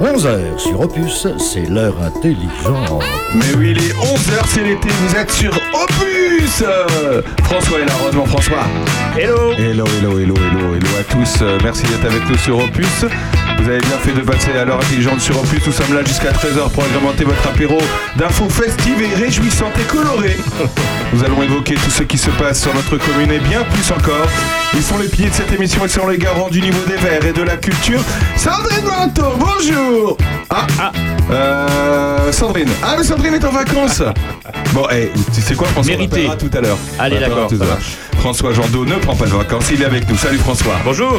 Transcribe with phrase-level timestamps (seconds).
[0.00, 3.02] 11h sur Opus, c'est l'heure intelligente.
[3.34, 7.92] Mais oui, il est 11h, c'est l'été, vous êtes sur Opus Euh, François est là,
[8.00, 8.64] heureusement François.
[9.18, 11.42] Hello Hello, hello, hello, hello, hello à tous.
[11.42, 13.04] Euh, Merci d'être avec nous sur Opus.
[13.60, 15.66] Vous avez bien fait de passer à l'heure intelligente sur Opus.
[15.66, 17.78] Nous sommes là jusqu'à 13h pour agrémenter votre apéro
[18.16, 20.36] d'infos festives et réjouissantes et colorées.
[21.12, 24.26] Nous allons évoquer tout ce qui se passe sur notre commune et bien plus encore.
[24.74, 27.24] Ils sont les piliers de cette émission et sont les garants du niveau des verts
[27.24, 28.00] et de la culture.
[28.36, 30.18] Sandrine Manteau, bonjour
[30.50, 30.92] Ah, ah,
[31.30, 32.68] euh, Sandrine.
[32.82, 34.02] Ah, mais Sandrine est en vacances
[34.74, 36.24] Bon, eh, tu sais quoi, François on Mérité.
[36.26, 36.78] l'appellera tout à l'heure.
[36.98, 37.78] Allez, On d'accord.
[38.18, 40.16] François Jandot ne prend pas de vacances, il est avec nous.
[40.16, 40.74] Salut François.
[40.84, 41.16] Bonjour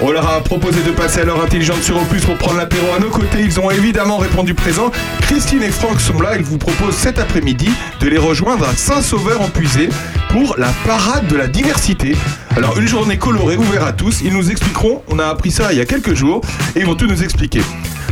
[0.00, 3.00] On leur a proposé de passer à l'heure intelligente sur Opus pour prendre l'apéro à
[3.00, 3.40] nos côtés.
[3.40, 4.90] Ils ont évidemment répondu présent.
[5.20, 6.36] Christine et Franck sont là.
[6.36, 7.70] Ils vous proposent cet après-midi
[8.00, 9.88] de les rejoindre à Saint-Sauveur-en-Puisé
[10.30, 12.16] pour la parade de la diversité.
[12.56, 14.22] Alors, une journée colorée, ouverte à tous.
[14.22, 15.02] Ils nous expliqueront.
[15.08, 16.40] On a appris ça il y a quelques jours
[16.74, 17.62] et ils vont tout nous expliquer.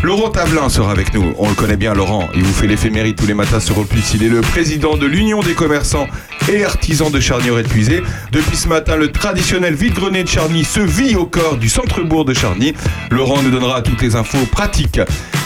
[0.03, 1.35] Laurent Tavelin sera avec nous.
[1.39, 2.27] On le connaît bien, Laurent.
[2.35, 4.15] Il vous fait l'éphéméride tous les matins sur Opus.
[4.15, 6.07] Il est le président de l'Union des commerçants
[6.49, 8.03] et artisans de Charnier et de Puisé.
[8.33, 12.33] Depuis ce matin, le traditionnel vide-grenier de Charny se vit au corps du centre-bourg de
[12.33, 12.73] Charny.
[13.11, 15.01] Laurent nous donnera toutes les infos pratiques.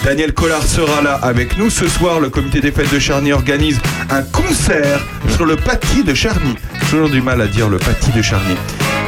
[0.04, 1.68] Daniel Collard sera là avec nous.
[1.68, 6.14] Ce soir, le comité des fêtes de Charny organise un concert sur le pâtis de
[6.14, 6.54] Charny.
[6.80, 8.54] J'ai toujours du mal à dire le pâtis de Charny.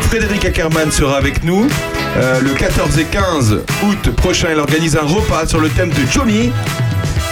[0.01, 1.69] Frédéric Ackermann sera avec nous.
[2.17, 6.11] Euh, le 14 et 15 août prochain, il organise un repas sur le thème de
[6.11, 6.51] Johnny.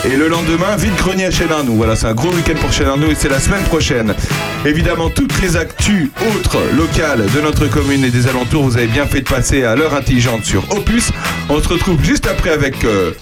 [0.04, 1.77] Et le lendemain, vide grenier à Chélarnou.
[1.77, 4.14] Voilà, c'est un gros week-end pour Chélarnou et c'est la semaine prochaine.
[4.66, 9.06] Évidemment, toutes les actus autres locales de notre commune et des alentours, vous avez bien
[9.06, 11.10] fait de passer à l'heure intelligente sur Opus.
[11.48, 12.84] On se retrouve juste après avec.
[12.84, 13.12] euh,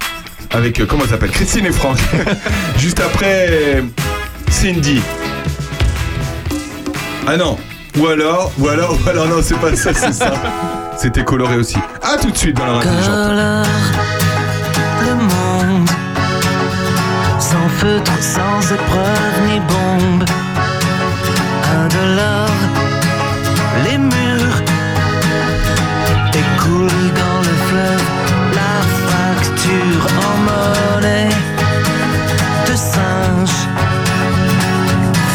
[0.50, 1.98] avec euh, comment ça s'appelle Christine et Franck.
[2.78, 3.82] juste après.
[4.50, 5.00] Cindy.
[7.28, 7.56] Ah non.
[7.98, 10.34] Ou alors, ou alors, ou alors, non, c'est pas ça, c'est ça.
[10.96, 11.76] C'était coloré aussi.
[12.02, 13.28] À tout de suite dans l'heure intelligente.
[13.28, 13.66] colore
[15.04, 15.88] le monde
[17.52, 20.24] sans feutre, sans épreuve ni bombe.
[21.74, 22.60] Indolore,
[23.84, 24.58] les murs
[26.42, 28.06] écoulent dans le fleuve
[28.60, 28.74] la
[29.10, 31.34] facture en monnaie
[32.68, 33.58] de singe,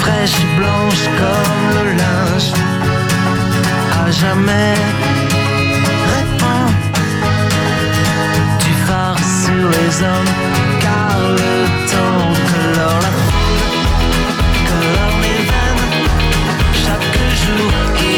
[0.01, 2.51] fraîche blanche comme le linge,
[4.05, 4.75] à jamais
[9.87, 10.33] les hommes,
[10.81, 11.53] car le
[11.91, 13.11] temps colore la
[14.69, 15.87] colore mes veines,
[16.83, 17.71] chaque jour
[18.09, 18.16] il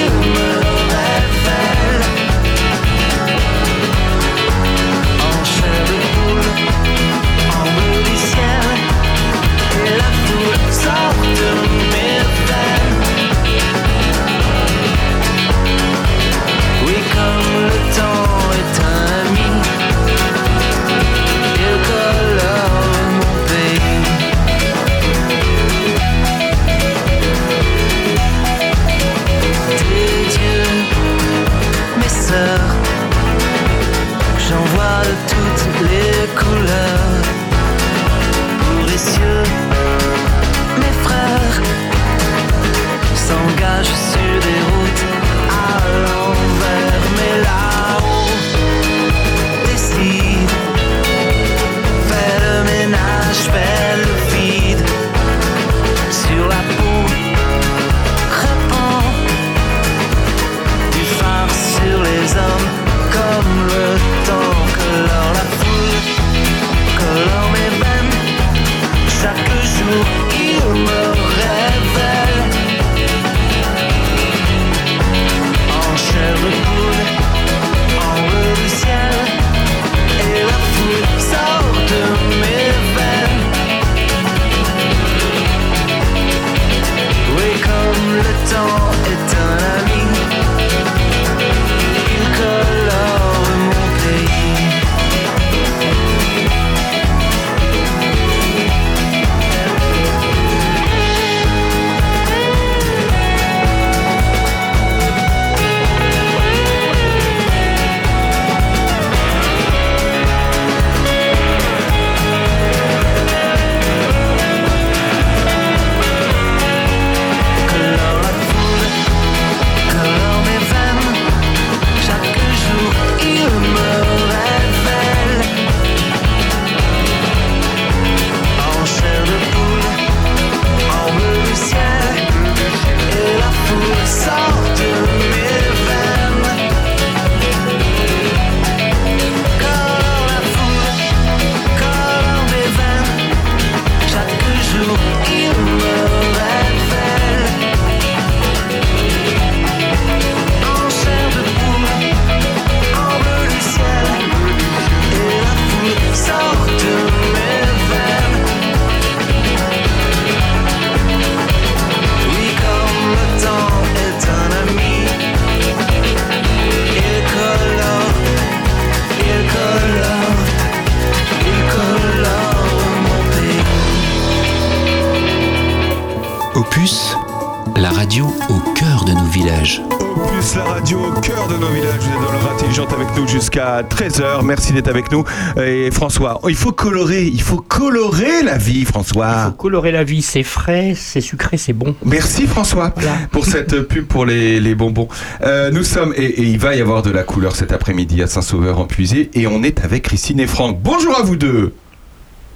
[184.80, 184.84] 13h.
[184.84, 185.24] Merci d'être avec nous.
[185.62, 189.54] Et François, oh, il faut colorer, il faut colorer la vie, François.
[189.58, 191.96] Colorer la vie, c'est frais, c'est sucré, c'est bon.
[192.06, 193.12] Merci François Voilà.
[193.31, 195.08] pour cette pub pour les, les bonbons.
[195.44, 198.28] Euh, nous sommes, et, et il va y avoir de la couleur cet après-midi à
[198.28, 200.80] Saint-Sauveur en Puisé, et on est avec Christine et Franck.
[200.82, 201.74] Bonjour à vous deux.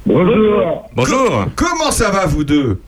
[0.05, 1.45] Bonjour, Bonjour.
[1.55, 2.79] Comment ça va vous deux?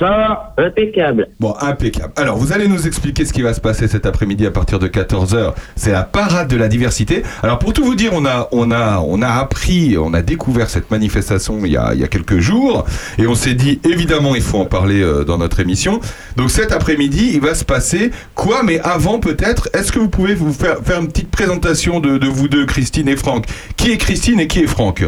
[0.00, 1.28] Impeccable.
[1.40, 2.12] Bon, impeccable.
[2.16, 4.88] Alors, vous allez nous expliquer ce qui va se passer cet après-midi à partir de
[4.88, 5.54] 14h.
[5.76, 7.22] C'est la parade de la diversité.
[7.42, 10.70] Alors, pour tout vous dire, on a, on a, on a appris, on a découvert
[10.70, 12.84] cette manifestation il y a, il y a quelques jours.
[13.18, 16.00] Et on s'est dit, évidemment, il faut en parler euh, dans notre émission.
[16.36, 18.62] Donc, cet après-midi, il va se passer quoi?
[18.62, 22.26] Mais avant, peut-être, est-ce que vous pouvez vous faire, faire une petite présentation de, de
[22.26, 23.46] vous deux, Christine et Franck?
[23.76, 25.04] Qui est Christine et qui est Franck?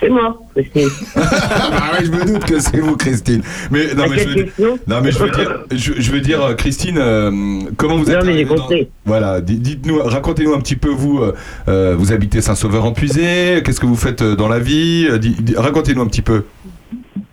[0.00, 0.88] C'est moi, Christine.
[1.16, 3.42] Ah ouais, je me doute que c'est vous, Christine.
[3.70, 6.20] Mais non, mais je veux dire, question non, mais je veux dire, je, je veux
[6.20, 7.30] dire, euh, Christine, euh,
[7.76, 8.68] comment vous êtes Non, mais j'ai dans-.
[9.04, 11.20] Voilà, di- dites-nous, racontez-nous un petit peu vous.
[11.68, 13.62] euh, vous habitez Saint-Sauveur-en-Puisé.
[13.64, 15.08] Qu'est-ce que vous faites dans la vie
[15.56, 16.44] Racontez-nous un petit peu.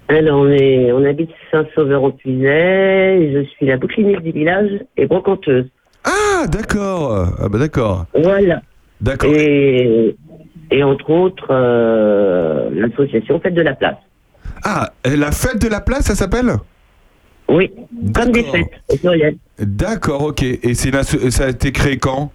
[0.07, 3.33] Alors, on, est, on habite Saint-Sauveur-en-Puisaye.
[3.33, 5.65] Je suis la bouclinique du village et brocanteuse.
[6.03, 7.27] Ah, d'accord.
[7.39, 8.61] Ah bah d'accord, Voilà.
[9.01, 9.31] d'accord.
[9.33, 10.15] Et,
[10.71, 13.97] et entre autres, euh, l'association Fête de la Place.
[14.63, 16.53] Ah, et la fête de la place, ça s'appelle?
[17.49, 17.71] Oui,
[18.15, 18.55] comme des D'accord.
[18.55, 19.35] fêtes, au pluriel.
[19.59, 20.43] D'accord, ok.
[20.43, 22.31] Et ça a été créé quand?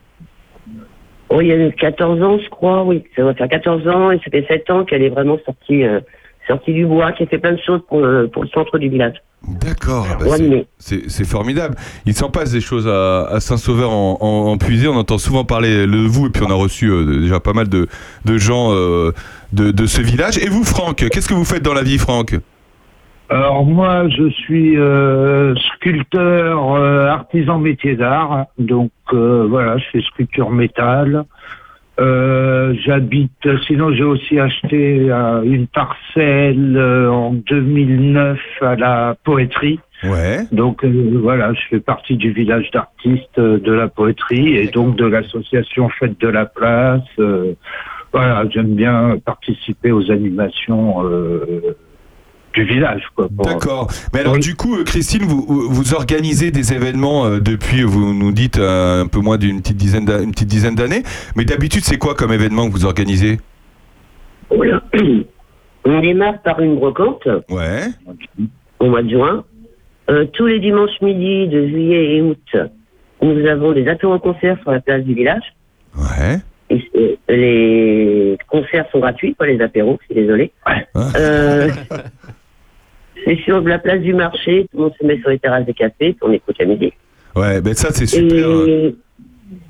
[1.29, 3.03] Oh, il y a eu 14 ans, je crois, oui.
[3.17, 6.01] Ça va faire 14 ans et ça fait 7 ans qu'elle est vraiment sortie, euh,
[6.47, 8.89] sortie du bois, qui a fait plein de choses pour, le- pour le centre du
[8.89, 9.15] village.
[9.47, 10.07] D'accord.
[10.11, 10.27] ah bah
[10.79, 11.77] c'est- formidable.
[12.05, 14.89] Il s'en passe des choses à, à Saint-Sauveur en, en, en Puisé.
[14.89, 17.69] On entend souvent parler de vous et puis on a reçu euh, déjà pas mal
[17.69, 17.87] de,
[18.25, 19.13] de gens euh,
[19.53, 20.39] de, de ce village.
[20.39, 22.35] Et vous, Franck, qu'est-ce que vous faites dans la vie, Franck?
[23.29, 28.47] Alors moi, je suis euh, sculpteur, euh, artisan métier d'art.
[28.59, 31.25] Donc euh, voilà, je fais sculpture métal.
[31.99, 33.49] Euh, J'habite.
[33.67, 39.81] Sinon, j'ai aussi acheté euh, une parcelle euh, en 2009 à la poétrie.
[40.05, 40.41] Ouais.
[40.53, 44.97] Donc euh, voilà, je fais partie du village d'artistes euh, de la poétrie et donc
[44.97, 47.01] de l'association Fête de la Place.
[47.19, 47.55] euh,
[48.13, 51.77] voilà, j'aime bien participer aux animations euh,
[52.57, 53.03] du village.
[53.45, 53.89] D'accord.
[54.15, 54.41] Mais alors, Oui.
[54.41, 59.07] du coup, Christine, vous, vous organisez des événements euh, depuis, vous nous dites, euh, un
[59.07, 61.03] peu moins d'une petite dizaine d'a- une petite dizaine d'années.
[61.37, 63.39] Mais d'habitude, c'est quoi comme événement que vous organisez?
[65.89, 67.83] On démarre par une brocante Ouais.
[68.81, 69.45] au mois de juin.
[70.11, 72.57] Euh, tous les dimanches midi de juillet et août,
[73.23, 75.43] nous avons des apéros-concerts sur la place du village.
[75.97, 76.39] Ouais.
[76.71, 80.53] Et, les concerts sont gratuits, pas les apéros, je suis désolé.
[81.17, 81.69] Euh,
[83.25, 85.75] c'est sur la place du marché, tout le monde se met sur les terrasses des
[85.75, 86.95] cafés, puis on écoute la musique.
[87.35, 88.39] Ouais, ben ça, c'est super.
[88.67, 88.95] Et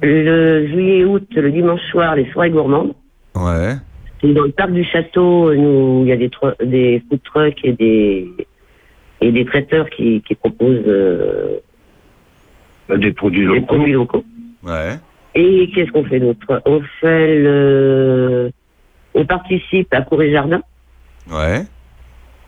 [0.03, 2.95] le juillet et août, le dimanche soir, les soirées gourmandes.
[3.35, 3.75] Ouais.
[4.21, 6.31] C'est dans le parc du château, nous, il y a des,
[6.65, 8.29] des food trucks et des,
[9.21, 11.59] et des traiteurs qui, qui proposent euh,
[12.97, 13.67] des produits des locaux.
[13.67, 14.25] produits locaux.
[14.65, 14.95] Ouais.
[15.35, 16.63] Et qu'est-ce qu'on fait d'autre?
[16.65, 18.51] On fait le...
[19.13, 20.63] On participe à Cour et Jardin.
[21.31, 21.63] Ouais.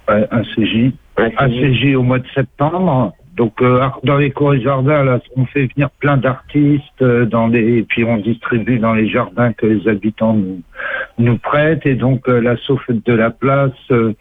[0.08, 0.92] Un CJ.
[1.16, 1.48] Un.
[1.48, 3.12] CJ au mois de septembre.
[3.38, 7.46] Donc euh, dans les cours et jardins, là, on fait venir plein d'artistes euh, dans
[7.46, 10.60] les, et puis on distribue dans les jardins que les habitants nous,
[11.18, 11.86] nous prêtent.
[11.86, 14.12] Et donc euh, l'asso Fête de la Place euh,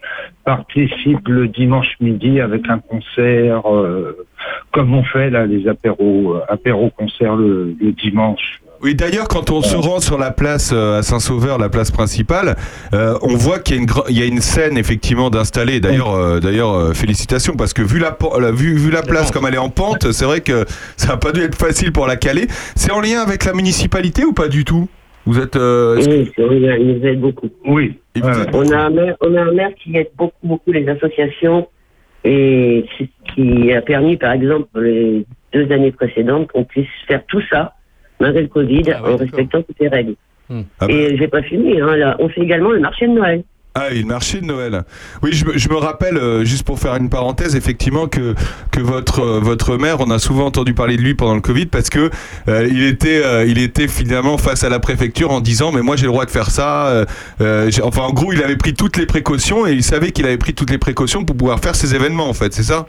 [0.44, 4.24] participe le dimanche midi avec un concert, euh,
[4.70, 8.60] comme on fait là les apéros, euh, apéros concerts le, le dimanche.
[8.80, 12.54] Oui, d'ailleurs, quand on se rend sur la place euh, à Saint-Sauveur, la place principale,
[12.94, 15.80] euh, on voit qu'il y a une, gra- il y a une scène effectivement d'installer.
[15.80, 18.16] D'ailleurs, euh, d'ailleurs, euh, félicitations parce que vu la,
[18.52, 20.64] vu, vu la place comme elle est en pente, c'est vrai que
[20.96, 22.46] ça n'a pas dû être facile pour la caler.
[22.76, 24.88] C'est en lien avec la municipalité ou pas du tout?
[25.26, 25.56] Vous êtes.
[25.56, 27.48] euh, que- Oui, il nous aide beaucoup.
[27.66, 27.98] Oui.
[28.14, 30.88] Vous êtes- On a un maire, on a un maire qui aide beaucoup, beaucoup les
[30.88, 31.66] associations
[32.24, 37.22] et c'est ce qui a permis, par exemple, les deux années précédentes, qu'on puisse faire
[37.26, 37.74] tout ça,
[38.20, 40.14] malgré le Covid, Ah ouais, en respectant toutes les règles.
[40.50, 40.86] Ah bah.
[40.88, 42.16] Et j'ai pas fini, hein, là.
[42.20, 43.42] On fait également le marché de Noël.
[43.74, 44.82] Ah, et le marché de Noël.
[45.22, 48.34] Oui, je, me- je me rappelle, euh, juste pour faire une parenthèse, effectivement, que,
[48.72, 51.66] que votre, euh, votre maire, on a souvent entendu parler de lui pendant le Covid
[51.66, 52.10] parce que
[52.48, 55.94] euh, il, était, euh, il était finalement face à la préfecture en disant Mais moi,
[55.96, 56.88] j'ai le droit de faire ça.
[56.88, 57.04] euh,
[57.40, 60.24] euh, j'ai- enfin, en gros, il avait pris toutes les précautions et il savait qu'il
[60.26, 62.86] avait pris toutes les précautions pour pouvoir faire ses événements, en fait, c'est ça?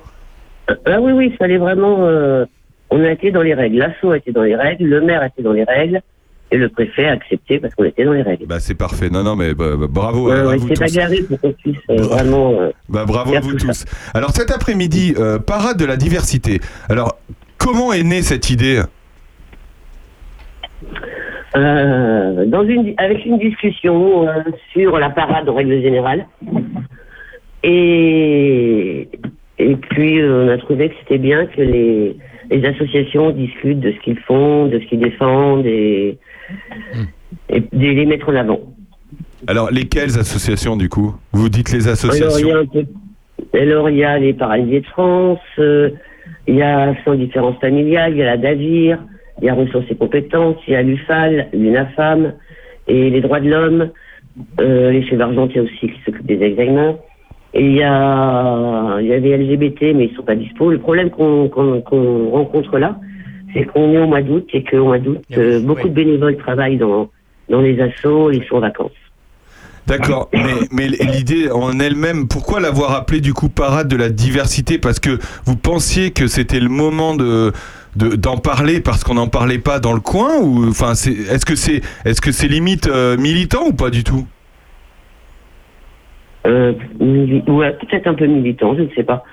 [0.86, 2.08] Ah oui, oui, il fallait vraiment.
[2.92, 3.78] On a été dans les règles.
[3.78, 6.02] L'assaut a été dans les règles, le maire était dans les règles.
[6.52, 8.48] Et le préfet a accepté parce qu'on était dans les règles.
[8.48, 9.12] Bah c'est parfait.
[9.12, 10.80] Non non mais bah, bah, bravo à, à vous c'est tous.
[10.80, 12.60] bagarré pour qu'on puisse euh, vraiment.
[12.60, 13.86] euh, Bah bravo à vous tous.
[14.16, 16.60] Alors cet après-midi, euh, parade de la diversité.
[16.90, 17.20] Alors
[17.60, 18.82] comment est née cette idée?
[21.54, 24.26] Dans une, avec une discussion
[24.74, 26.26] sur la parade en règle générale.
[27.64, 29.08] Et,
[29.58, 32.16] et puis, on a trouvé que c'était bien que les,
[32.50, 36.18] les associations discutent de ce qu'ils font, de ce qu'ils défendent et,
[37.50, 38.62] et de les mettre en avant.
[39.48, 41.16] Alors lesquelles associations du coup?
[41.32, 42.50] Vous dites les Alors, il y associations.
[42.60, 45.92] a alors, il y a les Paralysés de France, euh,
[46.48, 49.00] il y a Sans différence familiale, il y a la DAVIR,
[49.42, 52.34] il y a Ressources et compétences, il y a l'UFAL, l'UNAFAM
[52.88, 53.92] et les droits de l'homme,
[54.60, 56.98] euh, les chefs argentiers aussi qui s'occupent des examens.
[57.56, 60.70] Il y a, il y a des LGBT, mais ils sont pas dispo.
[60.70, 63.00] Le problème qu'on qu'on- qu'on rencontre là,
[63.54, 65.90] c'est qu'on est au mois d'août et qu'au mois d'août, Ah oui, euh, beaucoup oui.
[65.90, 67.10] de bénévoles travaillent dans,
[67.50, 68.92] dans les assos et ils sont en vacances.
[69.88, 74.78] D'accord, mais, mais l'idée en elle-même, pourquoi l'avoir appelée du coup parade de la diversité?
[74.78, 77.52] Parce que vous pensiez que c'était le moment de
[77.96, 81.44] de- d'en parler parce qu'on n'en parlait pas dans le coin ou enfin c'est est-ce
[81.44, 84.28] que c'est est-ce que c'est limite euh, militant ou pas du tout?
[86.48, 86.74] Euh,
[87.48, 89.24] ouais, peut-être un peu militant, je ne sais pas.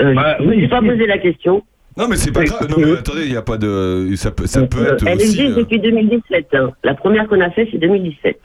[0.00, 1.62] Euh, Bah, je ne me oui, suis pas posé la question.
[1.96, 2.68] Non mais c'est pas grave.
[2.70, 5.16] Non mais attendez, il y a pas de ça peut ça peut Euh, être elle
[5.16, 5.26] aussi.
[5.40, 6.46] existe euh, depuis 2017.
[6.54, 6.70] hein.
[6.84, 8.38] La première qu'on a fait, c'est 2017.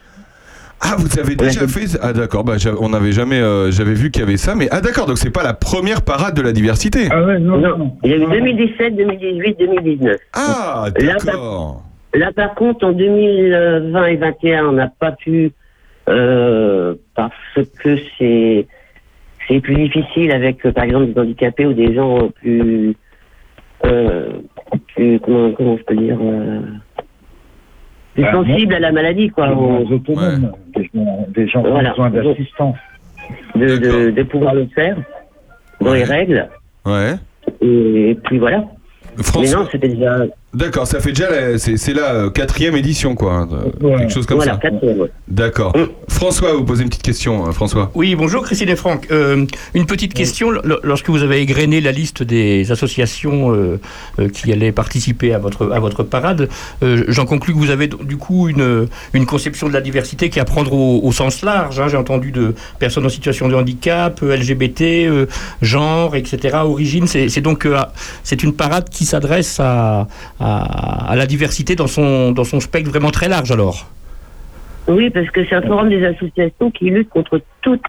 [0.80, 1.68] Ah vous avez déjà Ouais.
[1.68, 4.66] fait Ah d'accord, bah on n'avait jamais euh, j'avais vu qu'il y avait ça mais
[4.72, 7.06] ah d'accord donc c'est pas la première parade de la diversité.
[7.10, 7.78] Ah ouais, non, non.
[7.78, 10.16] Non, il y a eu 2017, 2018, 2019.
[10.32, 11.82] Ah Là, d'accord.
[12.12, 15.52] Là, par contre, en 2020 et 2021, on n'a pas pu
[16.08, 17.32] euh, parce
[17.82, 18.66] que c'est
[19.48, 22.96] c'est plus difficile avec, euh, par exemple, des handicapés ou des gens plus,
[23.84, 24.28] euh,
[24.94, 26.60] plus comment, comment je peux dire, euh,
[28.14, 29.48] plus Bah, sensibles à la maladie, quoi.
[29.50, 31.90] On- autonomes, des gens, des gens qui Voilà.
[32.00, 32.76] ont besoin d'assistance.
[33.54, 34.96] de, de, de pouvoir le faire
[35.80, 35.98] dans Ouais.
[35.98, 36.48] les règles.
[36.84, 37.14] Ouais.
[37.62, 38.64] Et puis voilà.
[39.16, 40.24] Mais François, non, c'était déjà.
[40.54, 43.96] D'accord, ça fait déjà la- c'est c'est la euh, quatrième édition quoi, de- Ouais.
[43.98, 44.58] quelque chose comme voilà, ça.
[44.58, 45.10] quatrième, ouais.
[45.28, 45.76] D'accord.
[45.76, 45.86] Mm.
[46.08, 47.90] François, vous posez une petite question, euh, François.
[47.94, 49.08] Oui, bonjour Christine et Franck.
[49.10, 49.44] Euh,
[49.74, 53.80] une petite question, l- lorsque vous avez égrené la liste des associations euh,
[54.20, 56.48] euh, qui allaient participer à votre, à votre parade,
[56.82, 60.38] euh, j'en conclus que vous avez du coup une, une conception de la diversité qui
[60.38, 61.80] est à prendre au, au sens large.
[61.80, 61.88] hein.
[61.88, 65.26] J'ai entendu de personnes en situation de handicap, euh, LGBT, euh,
[65.62, 67.06] genre, etc., origine.
[67.06, 67.78] C'est c'est donc euh,
[68.22, 70.06] c'est une parade qui s'adresse à,
[70.38, 73.90] à, à la diversité dans son, dans son spectre vraiment très large alors.
[74.86, 77.80] Oui, parce que c'est un forum des associations qui lutte contre toutes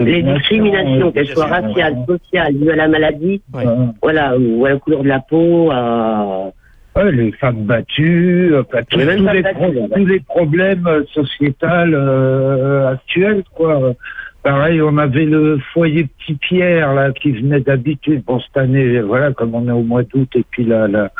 [0.00, 3.66] les discriminations, qu'elles soient raciales, sociales, dues à la maladie, Ouais.
[3.66, 6.50] Euh, voilà, ou à la couleur de la peau, à.
[6.96, 9.88] ouais, les femmes battues, euh, enfin, tous, Les mêmes tous femmes les battues, pro- ouais.
[9.96, 13.94] tous les problèmes euh, sociétals euh, actuels, quoi.
[14.42, 18.22] Pareil, on avait le foyer Petit Pierre là qui venait d'habitude.
[18.26, 21.10] Bon cette année, voilà, comme on est au mois d'août, et puis la la,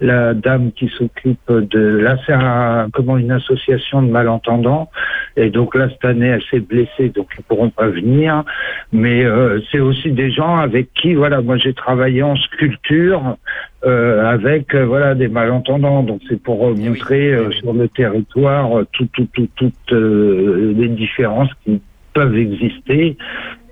[0.00, 4.90] la dame qui s'occupe de là, c'est un, comment une association de malentendants.
[5.36, 8.44] Et donc là cette année, elle s'est blessée, donc ils pourront pas venir.
[8.92, 13.36] Mais euh, c'est aussi des gens avec qui, voilà, moi j'ai travaillé en sculpture
[13.84, 16.02] euh, avec euh, voilà des malentendants.
[16.02, 17.56] Donc c'est pour euh, Eh oui, montrer eh euh, oui.
[17.58, 21.78] sur le territoire tout, tout, tout, toutes euh, les différences qui
[22.12, 23.16] peuvent exister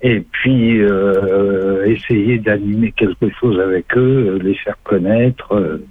[0.01, 5.85] et puis euh, essayer d'animer quelque chose avec eux, les faire connaître, euh,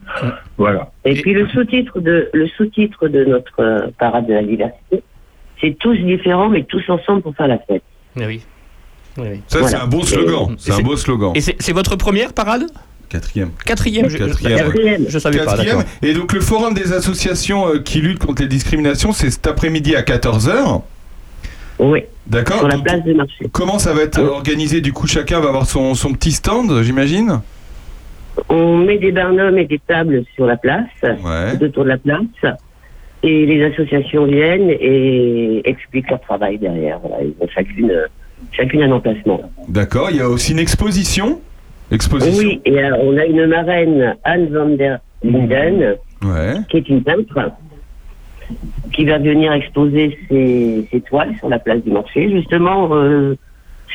[0.56, 0.90] voilà.
[1.04, 5.02] Et, Et- puis le sous-titre de le sous-titre de notre parade de la diversité,
[5.60, 7.82] c'est tous différents mais tous ensemble pour faire la fête.
[8.18, 8.40] Eh oui.
[9.18, 9.40] Eh oui.
[9.48, 9.76] Ça, Voilà.
[9.76, 10.52] c'est un beau slogan.
[10.52, 11.32] Et- C'est un beau slogan.
[11.34, 12.64] Et c'est votre première parade?
[13.10, 13.50] Quatrième.
[13.64, 14.58] Quatrième, je, Quatrième.
[14.58, 15.04] je- Quatrième.
[15.08, 15.78] je savais pas, Quatrième.
[15.78, 15.90] d'accord.
[16.02, 19.96] Et donc, le forum des associations euh, qui luttent contre les discriminations, c'est cet après-midi
[19.96, 20.82] à 14h.
[21.78, 23.46] Oui, D'accord sur la place de marché.
[23.52, 24.28] Comment ça va être Oui.
[24.28, 27.40] organisé Du coup, chacun va avoir son, son petit stand, j'imagine
[28.48, 31.56] On met des barnums et des tables sur la place, Ouais.
[31.58, 32.54] tout autour de la place,
[33.22, 36.98] et les associations viennent et expliquent leur travail derrière.
[37.00, 37.92] Voilà, ils ont chacune,
[38.52, 39.40] chacune un emplacement.
[39.68, 40.08] D'accord.
[40.10, 41.40] Il y a aussi une exposition.
[41.90, 42.38] Exposition.
[42.46, 46.54] Oui, et euh, on a une marraine, Anne van der Linden, Ouais.
[46.68, 47.50] qui est une peintre,
[48.92, 53.34] qui va venir exposer ses, ses toiles sur la place du marché, justement euh,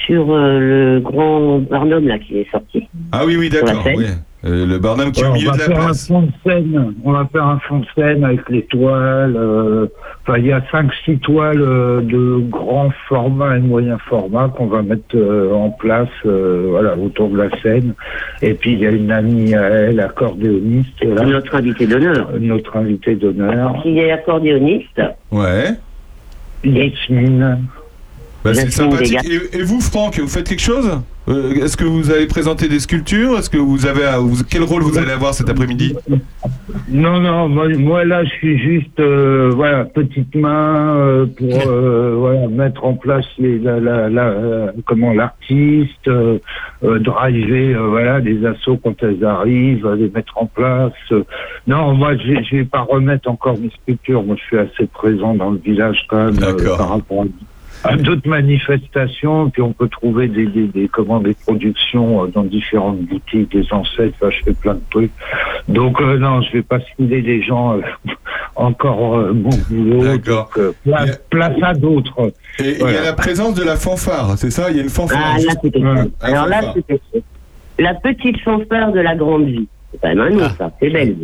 [0.05, 2.87] sur euh, le grand barnum là qui est sorti.
[3.11, 3.83] Ah oui, oui, d'accord.
[3.95, 4.05] Oui.
[4.45, 6.07] Euh, le Barnum qui est au on milieu va de la faire un place.
[6.07, 6.93] fond de scène.
[7.05, 9.35] On va faire un fond de scène avec les toiles.
[9.37, 9.87] euh,
[10.25, 14.67] Enfin, il y a cinq, six toiles euh, de grand format et moyen format qu'on
[14.67, 17.93] va mettre euh, en place, euh, voilà, autour de la scène.
[18.41, 22.29] Et puis il y a une amie à elle, accordéoniste, là, Notre invité d'honneur.
[22.39, 25.01] notre invité d'honneur, Qui est accordéoniste.
[25.31, 25.71] Ouais.
[26.63, 27.59] Yasmine.
[28.43, 29.17] Bah, c'est sympathique.
[29.25, 30.89] Et, et vous, Franck, vous faites quelque chose?
[31.29, 33.37] Euh, Est-ce que vous allez présenter des sculptures?
[33.37, 35.95] Est-ce que vous avez vous- quel rôle vous allez avoir cet après-midi?
[36.89, 42.15] Non, non, moi, moi, là, je suis juste, euh, voilà, petite main euh, pour euh,
[42.17, 46.39] voilà, mettre en place les, la, la, la, comment l'artiste, euh,
[46.83, 50.91] euh, driver, euh, voilà, les assauts quand elles arrivent, les mettre en place.
[51.13, 51.23] euh.
[51.67, 54.23] Non, moi, je vais- pas remettre encore mes sculptures.
[54.23, 56.77] Moi, je suis assez présent dans le village quand même euh, D'accord.
[56.77, 57.25] par rapport à
[57.83, 62.43] à d'autres manifestations, puis on peut trouver des, des, des, comment, des productions euh, dans
[62.43, 65.11] différentes boutiques, des ancêtres, là, je fais plein de trucs.
[65.67, 67.81] Donc euh, non, je vais pas filer les gens euh,
[68.55, 70.03] encore euh, mon boulot.
[70.03, 70.49] D'accord.
[70.55, 71.15] Donc, euh, place, Yeah.
[71.29, 72.31] place à d'autres.
[72.59, 72.99] Et il y Voilà.
[73.01, 74.69] a la présence de la fanfare, c'est ça?
[74.71, 75.19] Il y a une fanfare.
[75.21, 75.95] Ah, là, juste- Ouais.
[76.03, 76.11] chose.
[76.21, 76.73] Alors là, fanfare.
[76.75, 77.21] c'est quelque chose.
[77.79, 79.67] La petite fanfare de la grande vie.
[79.91, 80.55] C'est quand même un nom, Ah.
[80.57, 80.71] ça.
[80.79, 81.15] C'est belge.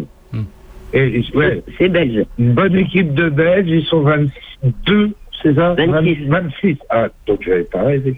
[0.91, 2.25] Et, ouais, C'est belge.
[2.39, 6.25] une bonne équipe de Belges, ils sont 22, c'est ça 26.
[6.27, 6.77] 26.
[6.89, 8.15] Ah, donc j'avais pas rêvé.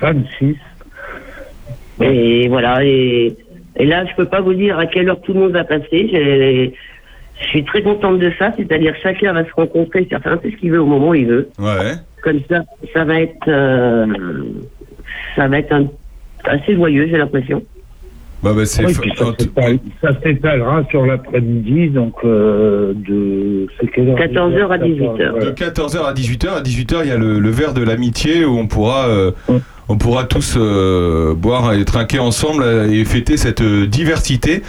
[0.00, 0.56] 26.
[2.02, 2.84] Et voilà.
[2.84, 3.36] Et,
[3.76, 6.72] et là, je peux pas vous dire à quelle heure tout le monde va passer.
[7.40, 8.52] Je suis très contente de ça.
[8.56, 11.48] C'est-à-dire chacun va se rencontrer, chacun fait ce qu'il veut au moment où il veut.
[11.58, 11.92] Ouais.
[12.22, 12.62] Comme ça,
[12.92, 14.06] ça va être, euh,
[15.36, 15.88] ça va être un-
[16.44, 17.62] assez joyeux, j'ai l'impression.
[18.44, 18.84] Bah, bah, c'est.
[18.84, 23.66] Oui, ça s'étalera sur l'après-midi, donc euh, de.
[23.80, 25.44] C'est quelle heure 14h à 18h.
[25.46, 26.48] De 14h à 18h.
[26.48, 29.60] À 18h, il y a le, le verre de l'amitié où on pourra, euh, Ouais.
[29.88, 34.62] on pourra tous euh, boire et trinquer ensemble et fêter cette euh, diversité.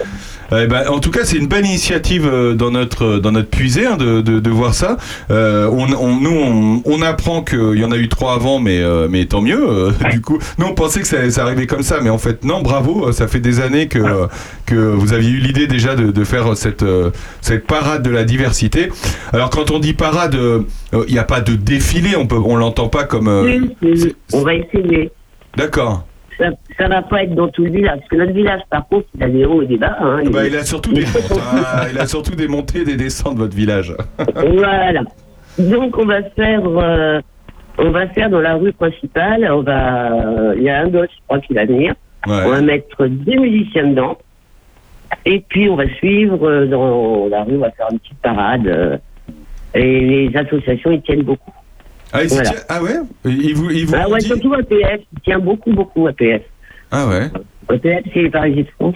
[0.51, 3.87] Eh ben, en tout cas, c'est une belle initiative euh, dans notre dans notre puisée
[3.87, 4.97] hein, de, de, de voir ça.
[5.31, 8.79] Euh, on, on- nous, on, on apprend qu'il y en a eu trois avant, mais
[8.81, 9.59] euh, mais tant mieux.
[9.69, 12.43] euh, du coup, nous on pensait que ça, ça arrivait comme ça, mais en fait
[12.45, 12.61] non.
[12.61, 14.27] Bravo, euh, ça fait des années que euh,
[14.65, 17.09] que vous aviez eu l'idée déjà de, de faire cette euh,
[17.41, 18.89] cette parade de la diversité.
[19.33, 20.61] Alors quand on dit parade, euh,
[21.07, 23.27] il n'y a pas de défilé, on peut on l'entend pas comme.
[23.27, 25.11] euh, Oui, on va essayer.
[25.57, 26.05] D'accord.
[26.37, 27.97] Ça, ça va pas être dans tout le village.
[27.99, 29.95] Parce que notre village, par contre, il a des hauts et des bas.
[30.01, 30.21] hein.
[30.31, 31.05] Bah, il a surtout des
[31.65, 33.93] ah, il a surtout des montées et des descentes votre village.
[34.35, 35.01] Voilà.
[35.57, 37.21] Donc on va faire, euh,
[37.77, 39.47] on va faire dans la rue principale.
[39.49, 41.93] On va, euh, il y a un gosse, je crois, qui va venir.
[42.27, 44.17] On va mettre des musiciens dedans.
[45.25, 47.55] Et puis on va suivre euh, dans la rue.
[47.55, 48.99] On va faire une petite parade.
[49.73, 51.51] et les associations, ils tiennent beaucoup.
[52.13, 52.49] Ah, il s'y Voilà.
[52.51, 55.01] tient- ah ouais Il vous, il vous Ah ouais, dit surtout APF.
[55.13, 56.41] Il tient beaucoup, beaucoup APF.
[56.91, 57.29] Ah ouais
[57.69, 58.95] APF, c'est les Parisiens de France.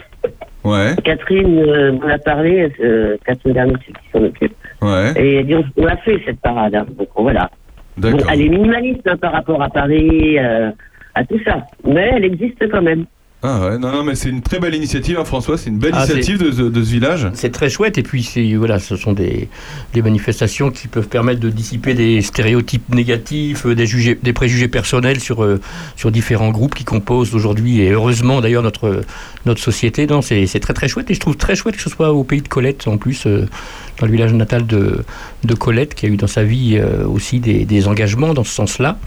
[0.62, 4.52] Ouais, Catherine euh, m'en a parlé, euh, Catherine Dernier, c'est qui s'en occupe.
[4.82, 6.74] ouais, Et elle dit, on, a fait cette parade.
[6.74, 6.86] hein.
[6.98, 7.50] Donc voilà.
[7.96, 10.70] Bon, elle est minimaliste hein, par rapport à Paris, euh,
[11.14, 11.66] à tout ça.
[11.84, 13.06] Mais elle existe quand même.
[13.42, 15.92] Ah ouais, non, non, mais c'est une très belle initiative, hein, François, c'est une belle
[15.94, 17.26] Ah, initiative de, ce- de ce village.
[17.32, 19.48] C'est très chouette et puis voilà, ce sont des,
[19.94, 24.68] des manifestations qui peuvent permettre de dissiper des stéréotypes négatifs, euh, des, jugés- des préjugés
[24.68, 25.58] personnels sur, euh,
[25.96, 29.00] sur différents groupes qui composent aujourd'hui et heureusement d'ailleurs notre,
[29.46, 30.06] notre société.
[30.06, 32.24] Non, c'est c'est très très chouette et je trouve très chouette que ce soit au
[32.24, 33.46] pays de Colette en plus, euh,
[33.98, 35.04] dans le village natal de,
[35.44, 38.52] de Colette qui a eu dans sa vie euh, aussi des, des engagements dans ce
[38.54, 38.98] sens-là.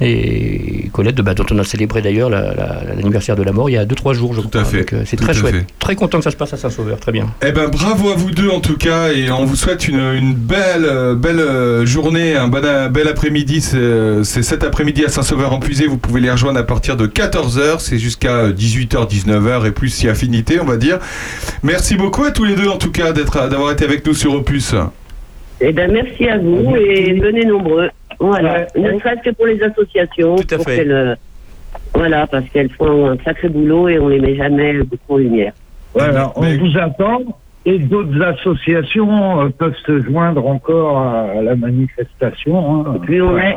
[0.00, 3.74] Et Colette, bah, dont on a célébré d'ailleurs la- la- l'anniversaire de la mort il
[3.74, 4.62] y a 2-3 jours, je Tout crois.
[4.62, 5.54] à fait, Donc, euh, c'est très chouette.
[5.54, 5.66] fait.
[5.78, 7.28] Très content que ça se passe à Saint-Sauveur, très bien.
[7.46, 10.34] Eh ben bravo à vous deux en tout cas et on vous souhaite une, une
[10.34, 13.60] belle euh, belle euh, journée, un bon, bel après-midi.
[13.60, 15.86] C'est cet après-midi à Saint-Sauveur-en-Puisé.
[15.86, 17.76] Vous pouvez les rejoindre à partir de 14h.
[17.78, 20.98] C'est jusqu'à 18h, 19h et plus si affinité, on va dire.
[21.62, 24.74] Merci beaucoup à tous les deux en tout cas d'avoir été avec nous sur Opus.
[25.60, 27.88] Eh ben, merci à vous et venez nombreux.
[28.18, 28.66] Voilà.
[28.76, 30.34] Ne serait-ce que pour les associations.
[30.36, 30.76] Tout à pour fait.
[30.78, 31.14] qu'elles, euh,
[31.94, 35.52] voilà, parce qu'elles font un sacré boulot et on les met jamais beaucoup en lumière.
[35.94, 37.20] Voilà, on Mais- vous attend.
[37.64, 42.84] Et d'autres associations euh, peuvent se joindre encore à, à la manifestation.
[42.86, 42.98] hein.
[43.02, 43.54] Plus on est,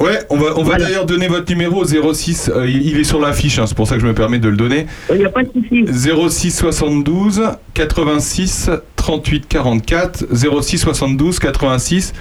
[0.00, 0.84] Ouais, on va, on va Voilà.
[0.86, 2.50] d'ailleurs donner votre numéro 06.
[2.54, 4.48] euh, il il est sur l'affiche, hein, c'est pour ça que je me permets de
[4.48, 4.86] le donner.
[5.12, 5.84] il n'y a pas de souci.
[6.30, 7.42] 06 72
[7.74, 10.24] 86 38 44
[10.62, 12.12] 06 72 86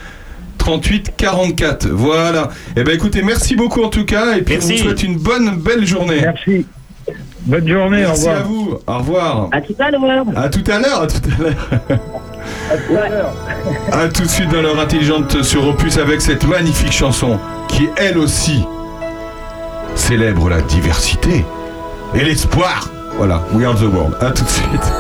[0.58, 4.74] 38 44 voilà et ben écoutez merci beaucoup en tout cas et puis Merci.
[4.74, 6.66] on vous souhaite une bonne belle journée Merci.
[7.50, 8.48] Bonne journée, merci au à revoir.
[8.48, 10.24] vous au revoir À tout à l'heure.
[10.38, 11.20] à tout à l'heure à tout
[12.96, 13.34] à l'heure
[13.92, 18.18] à tout de suite dans l'heure intelligente sur Opus avec cette magnifique chanson qui elle
[18.20, 18.64] aussi
[19.96, 21.44] célèbre la diversité
[22.14, 24.16] et l'espoir Voilà, We Are the World.
[24.22, 24.94] À tout de suite.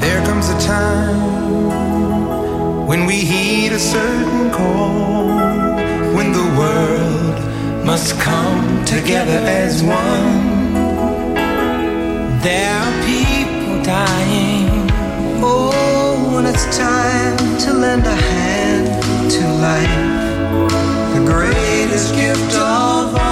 [0.00, 1.16] There comes a time
[2.86, 5.21] when we heed a certain call,
[7.92, 10.32] must come together as one.
[12.40, 14.70] There are people dying.
[15.44, 19.98] Oh, when it's time to lend a hand to life,
[21.14, 23.31] the greatest gift of all.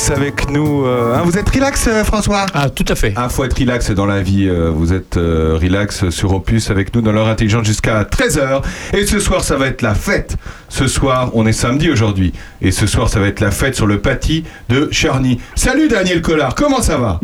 [0.00, 0.86] relax avec nous.
[0.86, 2.46] euh, hein, vous êtes relax, euh, François?
[2.54, 3.12] Ah, tout à fait.
[3.16, 4.48] Ah, faut être relax dans la vie.
[4.48, 8.62] euh, vous êtes euh, relax sur Opus avec nous dans l'heure intelligente jusqu'à 13h.
[8.94, 10.36] Et ce soir, ça va être la fête.
[10.70, 12.32] Ce soir, on est samedi aujourd'hui.
[12.62, 15.40] Et ce soir, ça va être la fête sur le paty de Charny.
[15.56, 17.20] Salut Daniel Collard, comment ça va?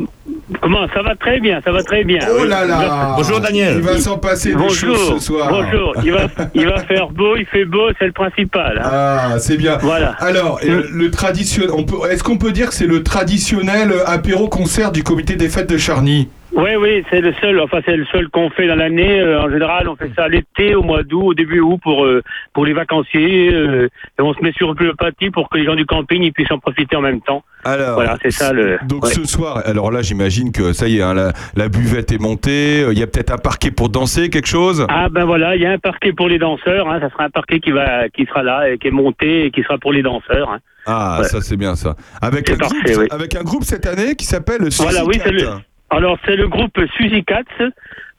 [0.60, 2.20] Comment Ça va très bien, ça va très bien.
[2.40, 3.76] Oh là là Bonjour, Daniel.
[3.76, 5.48] Il va s'en passer des Bonjour, choses ce soir.
[5.50, 5.94] bonjour.
[6.04, 8.78] Il va, il va faire beau, il fait beau, c'est le principal.
[8.78, 8.88] hein.
[8.92, 9.78] Ah, c'est bien.
[9.80, 10.14] Voilà.
[10.18, 11.70] Alors, euh, le traditionnel,
[12.10, 16.28] est-ce qu'on peut dire que c'est le traditionnel apéro-concert du comité des fêtes de Charny
[16.56, 17.60] Oui, oui, c'est le seul.
[17.60, 19.20] Enfin, c'est le seul qu'on fait dans l'année.
[19.20, 22.22] Euh, en général, on fait ça l'été, au mois d'août, au début août pour euh,
[22.54, 23.52] pour les vacanciers.
[23.52, 23.88] euh,
[24.18, 26.50] et on se met sur le pâtis pour que les gens du camping ils puissent
[26.50, 27.44] en profiter en même temps.
[27.64, 28.78] Alors, Voilà, c'est ça le.
[28.88, 29.10] Donc ouais.
[29.10, 32.86] ce soir, alors là j'imagine que ça y est, hein, la, la buvette est montée,
[32.90, 34.86] il y a peut-être un parquet pour danser, quelque chose?
[34.88, 36.88] Ah ben voilà, il y a un parquet pour les danseurs.
[36.88, 39.50] Hein, ça sera un parquet qui va, qui sera là et qui est monté et
[39.50, 40.48] qui sera pour les danseurs.
[40.50, 40.58] hein.
[40.86, 41.28] Ah, Ouais.
[41.28, 41.96] ça c'est bien ça.
[42.22, 43.06] Avec un, parfait, groupe, oui.
[43.10, 45.48] avec un groupe cette année qui s'appelle Voilà, oui, c'est le.
[45.90, 47.42] Alors c'est le groupe Suzy Cats.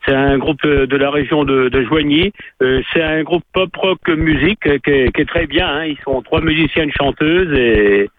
[0.06, 2.32] C'est un groupe de la région de, de Joigny.
[2.62, 5.67] Euh, c'est un groupe pop rock musique euh, qui est, qui est très bien.
[5.67, 5.86] hein.
[5.86, 8.10] Ils sont trois musiciennes chanteuses et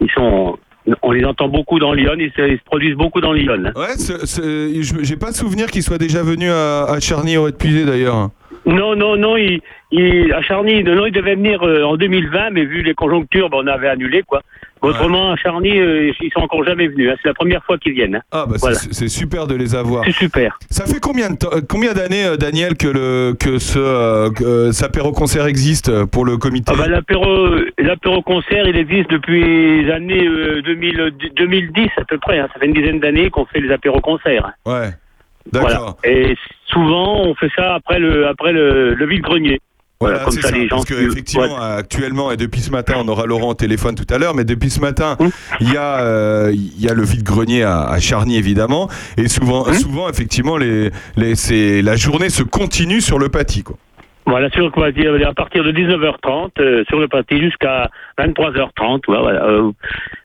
[0.00, 0.58] ils sont.
[1.00, 2.16] On les entend beaucoup dans Lyon.
[2.18, 3.54] Ils se, ils se produisent beaucoup dans Lyon.
[3.66, 3.72] hein.
[3.76, 3.94] Ouais,
[5.02, 8.30] j'ai pas souvenir qu'il soit déjà venu à, à Charny au Puisé d'ailleurs.
[8.66, 12.64] Non, non, non, il, il, à Charny, non, il devait venir euh, en 2020, mais
[12.64, 14.42] vu les conjonctures, ben, on avait annulé, quoi.
[14.82, 17.10] Autrement, à Charny, euh, ils sont encore jamais venus.
[17.10, 17.16] hein.
[17.22, 18.16] C'est la première fois qu'ils viennent.
[18.16, 18.22] hein.
[18.32, 18.78] Ah bah c'est- Voilà.
[18.78, 20.04] c'est super de les avoir.
[20.04, 20.58] C'est super.
[20.70, 24.30] Ça fait combien de temps, euh, combien d'années, euh, Daniel, que le que ce euh,
[24.30, 29.82] que, cet apéro-concert existe euh, pour le comité Ah bah, l'apéro, concert, il existe depuis
[29.84, 32.38] les années euh, 2000, 2010 à peu près.
[32.38, 32.48] hein.
[32.52, 34.50] Ça fait une dizaine d'années qu'on fait les apéros concerts.
[34.66, 34.90] Ouais.
[35.52, 35.68] Voilà.
[35.74, 35.96] D'accord.
[36.04, 39.60] Et souvent, on fait ça après le, après le, le vide-grenier.
[40.02, 40.76] Voilà, Voilà, comme c'est ça, ça, les gens.
[40.76, 44.18] parce que effectivement, actuellement, et depuis ce matin, on aura Laurent au téléphone tout à
[44.18, 45.16] l'heure, mais depuis ce matin,
[45.60, 49.66] il y a, euh, il y a le vide-grenier à, à Charny, évidemment, et souvent,
[49.66, 49.74] Hum.
[49.74, 50.90] souvent, effectivement, les,
[51.82, 53.76] la journée se continue sur le pâtis, quoi.
[54.24, 59.00] Voilà, sur quoi dire, à partir de 19h30 euh, sur le pâté jusqu'à 23h30.
[59.08, 59.72] ouais, voilà, euh,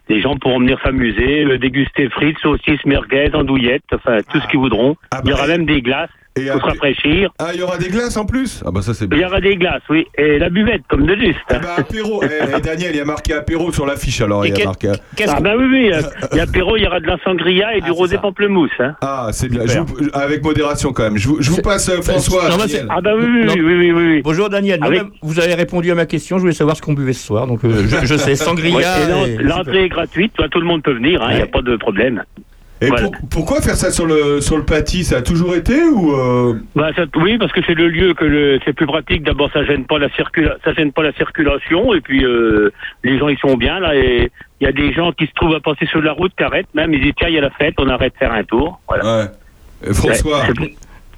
[0.07, 4.59] les gens pourront venir s'amuser, euh, déguster frites, saucisses, merguez, andouillettes, enfin tout ce qu'ils
[4.59, 4.95] voudront.
[5.11, 6.11] Ah Il y bah, aura même des glaces
[6.45, 7.31] et pour se rafraîchir.
[7.39, 8.61] Ah, il y aura des glaces en plus?
[8.65, 9.19] Ah bah ça c'est Il bien.
[9.19, 11.39] y aura des glaces, oui, et la buvette comme de juste.
[11.49, 14.45] Eh bah, apéro, eh, eh, Daniel, il y a marqué apéro sur l'affiche alors.
[14.45, 14.91] Et Il y a marqué...
[15.15, 17.17] Qu'est-ce Ah bah oui, oui, euh, il y a apéro, il y aura de la
[17.23, 18.21] sangria et Ah, du c'est rosé ça.
[18.21, 18.71] pamplemousse.
[18.79, 18.95] Hein.
[19.01, 19.61] Ah, c'est bien.
[19.65, 21.17] Je vous- avec modération quand même.
[21.17, 22.49] Je vous, je vous C'est- passe euh, François.
[22.49, 22.57] Non.
[22.89, 24.21] Ah bah oui, oui, oui, oui, oui, oui, oui.
[24.23, 27.13] Bonjour Daniel, Avec- vous avez répondu à ma question, je voulais savoir ce qu'on buvait
[27.13, 29.27] ce soir, donc euh, je, je sais, Ouais, sangria.
[29.27, 31.49] et- L'entrée est gratuite, toi, tout le monde peut venir, il n'y a Ouais.
[31.51, 32.23] pas de problème.
[32.79, 33.03] Et voilà.
[33.03, 36.53] pour- pourquoi faire ça sur le, sur le pâtis Ça a toujours été ou euh,
[36.75, 39.23] Bah, ça- oui, parce que c'est le lieu que le, c'est plus pratique.
[39.23, 42.71] D'abord, ça gêne pas la circula, ça gêne pas la circulation, et puis euh,
[43.03, 43.95] les gens ils sont bien là.
[43.95, 46.43] Et il y a des gens qui se trouvent à passer sur la route, qui
[46.43, 46.93] arrêtent même.
[46.93, 48.79] Ils disent tiens, il y a la fête, on arrête de faire un tour.
[48.87, 49.03] Voilà.
[49.83, 49.93] Ouais.
[49.93, 50.75] François, Ouais,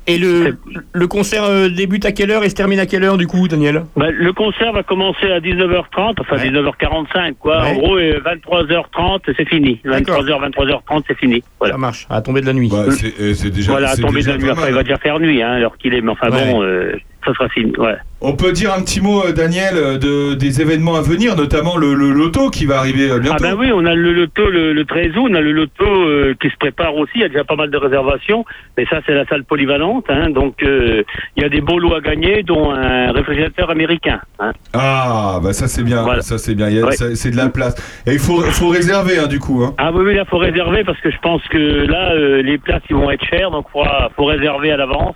[0.10, 0.58] Et le,
[0.92, 3.48] le concert euh, débute à quelle heure et se termine à quelle heure du coup,
[3.48, 3.84] Daniel?
[3.96, 6.50] Bah, le concert va commencer à 19h30, enfin Ouais.
[6.50, 7.62] 19h45 quoi.
[7.64, 7.70] Ouais.
[7.72, 9.80] En gros, et 23h30 c'est fini.
[9.86, 10.24] D'accord.
[10.24, 11.44] 23h, 23h30 c'est fini.
[11.60, 11.74] Voilà.
[11.76, 12.70] Ça marche, à tomber de la nuit.
[12.72, 13.72] bah, c'est c'est déjà.
[13.72, 14.50] Voilà, à tomber de la nuit.
[14.50, 16.02] Après, il va déjà faire nuit, hein, alors qu'il est.
[16.02, 16.52] Mais enfin Ouais.
[16.52, 16.94] bon, euh,
[17.26, 17.74] ça sera fini.
[17.78, 17.96] Ouais.
[18.22, 21.78] On peut dire un petit mot, euh, Daniel, euh, de, des événements à venir, notamment
[21.78, 23.38] le, le loto qui va arriver euh, bientôt.
[23.40, 25.86] Ah ben oui, on a le loto le, le 13 août, on a le loto
[25.86, 28.44] euh, qui se prépare aussi, il y a déjà pas mal de réservations,
[28.78, 31.04] mais ça c'est la salle polyvalente, hein, donc euh,
[31.38, 34.20] il y a des beaux lots à gagner, dont un réfrigérateur américain.
[34.40, 34.52] Hein.
[34.74, 36.22] Ah, bah ça c'est bien, Voilà.
[36.22, 36.92] ça c'est bien, Il Ouais.
[36.96, 37.76] c'est de la place.
[38.06, 39.64] Et il faut, faut réserver hein, du coup.
[39.78, 42.82] Ah oui, oui, là faut réserver parce que je pense que là euh, les places
[42.90, 43.84] ils vont être chères, donc faut,
[44.18, 45.16] faut réserver à l'avance.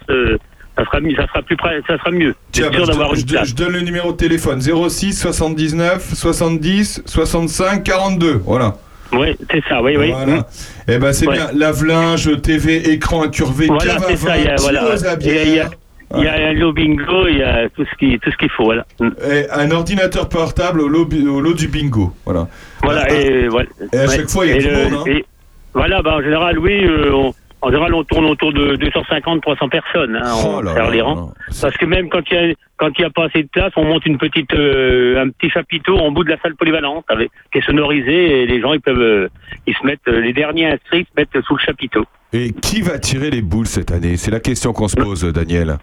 [0.78, 2.34] Ça sera mieux, ça sera plus près, ça sera mieux.
[2.52, 7.04] Tiens, C'est bah, sûr je, une je donne le numéro de téléphone 06 79 70
[7.06, 8.42] 65 42.
[8.46, 8.76] Voilà.
[9.14, 10.12] Oui, c'est ça, oui, oui.
[10.12, 10.48] Voilà.
[10.88, 11.36] Et ben c'est Ouais.
[11.36, 11.50] bien.
[11.54, 14.82] Lave-linge, TV, écran incurvé, Voilà, cave ça, vin, il y a, voilà.
[14.86, 15.70] à Et Il y a, bière,
[16.16, 17.96] il y a un lot bingo, il y a tout ce
[18.38, 18.86] qu'il faut, voilà.
[19.00, 19.10] Mm.
[19.32, 22.12] et un ordinateur portable au lot, au lot du bingo.
[22.26, 22.48] Voilà.
[22.82, 23.68] Voilà, Ah, et, voilà.
[23.94, 24.16] Et à Ouais.
[24.16, 24.94] chaque fois, il y a du le- monde.
[25.08, 25.12] Hein.
[25.12, 25.26] et
[25.76, 27.34] voilà, bah, en général, oui, euh, on-
[27.66, 30.16] en général, on tourne autour de 250-300 personnes.
[30.22, 31.16] Hein, Oh là là les rangs.
[31.16, 31.34] là.
[31.62, 33.72] Parce que même quand il y a quand il y a pas assez de place,
[33.78, 37.32] on monte une petite euh, un petit chapiteau en bout de la salle polyvalente avec
[37.52, 39.30] qui est sonorisé et les gens ils peuvent euh,
[39.66, 42.04] ils se mettent euh, les derniers inscrits se mettent sous le chapiteau.
[42.34, 44.18] Et qui va tirer les boules cette année?
[44.18, 45.78] C'est la question qu'on se pose, Daniel.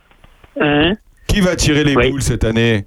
[0.60, 0.92] Hein?
[1.28, 2.10] Qui va tirer les Oui.
[2.10, 2.84] boules cette année?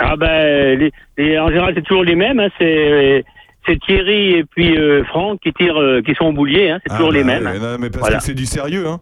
[0.00, 2.38] Ah ben les, les- en général c'est toujours les mêmes.
[2.38, 3.24] Hein, c'est
[3.68, 6.70] c'est Thierry et puis euh, Franck qui tirent euh, qui sont au boulier.
[6.70, 7.58] Hein, c'est Ah toujours les bah mêmes.
[7.60, 8.16] non, mais parce Voilà.
[8.18, 9.00] que c'est du sérieux, hein.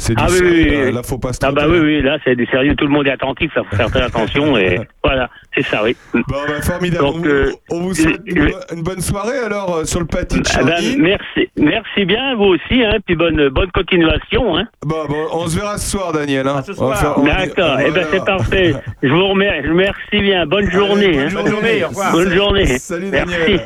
[0.00, 0.52] C'est du Ah oui, sérieux.
[0.52, 0.92] oui, oui, là, oui.
[0.94, 3.06] là, faut pas se Ah bah oui, oui, là c'est du sérieux, tout le monde
[3.08, 5.96] est attentif, ça faut faire très attention et voilà, c'est ça, oui.
[6.14, 7.04] Bon, bah, formidable.
[7.04, 9.84] Donc, on, vous- euh, on vous souhaite une, euh, bo- une bonne soirée alors euh,
[9.84, 10.96] sur le pâtis de Ah Charny.
[10.98, 14.56] merci, merci bien, vous aussi, hein, puis bonne, bonne continuation.
[14.56, 14.66] Hein.
[14.86, 16.46] Bon, bon, on se verra ce soir, Daniel.
[16.46, 16.62] Hein.
[16.78, 18.74] Va D'accord, eh ben c'est parfait.
[19.02, 21.06] Je vous remercie, merci bien, bonne journée.
[21.06, 21.28] Allez, hein.
[21.34, 21.84] bonne journée.
[21.84, 22.12] au revoir.
[22.12, 22.66] Bonne journée.
[22.78, 23.34] Salut, Merci.
[23.36, 23.60] Daniel.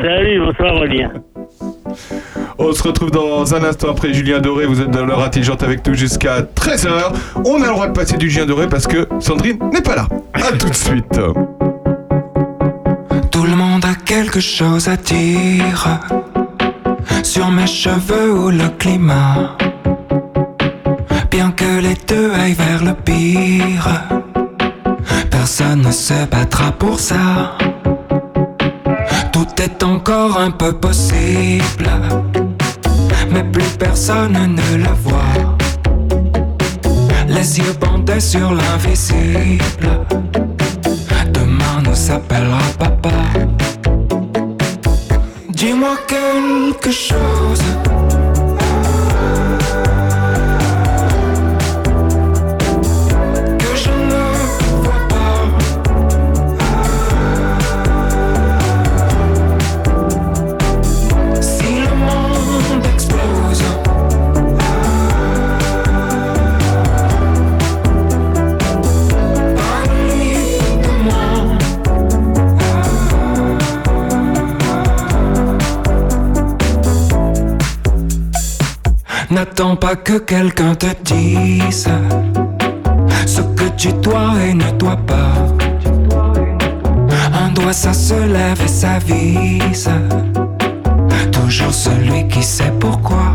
[0.00, 1.12] Salut, bonsoir Aurélien.
[2.58, 4.66] On se retrouve dans un instant après Julien Doré.
[4.66, 7.12] Vous êtes dans l'heure intelligente avec nous jusqu'à 13h.
[7.44, 10.06] On a le droit de passer du Julien Doré parce que Sandrine n'est pas là.
[10.32, 11.20] A tout de suite.
[13.32, 16.00] Tout le monde a quelque chose à dire
[17.24, 19.56] sur mes cheveux ou le climat.
[21.32, 23.88] Bien que les deux aillent vers le pire,
[25.30, 27.58] personne ne se battra pour ça.
[29.32, 31.90] Tout est encore un peu possible,
[33.32, 35.55] mais plus personne ne le voit.
[37.36, 39.60] Les yeux bandés sur l'invisible.
[41.34, 43.10] Demain nous s'appellera papa.
[45.50, 47.62] Dis-moi quelque chose.
[79.30, 81.88] N'attends pas que quelqu'un te dise
[83.26, 85.32] ce que tu dois et ne dois pas.
[87.34, 89.90] Un doigt ça se lève et ça vise.
[91.32, 93.32] Toujours celui qui sait pourquoi.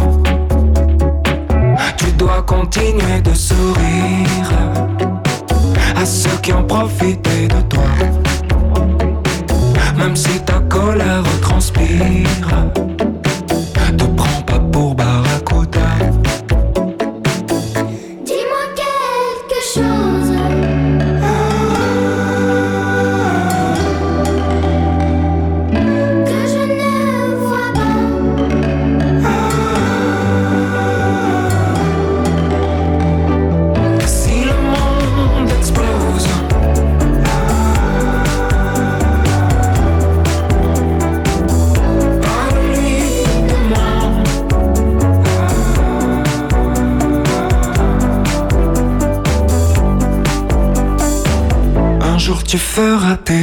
[1.98, 4.62] Tu dois continuer de sourire
[5.96, 7.92] à ceux qui ont profité de toi.
[9.98, 12.28] Même si ta colère transpire,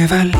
[0.07, 0.38] feras tes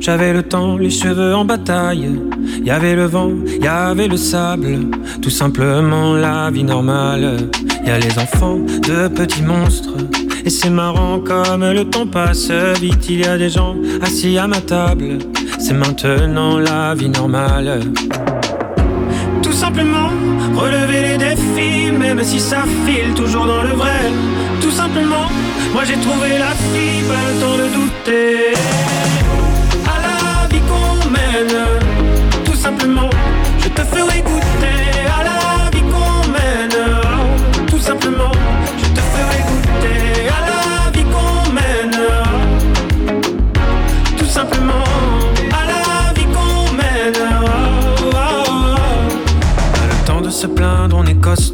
[0.00, 2.08] J'avais le temps, les cheveux en bataille.
[2.64, 4.86] Y avait le vent, y avait le sable.
[5.20, 7.36] Tout simplement la vie normale.
[7.86, 9.96] Y a les enfants de petits monstres.
[10.44, 12.50] Et c'est marrant comme le temps passe
[12.80, 13.08] vite.
[13.10, 15.18] Il y a des gens assis à ma table.
[15.58, 17.80] C'est maintenant la vie normale.
[19.42, 20.10] Tout simplement,
[20.56, 24.10] relever les défis, même si ça file toujours dans le vrai.
[24.60, 25.28] Tout simplement,
[25.72, 28.87] moi j'ai trouvé la fille, pas le temps de douter.
[33.90, 34.37] Je te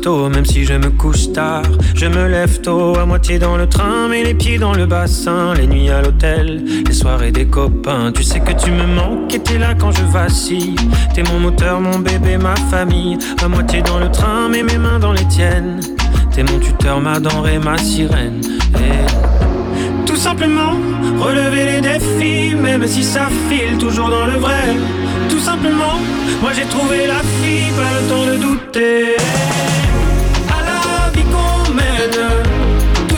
[0.07, 1.63] même si je me couche tard.
[1.95, 5.55] Je me lève tôt, à moitié dans le train, mais les pieds dans le bassin.
[5.55, 8.13] Les nuits à l'hôtel, les soirées des copains.
[8.13, 10.77] Tu sais que tu me manques et t'es là quand je vacille.
[11.15, 13.17] T'es mon moteur, mon bébé, ma famille.
[13.43, 15.81] À moitié dans le train, mais mes mains dans les tiennes.
[16.33, 18.43] T'es mon tuteur, ma denrée, ma sirène.
[18.77, 20.75] Et tout simplement,
[21.19, 24.77] relever les défis, même si ça file toujours dans le vrai.
[25.31, 25.99] Tout simplement,
[26.43, 29.17] moi j'ai trouvé la fille, pas le temps de douter.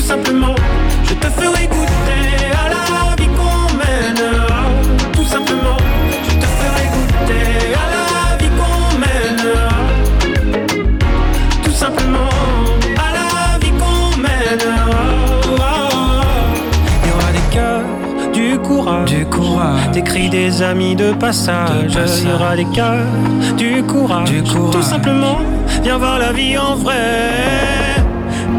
[0.07, 0.55] Simplement,
[1.03, 2.27] je te ferai goûter.
[2.65, 4.25] À la vie qu'on mène,
[5.13, 5.79] tout simplement,
[6.29, 7.47] je te ferai goûter.
[7.85, 8.07] À la
[8.41, 9.47] vie qu'on mène,
[11.65, 12.31] tout simplement,
[13.07, 14.69] à la vie qu'on mène.
[17.03, 17.89] Il y aura des cœurs,
[18.33, 21.99] du courage, du courage, des cris des amis de passage.
[22.23, 23.11] Il y aura des cœurs,
[23.57, 24.73] du courage, du courage.
[24.73, 25.41] Tout simplement,
[25.83, 27.33] viens voir la vie en vrai.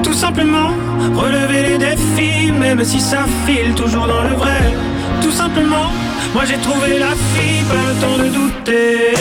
[0.04, 0.72] Tout simplement,
[1.16, 4.62] relever les défis, même si ça file toujours dans le vrai.
[5.22, 5.92] Tout simplement,
[6.34, 9.14] moi j'ai trouvé la fille, pas le temps de douter.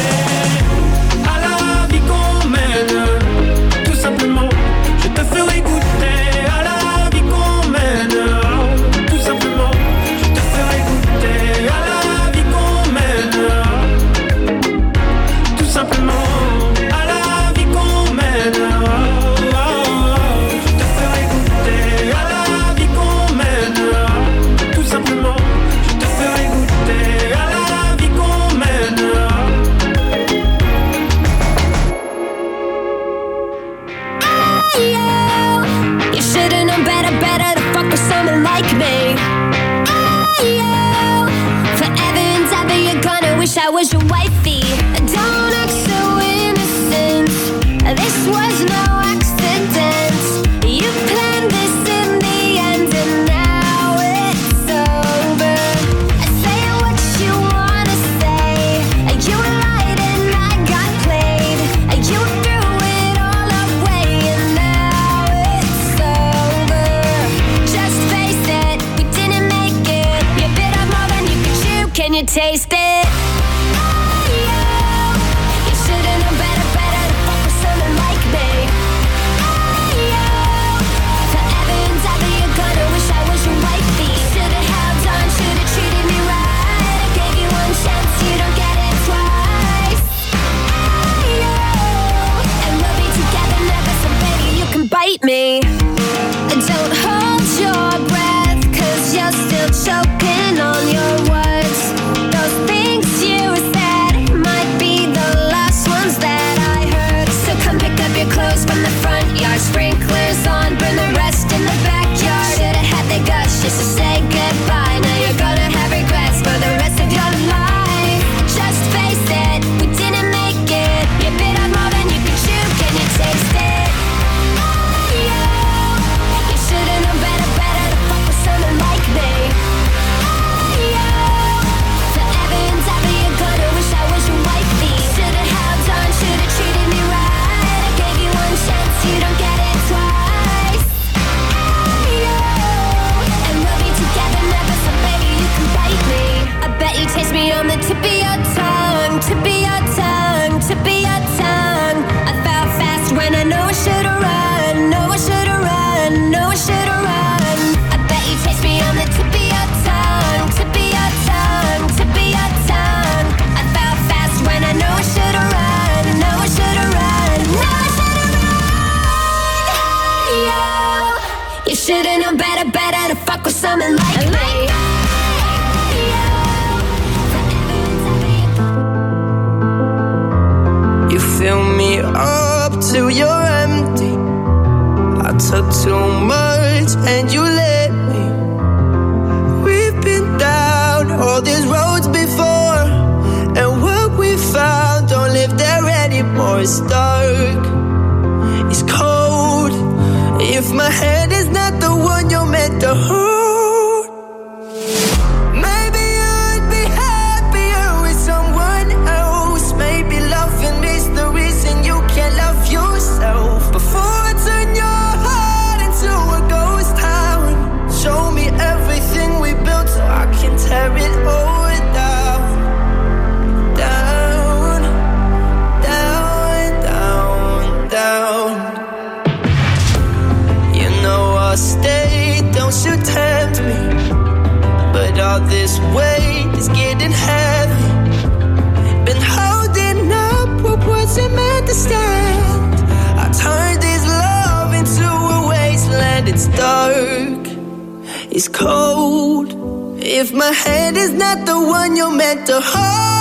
[252.26, 253.15] meant to hold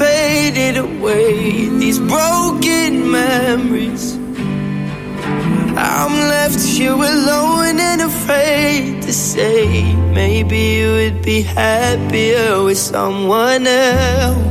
[0.00, 1.68] faded away.
[1.78, 4.16] These broken memories.
[5.76, 9.94] I'm left here alone and afraid to say.
[10.20, 14.49] Maybe you would be happier with someone else.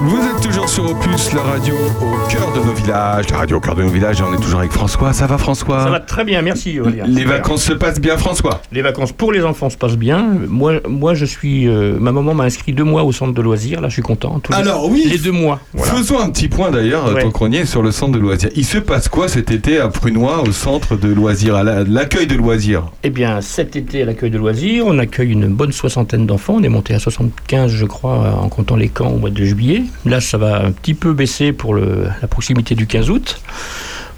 [0.00, 3.28] Vous êtes toujours sur Opus, la radio au cœur de nos villages.
[3.30, 5.12] La radio au cœur de nos villages, et on est toujours avec François.
[5.12, 5.82] Ça va François?
[5.82, 7.04] Ça va très bien, merci Aurélien.
[7.08, 7.38] Les Super.
[7.38, 8.60] vacances se passent bien François?
[8.70, 10.24] Les vacances pour les enfants se passent bien.
[10.46, 11.66] Moi, moi je suis.
[11.66, 13.80] euh, ma maman m'a inscrit deux mois au centre de loisirs.
[13.80, 14.38] Là, je suis content.
[14.38, 15.58] Tous les- Alors oui Les deux mois.
[15.74, 15.94] Voilà.
[15.94, 17.22] Faisons un petit point d'ailleurs, Ouais.
[17.22, 18.50] tant qu'on y est, sur le centre de loisirs.
[18.54, 22.28] Il se passe quoi cet été à Prunois, au centre de loisirs, à la- l'accueil
[22.28, 22.84] de loisirs?
[23.02, 26.54] Eh bien, cet été, à l'accueil de loisirs, on accueille une bonne soixantaine d'enfants.
[26.58, 29.82] On est monté à 75, je crois, en comptant les camps au mois de juillet.
[30.06, 33.40] Là, ça va un petit peu baisser pour la proximité du 15 août.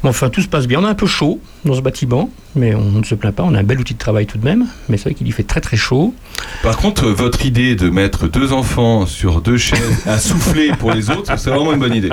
[0.03, 0.81] Mais enfin, tout se passe bien.
[0.81, 3.43] On a un peu chaud dans ce bâtiment, mais on ne se plaint pas.
[3.43, 4.67] On a un bel outil de travail tout de même.
[4.89, 6.15] Mais c'est vrai qu'il y fait très très chaud.
[6.63, 10.93] Par contre, euh, votre idée de mettre deux enfants sur deux chaises à souffler pour
[10.93, 12.09] les autres, c'est vraiment une bonne idée.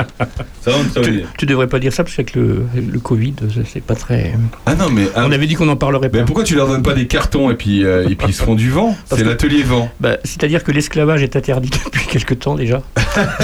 [0.97, 1.25] Une idée.
[1.37, 3.35] Tu devrais pas dire ça parce qu'avec le, le Covid,
[3.71, 4.33] c'est- pas très.
[4.65, 5.07] Ah non, mais.
[5.15, 6.17] On avait dit qu'on n'en parlerait pas.
[6.19, 8.43] Mais pourquoi tu leur donnes pas des cartons et puis, euh, et puis ils se
[8.43, 8.95] font du vent?
[9.05, 9.89] C'est l'atelier vent.
[10.01, 12.81] Bah, C'est-à-dire que l'esclavage est interdit depuis quelque temps déjà.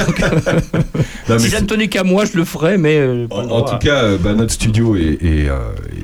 [0.05, 0.19] Donc,
[1.29, 2.97] Non, mais si ça ne tenait qu'à moi, je le ferais, mais.
[2.97, 5.59] euh, En tout cas, bah, notre studio est, est, euh,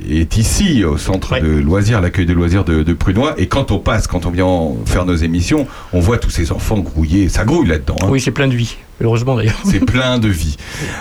[0.10, 3.34] est ici, au centre de loisirs, l'accueil de loisirs de, de Prunois.
[3.38, 6.52] Et quand on passe, quand on vient en faire nos émissions, on voit tous ces
[6.52, 7.30] enfants grouillés.
[7.30, 7.96] Ça grouille là-dedans.
[8.02, 8.08] hein.
[8.10, 9.60] Oui, c'est plein de vie, heureusement d'ailleurs.
[9.66, 10.58] C'est plein de vie.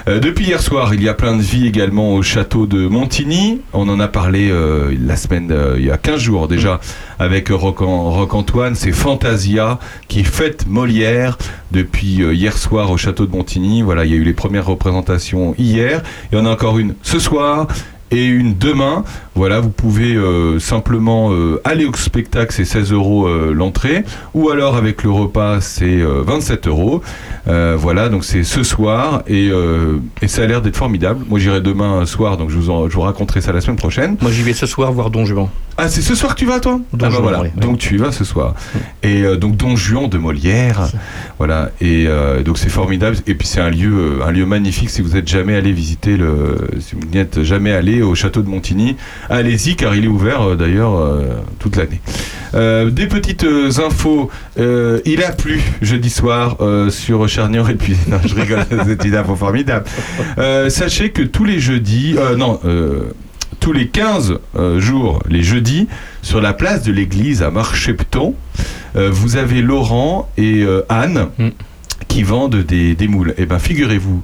[0.09, 3.61] Euh, depuis hier soir, il y a plein de vie également au château de Montigny.
[3.72, 6.80] On en a parlé euh, la semaine, euh, il y a 15 jours déjà,
[7.18, 8.74] avec Roc, Roc Antoine.
[8.74, 9.78] C'est Fantasia
[10.09, 11.39] qui fête Molière
[11.72, 13.82] depuis hier soir au château de Montigny.
[13.82, 16.03] Voilà, il y a eu les premières représentations hier.
[16.32, 17.66] Il y en a encore une ce soir.
[18.11, 19.04] Et une demain,
[19.39, 24.51] voilà, vous pouvez euh, simplement euh, aller au spectacle, c'est 16 euros euh, l'entrée, ou
[24.51, 27.03] alors avec le repas, c'est euh, 27 euros.
[27.47, 29.51] Voilà, donc c'est ce soir et,
[30.20, 31.24] et ça a l'air d'être formidable.
[31.30, 34.16] Moi j'irai demain soir, donc je vous, en- je vous raconterai ça la semaine prochaine.
[34.20, 35.49] Moi j'y vais ce soir voir Don Juan.
[35.78, 36.80] Ah, c'est ce soir que tu vas toi?
[36.93, 37.61] Don Ah bah Juan, voilà, oui, oui.
[37.62, 38.55] donc tu y vas ce soir.
[39.03, 40.89] Et donc Don Juan de Molière,
[41.39, 42.07] voilà, et
[42.45, 43.16] donc c'est formidable.
[43.26, 46.68] Et puis c'est un lieu, un lieu magnifique si vous êtes jamais allé visiter le,
[46.80, 48.97] si vous n'êtes jamais allé au château de Montigny,
[49.31, 51.24] allez-y car il est ouvert euh, d'ailleurs euh,
[51.59, 52.01] toute l'année.
[52.55, 53.47] Euh, des petites
[53.79, 56.57] infos, il a plu jeudi soir
[56.91, 59.85] sur Charnier et puis non je rigole, c'est une info formidable.
[60.68, 62.59] Sachez que tous les jeudis, non.
[63.61, 65.89] tous les 15 euh, jours, les jeudis,
[66.22, 68.35] sur la place de l'église à Marchepton,
[68.97, 71.29] euh, vous avez Laurent et euh, Anne
[72.09, 73.35] qui vendent des, des moules.
[73.37, 74.22] Et bien, figurez-vous,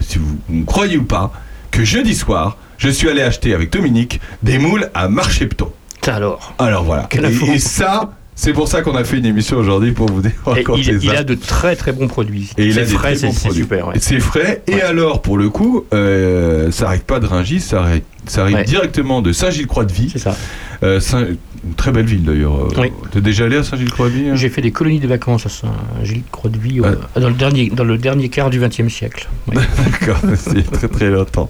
[0.00, 1.32] si vous me croyez ou pas,
[1.70, 5.70] que jeudi soir, je suis allé acheter avec Dominique des moules à Marchepton.
[6.06, 7.08] Alors Alors voilà.
[7.12, 10.80] Et, et ça, c'est pour ça qu'on a fait une émission aujourd'hui pour vous raconter
[10.80, 12.50] il, il a de très très bons produits.
[12.58, 13.62] Et il a C'est des frais, très bons produits.
[13.62, 13.88] super.
[13.88, 13.94] ouais.
[14.00, 14.62] C'est frais.
[14.66, 18.56] Et alors, pour le coup, euh, ça arrive pas de Rungis, ça arrive, ça arrive
[18.56, 18.64] Ouais.
[18.64, 20.10] directement de Saint-Gilles-Croix-de-Vie.
[20.12, 20.36] C'est ça.
[20.82, 21.26] Euh, Saint-
[21.66, 22.56] une très belle ville d'ailleurs.
[22.56, 22.92] Euh, Oui.
[23.10, 24.34] T'es déjà allé à Saint-Gilles-Croix-de-Vie hein?
[24.36, 26.90] J'ai fait des colonies de vacances à Saint-Gilles-Croix-de-Vie Ouais.
[27.18, 29.28] dans, le dernier, dans le dernier quart du XXe siècle.
[29.52, 31.48] D'accord, c'est très très longtemps.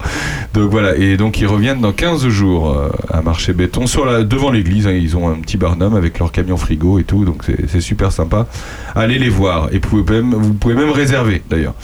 [0.52, 4.22] Donc voilà, et donc ils reviennent dans 15 jours euh, à Marché Béton, sur la,
[4.22, 4.86] devant l'église.
[4.86, 8.12] hein, ils ont un petit barnum avec leur camion frigo et tout, donc c'est super
[8.12, 8.46] sympa.
[8.94, 11.74] Allez les voir, et vous pouvez même, vous pouvez même réserver d'ailleurs.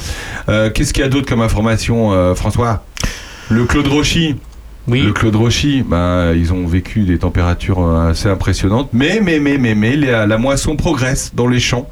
[0.48, 2.84] Euh, Qu'est-ce qu'il y a d'autre comme information, François?
[3.48, 4.36] Le Claude Rochy?
[4.88, 5.02] Oui.
[5.02, 9.58] Le Claude Rochy, ben, ils ont vécu des températures euh, assez impressionnantes, mais, mais, mais,
[9.58, 11.88] mais, mais, la, la moisson progresse dans les champs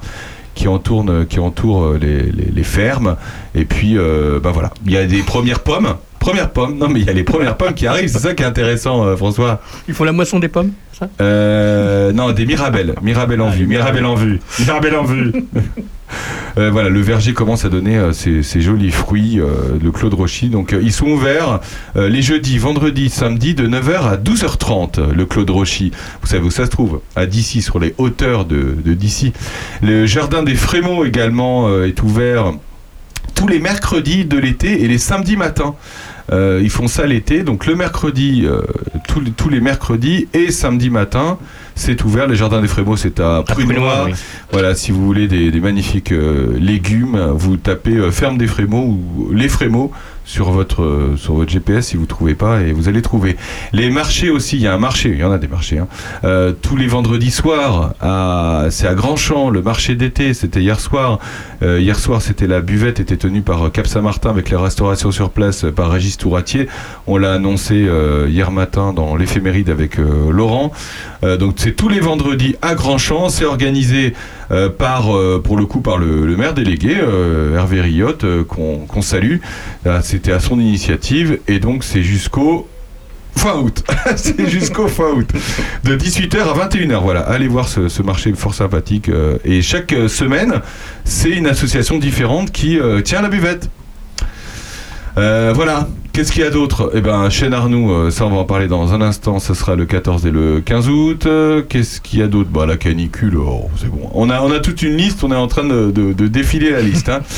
[0.55, 3.17] qui entourent, qui entourent euh, les, les- les fermes.
[3.55, 5.95] Et puis, euh, ben voilà, il y a des premières pommes.
[6.19, 8.43] Premières pommes, non mais il y a les premières pommes qui arrivent, c'est ça qui
[8.43, 9.61] est intéressant, euh, François.
[9.87, 11.09] Ils font la moisson des pommes, ça?
[11.21, 12.97] Euh, non, des mirabelles.
[13.03, 13.67] Mirabelles en vue.
[13.69, 14.41] Mirabelles en vue.
[14.59, 15.33] Mirabelles en vue.
[16.59, 20.49] Euh, voilà, le verger commence à donner euh, ses, jolis fruits, euh, le Claude Rochy.
[20.49, 21.61] Donc, euh, ils sont ouverts
[21.97, 25.93] euh, les jeudis, vendredis, samedis de 9h à 12h30, le Claude Rochy.
[26.21, 27.01] Vous savez où ça se trouve?
[27.17, 29.33] À Dissy, sur les hauteurs de, de Dissy.
[29.83, 32.53] Le jardin des Frémaux également est ouvert
[33.35, 35.75] tous les mercredis de l'été et les samedis matins.
[36.31, 38.47] Ils font ça l'été, donc le mercredi,
[39.07, 41.39] tous, les, tous les mercredis et samedi matin,
[41.79, 42.27] c'est ouvert.
[42.27, 44.05] Les jardins des Frémaux, c'est à Prunois.
[44.07, 44.13] Oui.
[44.53, 48.85] Voilà, si vous voulez des, des magnifiques euh, légumes, vous tapez euh, ferme des Frémaux
[48.85, 49.93] ou les Frémaux
[50.29, 53.37] sur votre, sur votre GPS si vous trouvez pas et vous allez trouver.
[53.73, 55.79] Les marchés aussi, il y a un marché, il y en a des marchés.
[55.79, 55.89] hein.
[56.25, 57.95] Euh, tous les vendredis soirs,
[58.71, 61.19] c'est à Grandchamp, le marché d'été, c'était hier soir.
[61.63, 65.11] Euh, hier soir, c'était la buvette, était tenue par euh, Cap Saint-Martin avec la restauration
[65.11, 66.69] sur place par Régis Touratier.
[67.07, 67.89] On l'a annoncé
[68.29, 70.73] hier matin dans l'éphéméride avec Laurent.
[71.23, 74.15] Donc c'est tous les vendredis à Grandchamp, c'est organisé
[74.79, 75.09] par,
[75.43, 76.97] pour le coup, par le, maire délégué,
[77.55, 79.39] Hervé Riotte, qu'on qu'on salue.
[79.85, 82.67] Là, C'était à son initiative et donc c'est jusqu'au
[83.37, 83.85] Fin août,
[84.17, 85.31] c'est jusqu'au fin août.
[85.85, 87.21] De 18h à 21h, voilà.
[87.21, 89.09] Allez voir ce, marché fort sympathique.
[89.09, 90.61] euh, et chaque euh, semaine,
[91.05, 93.71] c'est une association différente qui euh, tient la buvette.
[95.15, 95.87] Voilà.
[96.19, 96.91] Qu'est-ce qu'il y a d'autre?
[96.97, 99.39] Eh ben, chez Arnoux, euh, ça on va en parler dans un instant.
[99.39, 101.27] Ce sera le 14 et le 15 août.
[101.27, 102.51] Euh, Qu'est-ce qu'il y a d'autre?
[102.51, 104.11] Bah la canicule, oh, c'est bon.
[104.15, 105.23] On a, on a toute une liste.
[105.23, 107.09] On est en train de, de- de défiler la liste.
[107.09, 107.21] hein.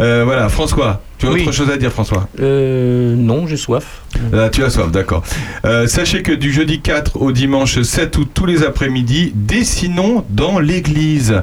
[0.00, 1.00] Euh, voilà, François.
[1.18, 1.42] Tu as Oui.
[1.42, 2.26] autre chose à dire, François?
[2.40, 4.02] Euh, non, j'ai soif.
[4.32, 5.22] ah, tu as soif, d'accord.
[5.64, 10.58] Euh, sachez que du jeudi 4 au dimanche 7 août, tous les après-midi, dessinons dans
[10.58, 11.42] l'église.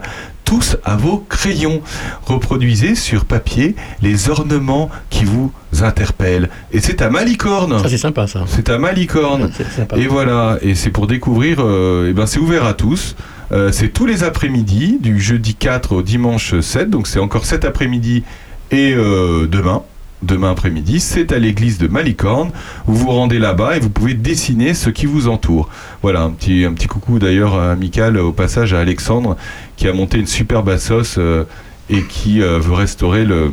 [0.52, 1.82] Tous à vos crayons.
[2.26, 6.50] Reproduisez sur papier les ornements qui vous interpellent.
[6.74, 7.82] Et c'est à Malicorne.
[7.82, 8.44] Ça, c'est sympa, ça.
[8.48, 9.50] C'est à Malicorne.
[9.74, 9.96] Sympa.
[9.96, 13.16] Et voilà, et c'est pour découvrir, euh, eh ben c'est ouvert à tous.
[13.54, 17.64] Euh, c'est tous les après-midi, du jeudi 4 au dimanche 7, donc c'est encore cet
[17.64, 18.24] après-midi
[18.72, 19.84] et euh, demain.
[20.22, 22.52] Demain après-midi, c'est à l'église de Malicorne.
[22.86, 25.68] Vous vous rendez là-bas et vous pouvez dessiner ce qui vous entoure.
[26.04, 29.36] Voilà, un petit, un petit coucou d'ailleurs amical au passage à Alexandre
[29.78, 31.46] qui a monté une super bassos euh,
[31.90, 33.52] et qui euh, veut restaurer le,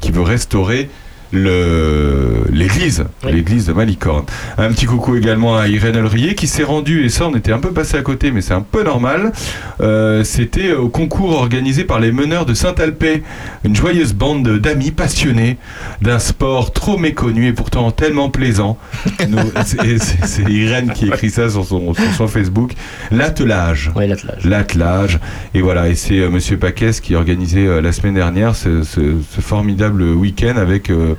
[0.00, 0.90] qui veut restaurer
[1.32, 4.24] le l'église, l'église de Malicorne.
[4.58, 7.58] Un petit coucou également à Irène Elrier qui s'est rendue, et ça on était un
[7.58, 9.32] peu passé à côté, mais c'est un peu normal.
[9.80, 13.22] Euh, C'était au concours organisé par les meneurs de Saint-Alpé,
[13.64, 15.56] une joyeuse bande d'amis passionnés
[16.02, 18.76] d'un sport trop méconnu et pourtant tellement plaisant.
[19.64, 22.72] C'est- Irène qui écrit ça sur son, sur son Facebook.
[23.10, 23.90] L'attelage.
[23.96, 24.44] l'attelage.
[24.44, 25.18] L'attelage.
[25.54, 28.82] Et voilà, et c'est euh, Monsieur Paquès qui a organisé euh, la semaine dernière ce,
[28.82, 31.14] ce- ce formidable week-end avec, euh,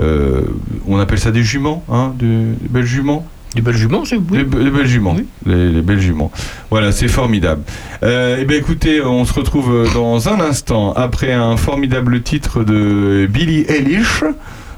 [0.00, 2.26] on appelle ça des juments, hein, de,
[2.60, 3.24] des belles juments
[3.54, 4.38] Des belles juments, c'est oui.
[4.38, 5.16] Les, be- les belles juments.
[5.46, 6.30] Les, les belles juments.
[6.70, 7.62] Voilà, c'est formidable.
[8.02, 12.64] Euh, eh bien, écoutez, on se retrouve euh, dans un instant après un formidable titre
[12.64, 14.24] de Billy Eilish.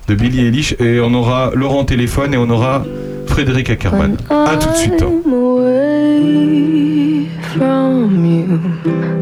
[0.06, 0.76] De Billy Eilish.
[0.78, 2.84] Et on aura Laurent au téléphone et on aura
[3.26, 4.16] Frédéric Ackerman.
[4.30, 5.00] À tout de suite.
[5.02, 8.60] I'm away from you.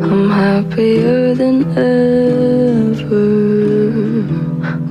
[0.03, 3.76] I'm happier than ever.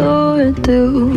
[0.00, 1.12] Or do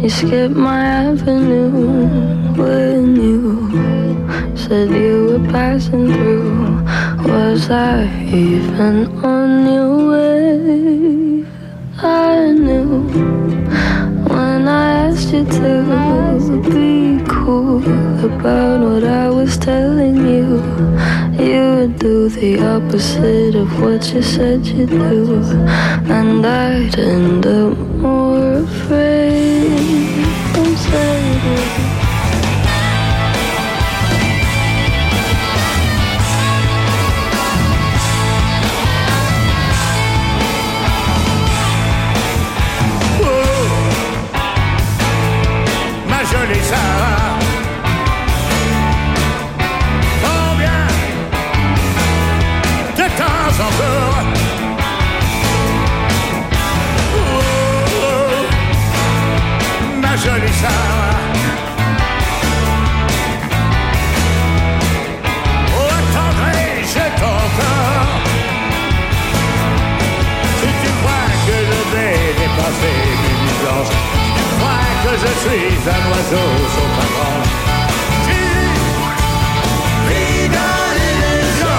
[0.00, 2.08] you skip my avenue
[2.54, 6.84] when you said you were passing through?
[7.26, 11.46] Was I even on your way?
[11.98, 13.08] I knew
[14.28, 17.78] when I asked you to be cool
[18.24, 20.62] about what I was telling you.
[21.38, 25.54] You would do the opposite of what you said you'd do,
[26.10, 30.24] and I'd end up more afraid
[30.56, 31.17] of saying.
[75.48, 76.48] Suis un oiseau
[76.96, 77.52] ta branche
[78.26, 78.40] Tu
[80.08, 81.78] vis dans l'illusion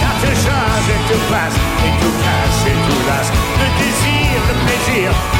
[0.00, 3.32] Car tu changes et tu passes Et tout casse et tout lasse.
[3.60, 5.35] Le désir, le plaisir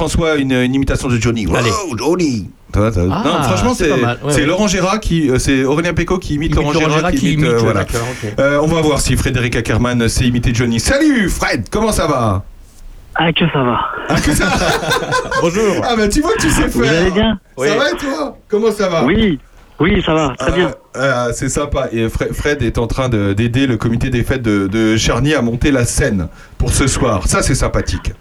[0.00, 1.46] François, une, une imitation de Johnny.
[1.54, 1.68] Allez.
[1.70, 2.48] Wow, Johnny.
[2.74, 2.80] Ah,
[3.22, 3.90] non, franchement, c'est.
[3.92, 4.46] Ouais.
[4.46, 7.32] Laurent Gérard qui, euh, c'est Aurélien Péco qui imite, Imite Laurent, Gérard, Gérard qui qui
[7.34, 7.40] imite.
[7.46, 7.84] imite, euh, voilà.
[8.38, 10.80] Euh, on va voir si Frédéric Ackermann sait imiter Johnny.
[10.80, 11.66] Salut, Fred.
[11.70, 12.44] Comment ça va?
[13.14, 13.80] Ah, que ça va.
[15.42, 15.84] Bonjour.
[15.84, 16.70] Ah bah tu vois que tu sais faire.
[16.70, 17.38] Vous allez bien?
[17.58, 18.38] Ça va et toi?
[18.48, 19.04] Comment ça va?
[19.04, 19.38] Oui,
[19.80, 20.70] oui, ça va, très Ah, bien.
[20.94, 21.88] ah, c'est sympa.
[21.92, 25.34] Et Fre- Fred est en train de- d'aider le comité des fêtes de, de Charny
[25.34, 27.26] à monter la scène pour ce soir.
[27.26, 28.12] Ça, c'est sympathique.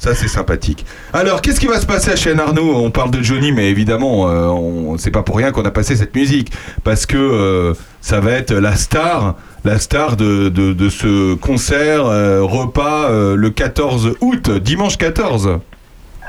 [0.00, 0.86] Ça, c'est sympathique.
[1.12, 2.74] Alors, qu'est-ce qui va se passer à Chaîne Arnaud?
[2.74, 5.94] On parle de Johnny, mais évidemment, euh, on- c'est pas pour rien qu'on a passé
[5.94, 6.50] cette musique.
[6.84, 13.10] Parce que euh, ça va être la star, la star de, ce concert, euh, repas,
[13.10, 15.58] euh, le 14 août, dimanche 14.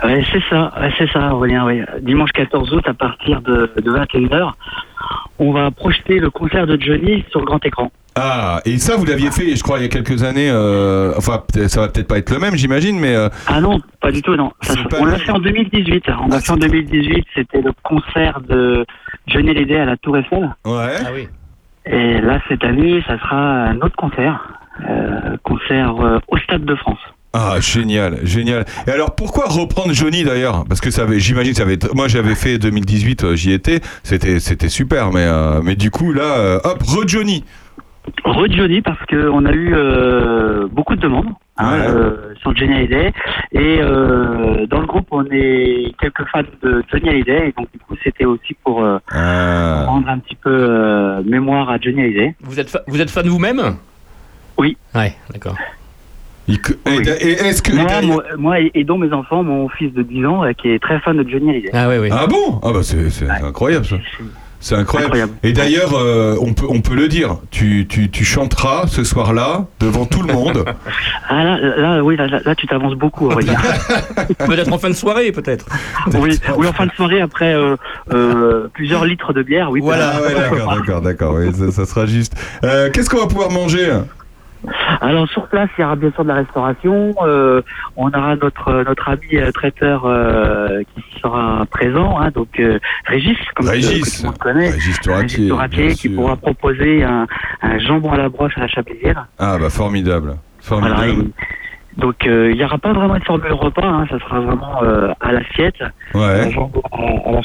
[0.03, 1.65] Ouais, c'est ça, c'est ça, Aurélien.
[2.01, 4.51] Dimanche 14 août, à partir de, de 21h,
[5.39, 7.89] on va projeter le concert de Johnny sur le grand écran.
[8.15, 10.49] Ah, et ça, vous l'aviez fait, je crois, il y a quelques années.
[10.49, 13.15] euh, enfin, peut-être- ça va peut-être pas être le même, j'imagine, mais.
[13.15, 14.51] euh, Ah non, pas du tout, non.
[14.61, 16.03] Ça, on l'a le- fait en 2018.
[16.21, 18.85] On l'a fait en 2018, c'était le concert de
[19.27, 20.53] Johnny Hallyday à la Tour Eiffel.
[20.65, 20.95] Ouais.
[21.05, 21.29] Ah oui.
[21.85, 24.47] Et là, cette année, ça sera un autre concert.
[24.89, 26.97] euh, concert euh, au Stade de France.
[27.33, 28.65] Ah, génial, génial.
[28.87, 30.63] Et alors, pourquoi reprendre Johnny d'ailleurs?
[30.67, 31.73] Parce que ça avait, j'imagine, ça avait.
[31.75, 35.91] être- Moi, j'avais fait 2018, euh, j'y étais, c'était, c'était super, mais, euh, mais du
[35.91, 37.43] coup, là, euh, hop, re-Johnny.
[38.25, 41.27] Re Johnny parce qu'on a eu euh, beaucoup de demandes
[41.57, 41.85] hein, Ouais.
[41.87, 43.13] euh, sur Johnny Hallyday
[43.51, 47.79] et euh, dans le groupe on est quelques fans de Johnny Hallyday et donc du
[47.79, 49.85] coup c'était aussi pour euh, Ah.
[49.87, 52.35] rendre un petit peu euh, mémoire à Johnny Hallyday.
[52.41, 53.61] Vous êtes, fa- vous êtes fan vous-même?
[54.57, 54.77] Oui.
[54.95, 55.55] Ouais, d'accord.
[56.47, 56.53] Et,
[57.31, 57.71] est-ce que.
[57.73, 60.99] moi, moi, moi et, dont mes enfants, mon fils de 10 ans qui est très
[60.99, 61.69] fan de Johnny Hallyday.
[61.73, 62.09] Ah, oui, oui.
[62.11, 62.59] Ah bon?
[62.63, 63.97] Ah, bah, c'est, c'est incroyable ça.
[64.61, 65.07] C'est incroyable.
[65.13, 65.33] Incroyable.
[65.43, 69.65] Et d'ailleurs, euh, on, peut, on peut le dire, tu, tu, tu chanteras ce soir-là
[69.79, 70.65] devant tout le monde.
[71.33, 73.53] Ah là, là, oui, là, là, là, tu t'avances beaucoup, Aurélien.
[74.37, 75.65] Peut-être en fin de soirée, peut-être.
[76.15, 77.77] oui, oui, en fin de soirée après euh,
[78.11, 79.79] euh, plusieurs litres de bière, oui.
[79.81, 82.33] Voilà, ouais, d'accord, d'accord, d'accord, oui, ça, ça sera juste.
[82.65, 83.93] Euh, qu'est-ce qu'on va pouvoir manger?
[85.01, 87.13] Alors sur place, il y aura bien sûr de la restauration.
[87.23, 87.61] euh,
[87.95, 93.37] on aura notre notre ami euh, traiteur euh, qui sera présent, hein, donc euh, Régis,
[93.55, 94.01] comme Régis.
[94.03, 94.69] que tout le monde connaît.
[94.69, 96.15] Régis Touratier, qui sûr.
[96.15, 97.25] pourra proposer un,
[97.61, 99.25] un jambon à la broche à la chablière.
[99.39, 100.35] Ah, bah, formidable.
[100.67, 101.29] Voilà, Formidable.
[101.97, 105.11] Donc euh, il n'y aura pas vraiment de formule repas, hein, ça sera vraiment euh,
[105.19, 105.75] à l'assiette,
[106.13, 106.21] Ouais.
[106.21, 107.41] à, à la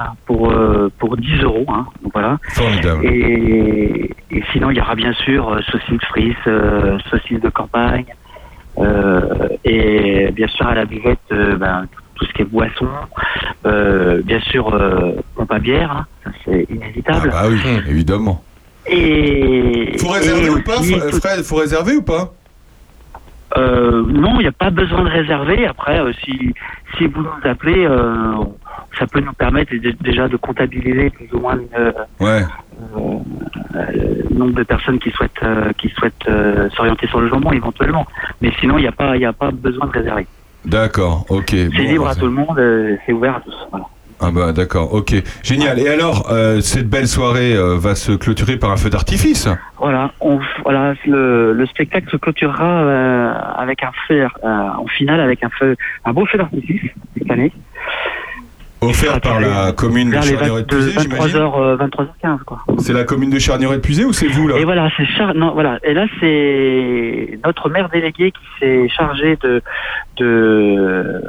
[0.00, 1.66] hein, pour euh, pour 10 euros.
[1.68, 2.38] Hein, donc voilà.
[2.54, 3.04] Formidable.
[3.06, 6.48] Et, et sinon il y aura bien sûr saucisses frites,
[7.10, 8.06] saucisses de campagne,
[9.64, 12.88] et bien sûr à la buvette ben, tout ce qui est boisson,
[13.66, 17.30] euh, bien sûr euh, pompe à bière, hein, ça c'est inévitable.
[17.34, 17.58] Ah oui,
[17.88, 18.42] évidemment.
[18.86, 22.32] Et Faut réserver et ou pas, tout- Fred Faut réserver ou pas?
[23.56, 25.66] Non, il n'y a pas besoin de réserver.
[25.66, 26.54] Après, euh, si,
[26.96, 28.34] si vous nous appelez, euh,
[28.98, 32.42] ça peut nous permettre dé- déjà de comptabiliser plus ou moins euh, Ouais.
[32.96, 33.18] euh,
[34.30, 38.06] le nombre de personnes qui souhaitent, euh, qui souhaitent euh, s'orienter sur le jambon éventuellement.
[38.40, 40.26] Mais sinon, il n'y a, pas- il y a pas besoin de réserver.
[40.64, 41.44] D'accord, ok.
[41.50, 43.54] C'est Bon, libre à tout le monde, euh, c'est ouvert à tous.
[43.70, 43.86] Voilà.
[44.26, 45.14] Ah bah d'accord, ok.
[45.42, 45.78] Génial.
[45.78, 49.48] Et alors, euh, cette belle soirée euh, va se clôturer par un feu d'artifice?
[49.78, 55.44] Voilà, on, voilà le, le spectacle se clôturera euh, avec un feu, en finale avec
[55.44, 57.52] un feu, un beau feu d'artifice cette année.
[58.84, 62.58] Offert par la commune de Vers les Charnieret de Puisé, j'imagine 23h, euh, 23h15 quoi.
[62.78, 65.34] C'est la commune de Charnieret de Puisé ou c'est vous là Et voilà, c'est char...
[65.34, 65.78] non, voilà.
[65.84, 69.62] Et là, c'est notre maire délégué qui s'est chargé de
[70.18, 71.20] de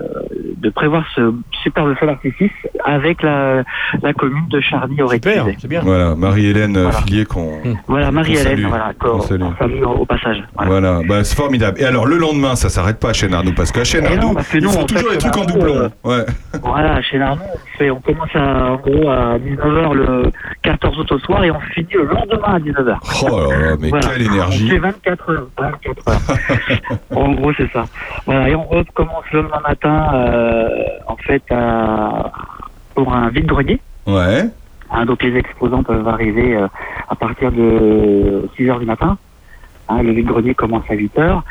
[0.57, 1.33] de prévoir ce
[1.63, 2.51] superbe feu d'artifice
[2.83, 3.63] avec la,
[4.01, 5.81] la commune de charny aurait c'est bien.
[5.83, 7.59] Voilà, Marie-Hélène euh, Fillier qu'on.
[7.87, 9.41] Voilà, qu'on Marie-Hélène, voilà, Qu'on salue.
[9.83, 10.43] au, passage.
[10.65, 11.79] Voilà, bah, c'est formidable.
[11.81, 14.57] Et alors, le lendemain, ça s'arrête pas à Chénarnou parce qu'à Chénarnou, non, parce que
[14.57, 15.75] ils font en toujours fait, les trucs en Chénarnou, doublon.
[15.75, 16.25] euh, Ouais.
[16.61, 17.44] Voilà, chez Narnon, on,
[17.77, 20.31] fait- on commence à, en gros à 19h le
[20.63, 22.97] 14 août au soir et on finit le lendemain à 19h.
[23.31, 24.07] Oh là là, mais Voilà.
[24.09, 24.69] quelle énergie.
[24.69, 25.47] Fait 24 heures.
[25.57, 26.99] 24 heures.
[27.15, 27.85] en gros, c'est ça.
[28.25, 30.69] Voilà, et on recommence le lendemain matin, euh,
[31.07, 32.31] en fait, à-
[32.93, 33.79] pour un vide-grenier.
[34.07, 34.45] Ouais.
[34.91, 36.67] Hein, donc les exposants peuvent arriver euh,
[37.09, 39.17] à partir de 6 heures du matin.
[39.89, 41.43] Hein, le vide-grenier commence à 8 heures.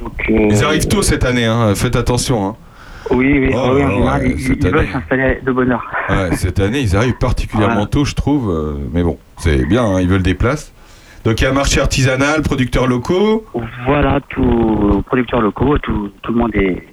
[0.00, 1.74] Donc, euh, Ils arrivent tôt cette année, hein.
[1.74, 2.46] faites attention.
[2.46, 2.56] Hein.
[3.10, 5.84] Oui, oui, Oh oui, en général, ouais, ils, ils veulent s'installer de bonne heure.
[6.08, 8.50] Ouais, cette année, ils arrivent particulièrement tôt, je trouve.
[8.50, 10.72] euh, mais bon, c'est bien, hein, ils veulent des places.
[11.24, 13.44] Donc il y a marché artisanal, producteurs locaux.
[13.86, 16.86] Voilà, tous producteurs locaux, tout, tout le monde est,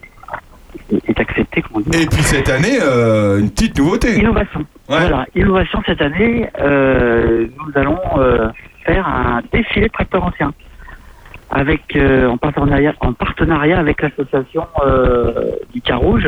[1.08, 2.02] est accepté, comme on dit.
[2.02, 4.18] Et puis cette année, euh, une petite nouveauté.
[4.18, 4.66] Innovation.
[4.88, 8.50] Voilà, innovation cette année, euh, nous allons euh,
[8.86, 10.54] faire un défilé de tracteurs anciens.
[11.58, 16.28] Avec, euh, en, partenariat, en partenariat avec l'association euh, du Carouge,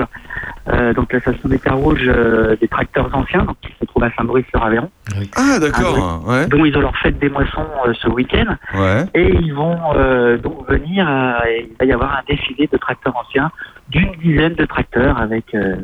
[0.69, 4.89] euh, donc l'association des Carouges euh, des tracteurs anciens, donc, qui se trouve à Saint-Brice-sur-Aveyron.
[5.35, 6.47] Ah d'accord, ouais.
[6.47, 8.55] dont ils ont leur fête des moissons euh, ce week-end.
[8.73, 9.03] Ouais.
[9.15, 11.05] Et ils vont euh, donc venir,
[11.45, 13.51] il va y avoir un défilé de tracteurs anciens
[13.89, 15.75] d'une dizaine de tracteurs avec euh,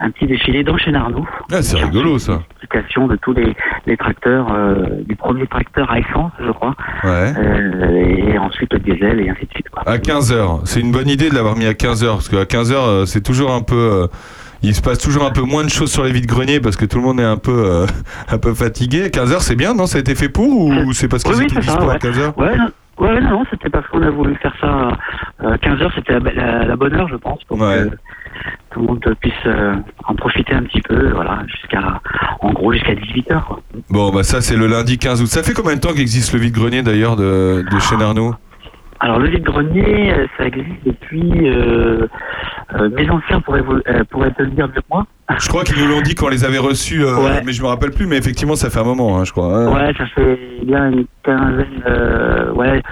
[0.00, 1.28] un petit défilé dans Chénarnou.
[1.52, 2.42] Ah, c'est rigolo ça.
[2.62, 3.54] Explication de tous les,
[3.86, 6.74] les tracteurs, euh, du premier tracteur à essence, je crois,
[7.04, 7.32] Ouais.
[7.36, 9.68] euh, et ensuite le diesel et ainsi de suite.
[9.70, 9.82] Quoi.
[9.86, 10.60] À 15h.
[10.64, 13.62] C'est une bonne idée de l'avoir mis à 15h parce qu'à 15h, c'est toujours un
[13.62, 13.74] peu.
[13.74, 14.06] euh,
[14.62, 16.86] il se passe toujours un peu moins de choses sur les vides greniers parce que
[16.86, 17.84] tout le monde est un peu,
[18.30, 19.08] un peu fatigué.
[19.08, 19.86] 15h, c'est bien, non?
[19.86, 21.90] Ça a été fait pour ou c'est parce qu'ils Oui, oui, étaient c'est ça, dispo
[21.90, 21.98] à ouais.
[21.98, 22.68] 15h Ouais, non,
[22.98, 24.88] ouais, non, non, c'était parce qu'on a voulu faire ça.
[25.42, 27.88] Euh, 15 heures, c'était la, la- la bonne heure, je pense, pour que
[28.70, 29.74] tout le monde puisse euh,
[30.06, 32.00] en profiter un petit peu, voilà, jusqu'à,
[32.40, 33.46] en gros, jusqu'à 18 heures.
[33.46, 33.60] Quoi.
[33.90, 35.26] Bon, bah ça, c'est le lundi 15 août.
[35.26, 38.34] Ça fait combien de temps qu'existe le vide grenier d'ailleurs de, de chez Narnaud
[39.00, 41.30] Alors le vide-grenier, euh, ça existe depuis.
[41.48, 42.06] Euh,
[42.74, 45.06] euh, mes anciens pourraient, vous- euh, pourraient te le dire mieux que moi.
[45.38, 47.42] Je crois qu'ils nous l'ont dit quand on les avait reçus, euh, Ouais.
[47.44, 48.06] mais je me rappelle plus.
[48.06, 49.54] Mais effectivement, ça fait un moment, hein, je crois.
[49.56, 49.72] hein.
[49.74, 51.82] Ouais, ça fait bien une quinzaine,
[52.54, 52.82] ouais,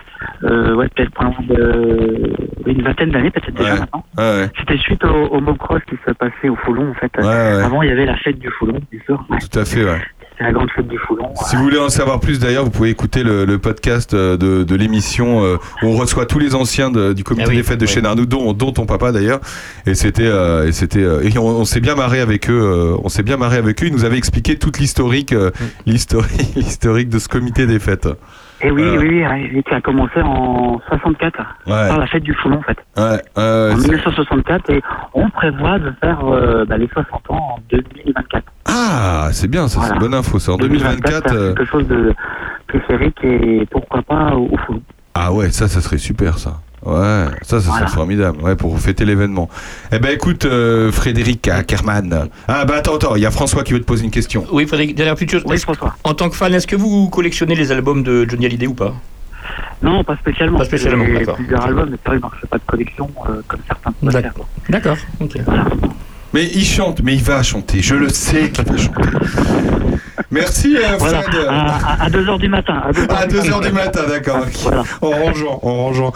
[0.43, 1.13] ouais peut-être
[1.49, 2.33] de
[2.67, 4.05] une vingtaine d'années peut-être déjà maintenant.
[4.19, 7.11] Ouais, C'était suite au, au mocross qui se passait au Foulon en fait.
[7.19, 9.25] Avant il y avait la fête du Foulon, bien sûr.
[9.29, 10.01] Tout à fait, ouais.
[10.37, 11.33] C'était la grande fête du Foulon.
[11.47, 14.65] Si vous voulez en savoir plus d'ailleurs, vous pouvez écouter le, le podcast euh, de,
[14.65, 17.79] de l'émission euh, où on reçoit tous les anciens de- du comité oui, des fêtes
[17.79, 17.93] de oui.
[17.93, 19.39] chez Narnou, dont, dont ton papa d'ailleurs.
[19.87, 22.53] Et c'était, euh, et c'était, euh, et on, on s'est bien marré avec eux.
[22.61, 23.87] euh, on s'est bien marré avec eux.
[23.87, 25.91] Ils nous avaient expliqué toute l'historique, euh, Mm.
[25.93, 28.09] l'historique, l'historique de ce comité des fêtes.
[28.67, 29.01] Et oui, Voilà.
[29.01, 31.89] oui, oui, oui, qui a commencé en 64 Ouais.
[31.89, 32.79] par la fête du Foulon en fait.
[32.97, 37.59] Ouais, en c'est- 1964 et on prévoit de faire euh, bah, les 60 ans en
[37.71, 38.43] 2024.
[38.67, 40.39] Ah, c'est bien, ça, c'est une bonne info.
[40.39, 41.29] Ça, en 2024.
[41.31, 42.15] faire euh, quelque chose de
[42.67, 44.83] plus féerique et pourquoi pas au, au Foulon.
[45.15, 46.55] Ah ouais, ça, ça serait super, ça.
[46.85, 47.87] Ouais, ça, ça Voilà.
[47.87, 49.49] serait formidable, ouais, pour fêter l'événement.
[49.93, 52.29] Eh ben, écoute, euh, Frédéric Ackermann.
[52.47, 54.45] Ah, bah attends, attends, il y a François qui veut te poser une question.
[54.53, 55.45] Oui, Frédéric, dernière petite chose.
[55.51, 55.67] Est-ce-
[56.05, 58.93] En tant que fan, est-ce que vous collectionnez les albums de Johnny Hallyday ou pas?
[59.83, 60.59] Non, pas spécialement.
[60.59, 61.37] Pas spécialement, d'accord.
[61.37, 63.93] plusieurs albums, mais je fais pas de collection euh, comme certains.
[64.35, 64.47] quoi.
[64.69, 65.37] D'accord, ok.
[66.33, 69.09] Mais il chante, mais il va chanter, je le sais qu'il va chanter.
[70.35, 71.47] Merci euh, Voilà, Fred.
[71.49, 72.83] à, 2h du matin.
[73.09, 74.41] À 2h du matin, d'accord.
[74.47, 74.73] ok.
[75.03, 76.13] En rangeant, en rangeant.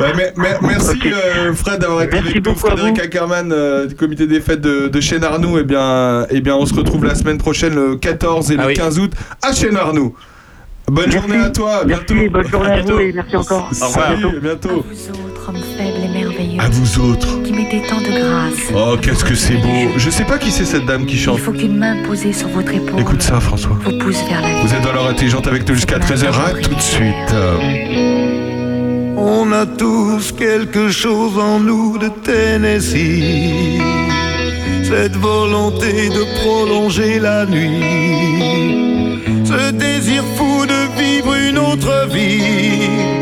[0.00, 2.54] Ouais, mais- mais- merci euh, Fred d'avoir été avec nous.
[2.54, 5.58] Frédéric Ackermann euh, du comité des fêtes de, de Chêne-Arnoux.
[5.58, 8.98] Eh bien, eh bien, on se retrouve la semaine prochaine, le 14 et le 15
[8.98, 9.12] août,
[9.42, 10.14] à Chêne-Arnoux.
[10.88, 12.14] Bonne journée à toi, à bientôt.
[12.30, 13.68] bonne journée à vous et merci encore.
[13.72, 14.84] Salut, à bientôt.
[14.84, 16.01] Faible et merveilleux.
[16.62, 17.42] À vous autres.
[17.42, 18.72] Qui mettez tant de grâce.
[18.72, 19.88] Oh, qu'est-ce que c'est beau.
[19.96, 21.38] Je sais pas qui c'est cette dame qui chante.
[21.38, 23.76] Il faut qu'une main posée sur votre épaule Écoute ça, François.
[23.84, 24.54] vous pousse vers la vie.
[24.62, 26.28] Vous êtes dans l'heure intelligente avec nous jusqu'à 13h.
[26.28, 27.34] À tout de suite.
[29.16, 33.80] On a tous quelque chose en nous de Tennessee.
[34.84, 37.82] Cette volonté de prolonger la nuit.
[39.44, 43.21] Ce désir fou de vivre une autre vie.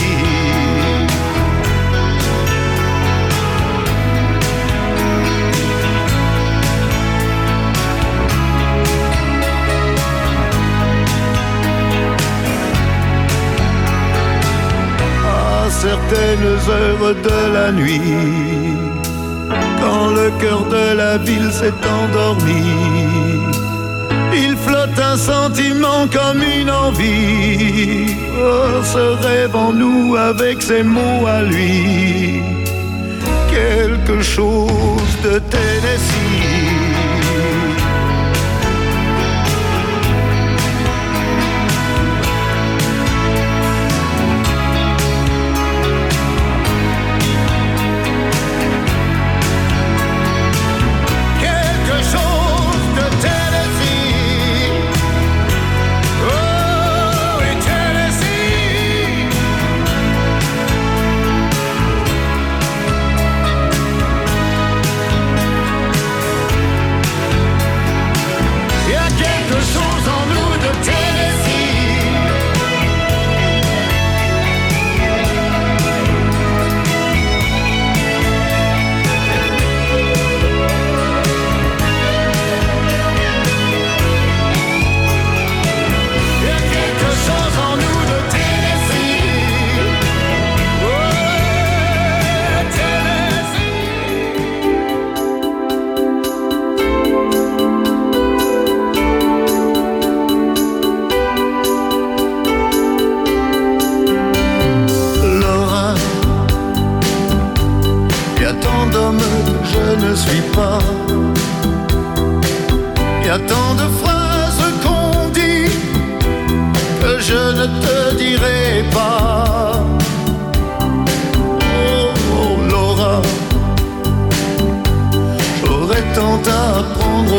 [15.87, 18.77] Certaines heures de la nuit,
[19.81, 22.65] quand le cœur de la ville s'est endormi,
[24.43, 28.15] il flotte un sentiment comme une envie.
[28.39, 32.43] Oh, ce rêve en nous avec ses mots à lui,
[33.49, 36.30] quelque chose de Tennessee.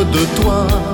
[0.04, 0.91] De toi.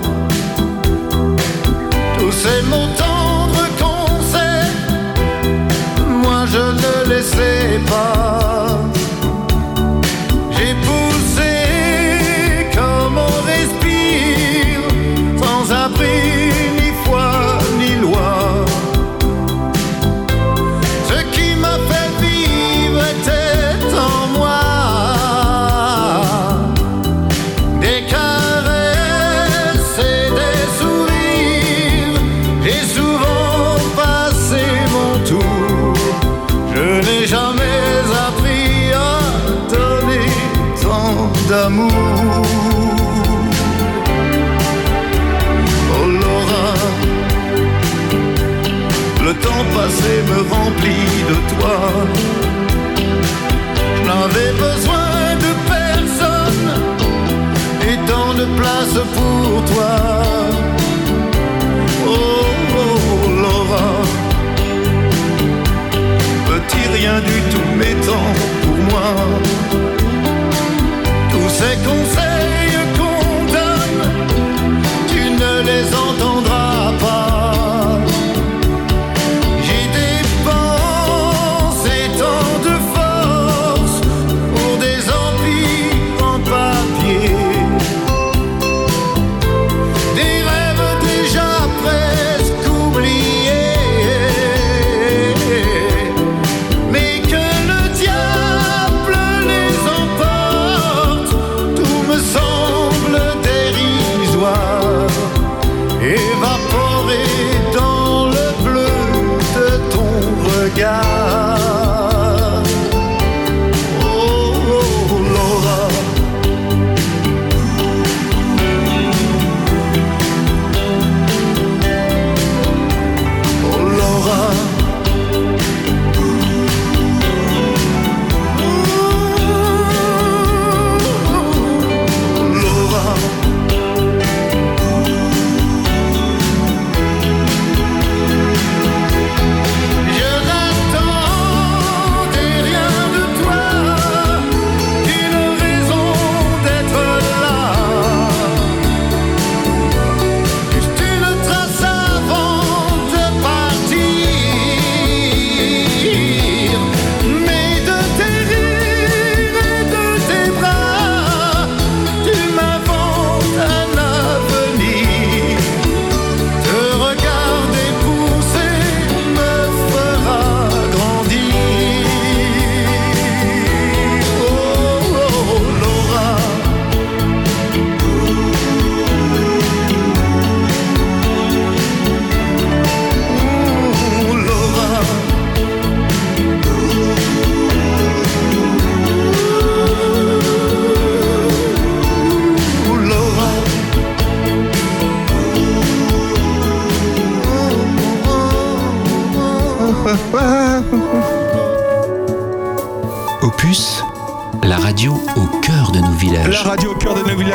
[49.89, 51.79] Passé me remplit de toi.
[53.97, 55.11] Je n'avais besoin
[55.45, 56.69] de personne
[57.89, 59.97] et tant de place pour toi.
[62.07, 62.45] Oh,
[62.83, 63.91] oh, Laura,
[66.51, 68.31] petit rien du tout m'étant
[68.63, 69.11] pour moi.
[71.33, 72.58] Tous ces conseils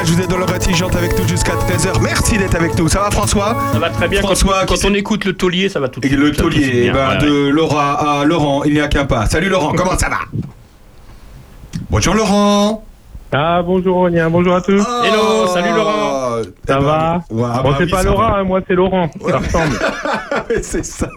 [0.04, 2.02] villages, vous êtes dans l'heure intelligente avec nous jusqu'à 13h.
[2.02, 2.88] Merci d'être avec nous.
[2.88, 3.56] Ça va François?
[3.74, 4.22] Ça va très bien.
[4.22, 6.20] Quand- François, quand, on écoute le taulier, ça va tout de Et suite.
[6.22, 9.26] le tout taulier, eh ben, Ouais, de Laura à Laurent, il n'y a qu'un pas.
[9.26, 10.20] Salut Laurent, comment ça va?
[11.90, 12.84] Bonjour Laurent
[13.32, 14.84] Ah bonjour Aurélien, bonjour à tous.
[15.04, 16.42] Hello, salut Laurent.
[16.68, 18.38] Ça va Ouais, ah Bon bah c'est oui, pas Laura, va.
[18.40, 19.10] hein, moi c'est Laurent.
[19.30, 19.80] Ça ressemble.
[20.64, 21.08] c'est ça.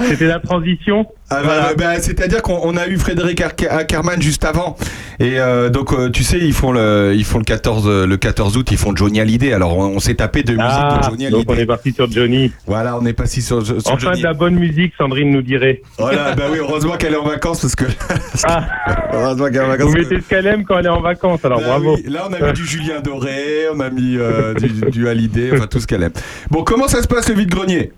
[0.00, 1.06] C'était la transition.
[1.30, 4.76] Ah bah, bah, C'est-à-dire qu'on on a eu Frédéric Ackermann juste avant.
[5.20, 8.16] Et euh, donc, euh, tu sais, ils font, le, ils font le, 14, euh, le
[8.16, 9.52] 14 août, ils font Johnny Hallyday.
[9.52, 11.52] Alors, on, on s'est tapé de musique Ah, de Johnny donc Hallyday.
[11.52, 12.52] on est parti sur Johnny.
[12.66, 14.20] Voilà, on est passé sur, sur Enfin Johnny.
[14.20, 15.82] de la bonne musique, Sandrine nous dirait.
[15.98, 17.84] Voilà, bah oui, heureusement qu'elle est en vacances parce que.
[19.12, 19.90] heureusement qu'elle est en vacances.
[19.90, 21.96] Vous mettez ce qu'elle aime quand elle est en vacances, alors Bah bravo.
[21.96, 25.50] oui, Là, on a mis du Julien Doré, on a mis euh, du, du Hallyday,
[25.54, 26.12] enfin tout ce qu'elle aime.
[26.50, 27.92] Bon, comment ça se passe le vide-grenier?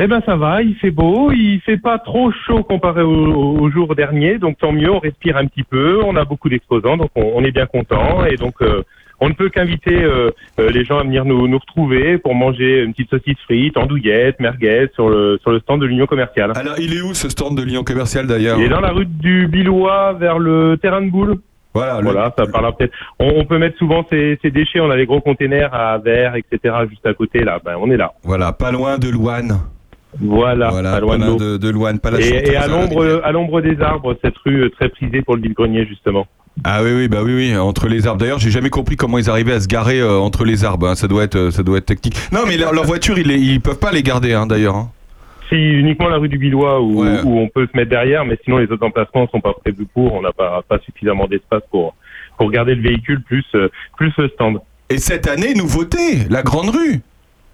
[0.00, 3.10] Eh ben ça va, il fait beau, il fait pas trop chaud comparé au,
[3.60, 6.96] au- jour dernier, donc tant mieux, on respire un petit peu, on a beaucoup d'exposants,
[6.96, 8.82] donc on, on est bien content et donc euh,
[9.20, 12.82] on ne peut qu'inviter euh, euh, les gens à venir nous, nous retrouver pour manger
[12.82, 16.50] une petite saucisse frite, andouillette, merguez sur le sur le stand de l'Union commerciale.
[16.56, 18.58] Alors, il est où ce stand de Lyon commercial d'ailleurs?
[18.58, 21.36] Il est dans la rue du Billois vers le terrain de boule.
[21.72, 22.94] Voilà, voilà, ça parlera peut-être.
[23.18, 26.34] On, on peut mettre souvent ces, ces déchets, on a des gros containers à verre,
[26.36, 26.74] etc.
[26.90, 27.60] juste à côté là.
[27.64, 28.12] Ben on est là.
[28.24, 29.58] Voilà, pas loin de Louane.
[30.20, 31.36] Voilà, Voilà, loin de l'eau.
[31.36, 34.70] de, de Louane, pas la Et, à l'ombre, à l'ombre des arbres, cette rue euh,
[34.70, 36.26] très prisée pour le vide-grenier justement.
[36.62, 38.20] Ah oui, oui, bah oui, oui, entre les arbres.
[38.20, 40.88] D'ailleurs, j'ai jamais compris comment ils arrivaient à se garer euh, entre les arbres.
[40.88, 40.94] hein.
[40.94, 42.14] Ça doit être, euh, ça doit être technique.
[42.32, 44.76] Non, mais leur, leur voiture, ils, les- ils peuvent pas les garder, hein, d'ailleurs.
[44.76, 44.90] hein.
[45.50, 48.56] Si uniquement la rue du Billois où, où on peut se mettre derrière, mais sinon
[48.58, 50.14] les autres emplacements sont pas prévus pour.
[50.14, 51.94] On n'a pas, pas suffisamment d'espace pour
[52.38, 53.44] pour garder le véhicule plus
[53.98, 54.58] plus le stand.
[54.88, 57.00] Et cette année, nouveauté, la grande rue.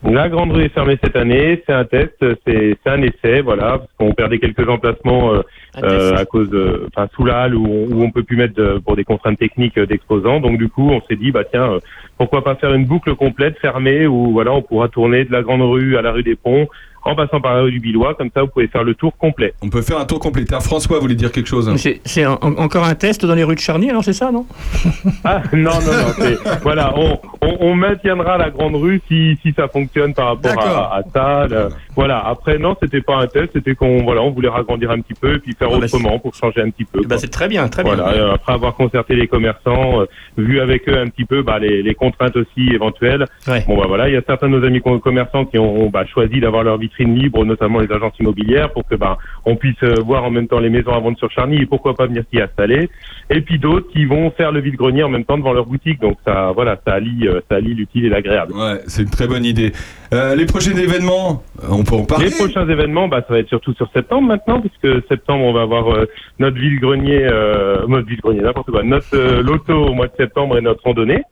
[0.02, 3.92] La grande rue est fermée cette année, c'est un test, c'est un essai, voilà, parce
[3.98, 5.40] qu'on perdait quelques emplacements euh,
[5.84, 8.54] euh, à cause, de- enfin sous la halle où on, où on peut plus mettre
[8.54, 10.40] de- pour des contraintes techniques euh, d'exposants.
[10.40, 11.78] Donc du coup, on s'est dit bah tiens,
[12.16, 15.60] pourquoi pas faire une boucle complète fermée où voilà, on pourra tourner de la grande
[15.62, 16.66] rue à la rue des Ponts
[17.04, 18.14] en passant par la rue du Billois.
[18.14, 19.54] Comme ça, vous pouvez faire le tour complet.
[19.62, 20.44] On peut faire un tour complet.
[20.60, 21.68] François voulait dire quelque chose.
[21.68, 24.30] Mais C'est c'est en- encore un test dans les rues de Charny, alors c'est ça,
[24.30, 24.46] non
[25.24, 26.12] Ah non, non, non.
[26.18, 30.60] c'est- voilà, on, on, on maintiendra la grande rue si, si ça fonctionne par rapport
[30.60, 31.46] à, à ça.
[31.48, 31.68] le-
[32.00, 32.18] voilà.
[32.26, 35.34] Après, non, c'était pas un test, c'était qu'on voilà, on voulait ragrandir un petit peu
[35.34, 37.00] et puis faire Ah bah, autrement pour changer un petit peu.
[37.06, 37.94] Bah, c'est très bien, très bien.
[37.94, 40.06] Voilà, euh, après avoir concerté les commerçants, euh,
[40.38, 43.26] vu avec eux un petit peu bah, les, les contraintes aussi éventuelles.
[43.66, 46.04] Bon bah voilà, il y a certains de nos amis com- commerçants qui ont bah,
[46.06, 49.94] choisi d'avoir leur vitrine libre, notamment les agences immobilières, pour que bah, on puisse euh,
[50.04, 52.40] voir en même temps les maisons à vendre sur Charny et pourquoi pas venir s'y
[52.40, 52.88] installer.
[53.28, 56.00] Et puis d'autres qui vont faire le vide-grenier en même temps devant leur boutique.
[56.00, 58.52] Donc ça, voilà, ça allie, ça allie l'utile et l'agréable.
[58.54, 59.72] Ouais, c'est une très bonne idée.
[60.12, 62.26] Euh, les prochains événements, euh, on peut en parler.
[62.26, 65.62] Les prochains événements, bah, ça va être surtout sur septembre maintenant, puisque septembre, on va
[65.62, 66.06] avoir euh,
[66.40, 70.60] notre vide-grenier, euh, notre vide-grenier, n'importe quoi, notre euh, loto au mois de septembre et
[70.60, 71.22] notre randonnée.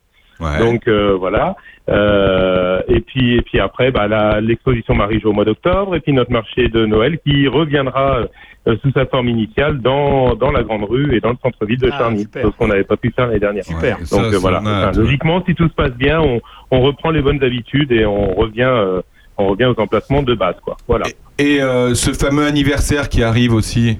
[0.59, 1.57] Donc euh, voilà.
[1.89, 6.31] Euh, et puis et puis après, bah, l'exposition Marie-Jo au mois d'octobre, et puis notre
[6.31, 8.21] marché de Noël qui reviendra
[8.77, 11.97] sous sa forme initiale dans dans la grande rue et dans le centre-ville de Ah,
[11.97, 12.43] Charny, super.
[12.43, 13.63] chose qu'on n'avait pas pu faire l'année dernière.
[13.63, 13.97] Super.
[13.97, 14.59] Donc Ça, euh, voilà.
[14.59, 16.41] Enfin, logiquement, si tout se passe bien, on,
[16.71, 19.01] on reprend les bonnes habitudes et on revient euh,
[19.37, 20.77] on revient aux emplacements de base, quoi.
[20.87, 21.05] Voilà.
[21.37, 23.97] Et euh, ce fameux anniversaire qui arrive aussi.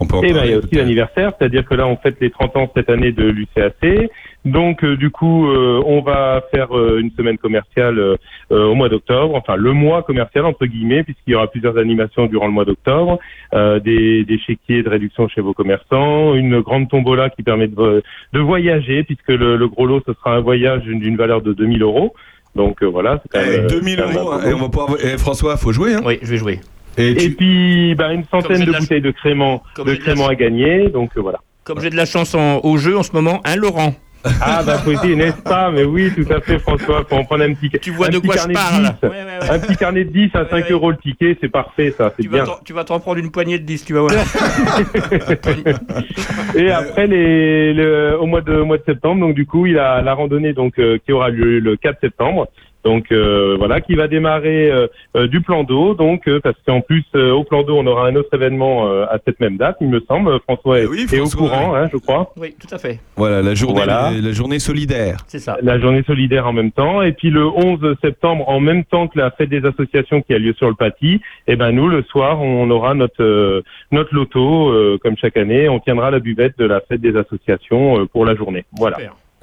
[0.00, 2.16] On peut en Et ben, il y a aussi l'anniversaire, c'est-à-dire que là, on fête
[2.20, 4.10] les 30 ans cette année de l'UCAC.
[4.44, 8.16] Donc, euh, du coup, euh, on va faire euh, une semaine commerciale euh,
[8.50, 12.26] euh, au mois d'octobre, enfin le mois commercial entre guillemets, puisqu'il y aura plusieurs animations
[12.26, 13.20] durant le mois d'octobre,
[13.54, 18.02] euh, des, des chéquiers de réduction chez vos commerçants, une grande tombola qui permet de,
[18.32, 21.80] de voyager, puisque le, le gros lot, ce sera un voyage d'une valeur de 2000
[21.82, 22.12] euros.
[22.56, 24.32] Donc euh, voilà, c'est quand même, euh, 2000 c'est quand même euros.
[24.32, 24.96] hein, et on va pouvoir.
[25.04, 25.94] Et François, faut jouer.
[25.94, 26.00] Hein.
[26.04, 26.60] Oui, je vais jouer.
[26.98, 29.98] Et, Et puis, bah, une centaine de de la- bouteilles de crément, de j'ai de
[30.00, 30.88] la- crément à gagner.
[30.88, 31.38] Donc euh, voilà.
[31.64, 33.94] Comme j'ai de la chance en- au jeu en ce moment, un Laurent.
[34.40, 35.70] Ah bah essayer, n'est-ce pas?
[35.70, 37.04] Mais oui, tout à fait, François.
[37.08, 37.70] Faut en prendre un petit.
[37.80, 38.82] Tu vois de quoi je carnet parle?
[38.82, 39.50] 10, Ouais, ouais, ouais.
[39.50, 42.28] Un petit carnet de 10 à 5 euros le ticket, c'est parfait, ça, c'est Tu
[42.28, 42.46] vas bien.
[42.46, 44.12] t'en- tu vas t'en prendre une poignée de 10, tu vas voir.
[46.54, 49.78] Et après les, le, au mois de au mois de septembre, donc du coup, il
[49.78, 52.48] a la randonnée donc euh, qui aura lieu le 4 septembre.
[52.84, 54.86] Donc euh, voilà, qui va démarrer euh,
[55.16, 58.06] euh, du plan d'eau, donc euh, parce qu'en plus euh, au plan d'eau, on aura
[58.08, 60.38] un autre événement euh, à cette même date, il me semble.
[60.40, 62.32] François est, est au courant, hein, je crois.
[62.36, 62.98] Oui, tout à fait.
[63.16, 64.10] Voilà, la journée, Voilà.
[64.10, 65.18] la journée solidaire.
[65.28, 65.58] C'est ça.
[65.62, 67.02] La journée solidaire en même temps.
[67.02, 70.38] Et puis le 11 septembre, en même temps que la fête des associations qui a
[70.38, 74.70] lieu sur le Paty, et ben nous, le soir, on aura notre euh, notre loto,
[74.70, 75.68] euh, comme chaque année.
[75.68, 78.64] On tiendra la buvette de la fête des associations euh, pour la journée.
[78.72, 78.96] Voilà.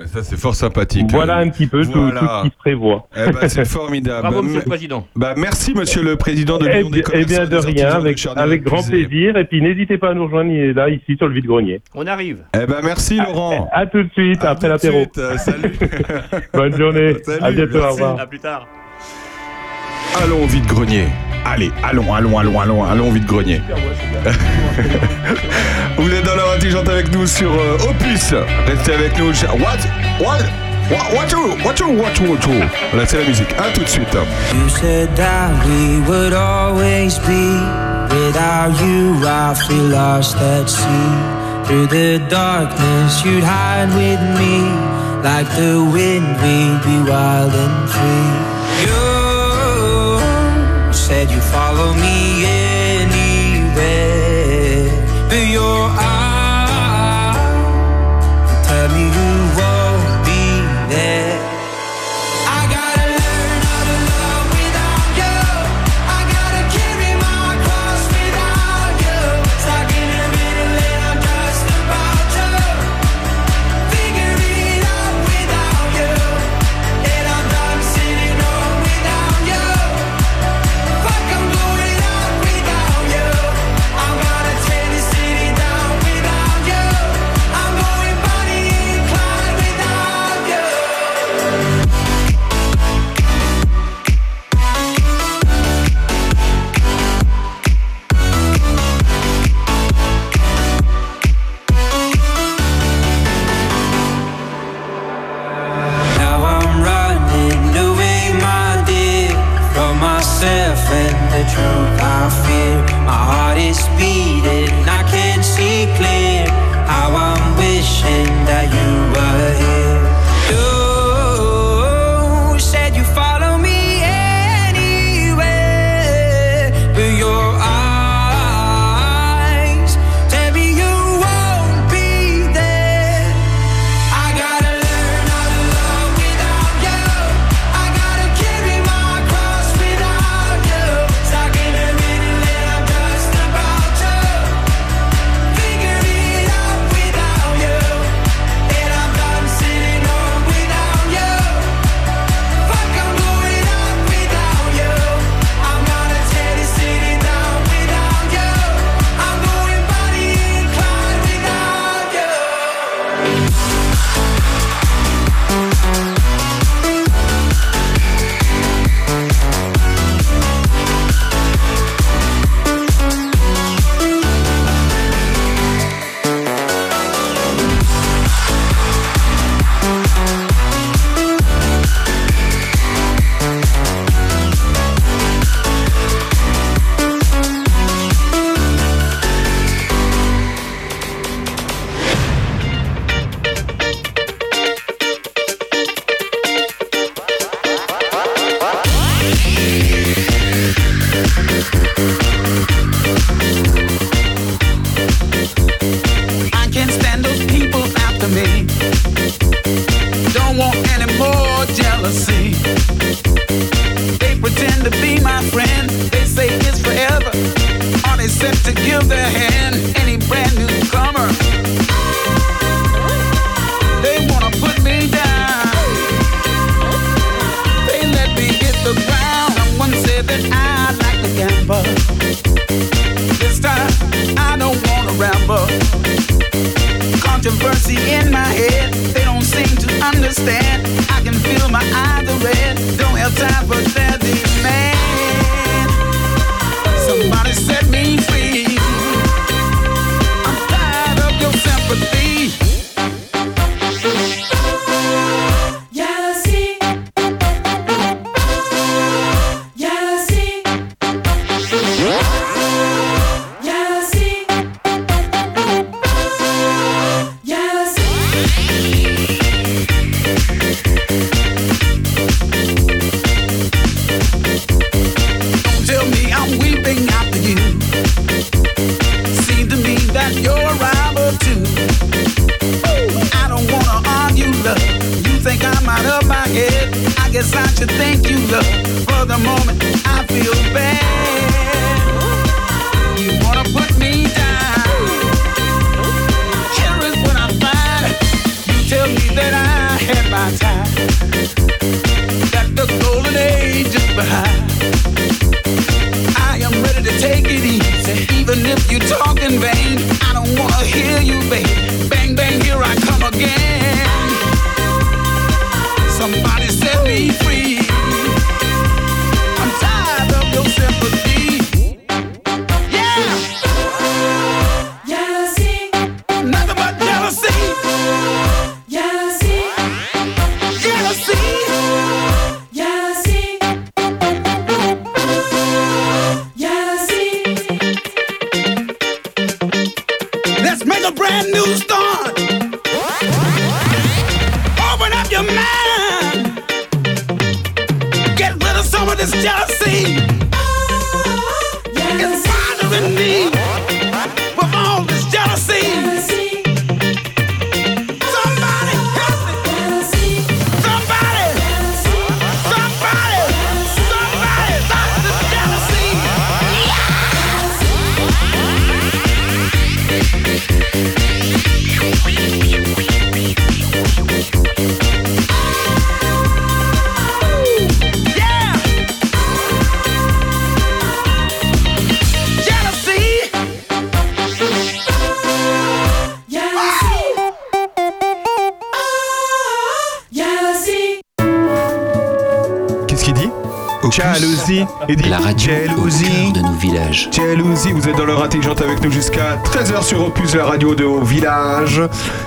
[0.05, 1.07] Ça, c'est fort sympathique.
[1.11, 2.19] Voilà un petit peu tout- Voilà.
[2.21, 3.07] tout, ce qui se prévoit.
[3.17, 4.21] Eh ben, c'est formidable.
[4.21, 5.07] Bravo, Bah, monsieur le président.
[5.15, 7.27] Bah, merci, monsieur le président de Eh l'Union des bien, eh commerçants.
[7.27, 9.35] bien, de rien, de avec, grand plaisir.
[9.38, 11.81] Et puis n'hésitez pas à nous rejoindre là, ici, sur le vide-grenier.
[11.95, 12.39] On arrive.
[12.53, 13.69] Eh ben, merci, Laurent.
[13.73, 15.05] À tout de suite, après l'apéro.
[15.17, 15.73] Euh, salut.
[16.53, 17.15] Bonne journée.
[17.23, 17.91] Salut, à bientôt, au merci.
[18.01, 18.19] revoir.
[18.21, 18.67] À plus tard.
[20.23, 21.05] Allons au vide-grenier.
[21.45, 23.61] Allez, allons, allons, allons, allons, allons au vide-grenier.
[25.98, 28.34] Vous êtes dans l'heure intelligente avec nous sur euh, Opus.
[28.68, 29.34] Restez avec nous.
[29.34, 29.80] cher- What?
[30.20, 30.41] What?
[30.90, 31.14] What?
[31.14, 31.32] What?
[31.32, 31.80] you- What?
[31.80, 32.20] you- What?
[32.20, 32.45] you- What?
[32.48, 33.53] you- Là, c'est la musique.
[33.57, 34.14] À tout de suite.
[34.14, 37.60] You said that we would always be.
[38.10, 41.14] Without you, I feel lost at sea.
[41.66, 44.64] Through the darkness, you'd hide with me.
[45.24, 48.48] Like the wind, we'd be wild and free.
[51.20, 52.59] You said you follow me anywhere.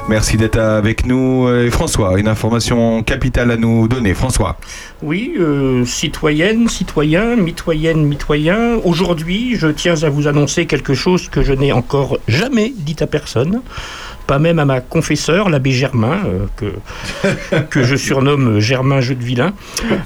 [0.09, 1.49] Merci d'être avec nous.
[1.49, 4.15] Et François, une information capitale à nous donner.
[4.15, 4.57] François.
[5.03, 11.43] Oui, euh, citoyenne, citoyen, mitoyenne, mitoyen, aujourd'hui, je tiens à vous annoncer quelque chose que
[11.43, 13.63] je n'ai encore jamais dit à personne,
[14.27, 19.23] pas même à ma confesseur, l'abbé Germain, euh, que, que je surnomme Germain Jeu de
[19.23, 19.53] Vilain.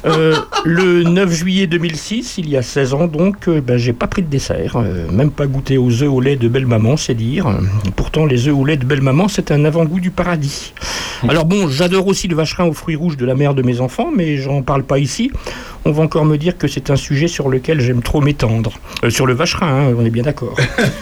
[0.05, 4.07] Euh, le 9 juillet 2006, il y a 16 ans donc, euh, ben, j'ai pas
[4.07, 7.47] pris de dessert, euh, même pas goûté aux œufs au lait de belle-maman, c'est dire.
[7.95, 10.73] Pourtant, les œufs au lait de belle-maman, c'est un avant-goût du paradis.
[11.29, 14.11] Alors bon, j'adore aussi le vacherin aux fruits rouges de la mère de mes enfants,
[14.15, 15.31] mais j'en parle pas ici.
[15.85, 18.73] On va encore me dire que c'est un sujet sur lequel j'aime trop m'étendre.
[19.09, 20.57] Sur le vacherin, hein, on est bien d'accord.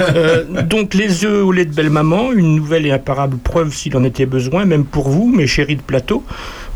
[0.69, 2.93] Donc les œufs au lait de belle-maman, une nouvelle et
[3.43, 6.25] preuve s'il en était besoin, même pour vous, mes chéris de plateau,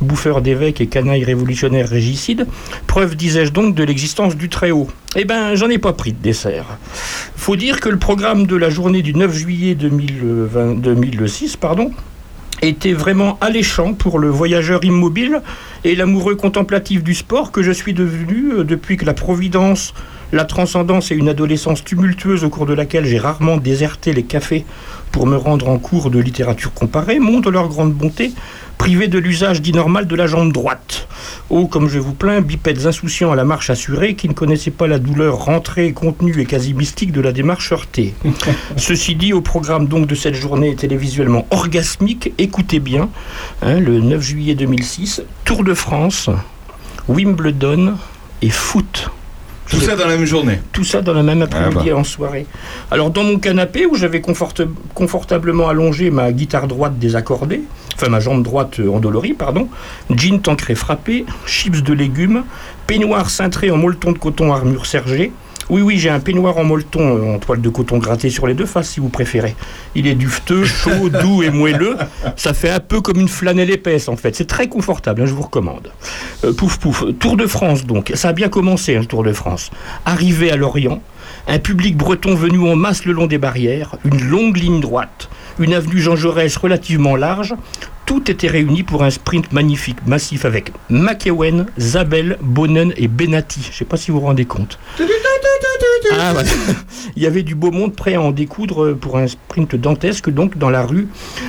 [0.00, 2.46] bouffeurs d'évêques et canailles révolutionnaires régicides.
[2.86, 4.88] Preuve, disais-je donc, de l'existence du Très-Haut.
[5.16, 6.78] Eh ben, j'en ai pas pris de dessert.
[7.36, 11.90] Faut dire que le programme de la journée du 9 juillet 2020 2006, pardon,
[12.62, 15.42] était vraiment alléchant pour le voyageur immobile
[15.84, 19.94] et l'amoureux contemplatif du sport que je suis devenu euh, depuis que la providence,
[20.32, 24.64] la transcendance et une adolescence tumultueuse au cours de laquelle j'ai rarement déserté les cafés
[25.12, 28.32] pour me rendre en cours de littérature comparée montrent leur grande bonté,
[28.76, 31.09] privé de l'usage dit normal de la jambe droite.
[31.50, 34.86] Oh, comme je vous plains, bipèdes insouciants à la marche assurée qui ne connaissaient pas
[34.86, 38.14] la douleur rentrée, contenue et quasi mystique de la démarche heurtée.
[38.76, 43.09] Ceci dit, au programme donc de cette journée télévisuellement orgasmique, écoutez bien,
[43.62, 46.28] hein, le 9 juillet 2006, Tour de France,
[47.09, 47.94] Wimbledon
[48.42, 49.10] et foot.
[49.70, 50.60] Tout ça dans la même journée.
[50.72, 51.96] Tout ça dans la même après-midi Ah bah.
[51.96, 52.46] en soirée.
[52.90, 54.62] Alors dans mon canapé où j'avais conforte-
[54.94, 57.62] confortablement allongé ma guitare droite désaccordée,
[57.94, 59.68] enfin ma jambe droite euh, endolorie, pardon,
[60.14, 62.44] jean tancré frappé, chips de légumes,
[62.86, 65.32] peignoir cintré en molleton de coton armure sergée.
[65.70, 68.54] Oui, oui, j'ai un peignoir en molleton, euh, en toile de coton gratté sur les
[68.54, 69.54] deux faces, si vous préférez.
[69.94, 71.96] Il est dufteux, chaud, doux et moelleux.
[72.36, 74.34] Ça fait un peu comme une flanelle épaisse, en fait.
[74.34, 75.92] C'est très confortable, hein, je vous recommande.
[76.44, 77.04] Euh, pouf, pouf.
[77.18, 78.12] Tour de France, donc.
[78.14, 79.70] Ça a bien commencé, hein, le Tour de France.
[80.06, 81.02] Arrivé à Lorient,
[81.46, 85.28] un public breton venu en masse le long des barrières, une longue ligne droite,
[85.58, 87.54] une avenue Jean Jaurès relativement large.
[88.09, 93.60] Tout était réuni pour un sprint magnifique, massif avec McEwen, Zabel, Bonnen et Benatti.
[93.62, 94.78] Je ne sais pas si vous vous rendez compte.
[96.12, 96.44] Ah, ouais.
[97.16, 100.56] Il y avait du beau monde prêt à en découdre pour un sprint dantesque donc
[100.56, 101.09] dans la rue,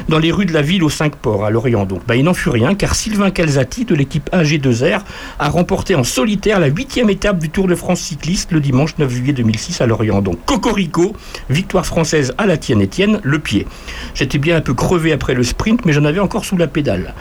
[0.09, 1.85] dans les rues de la ville aux cinq ports à Lorient.
[1.85, 5.01] Donc, bah, il n'en fut rien car Sylvain Calzati de l'équipe AG2R
[5.39, 9.09] a remporté en solitaire la huitième étape du Tour de France cycliste le dimanche 9
[9.09, 10.21] juillet 2006 à Lorient.
[10.21, 11.15] Donc Cocorico,
[11.49, 13.67] victoire française à la tienne Étienne, le pied.
[14.13, 17.13] J'étais bien un peu crevé après le sprint, mais j'en avais encore la pédale.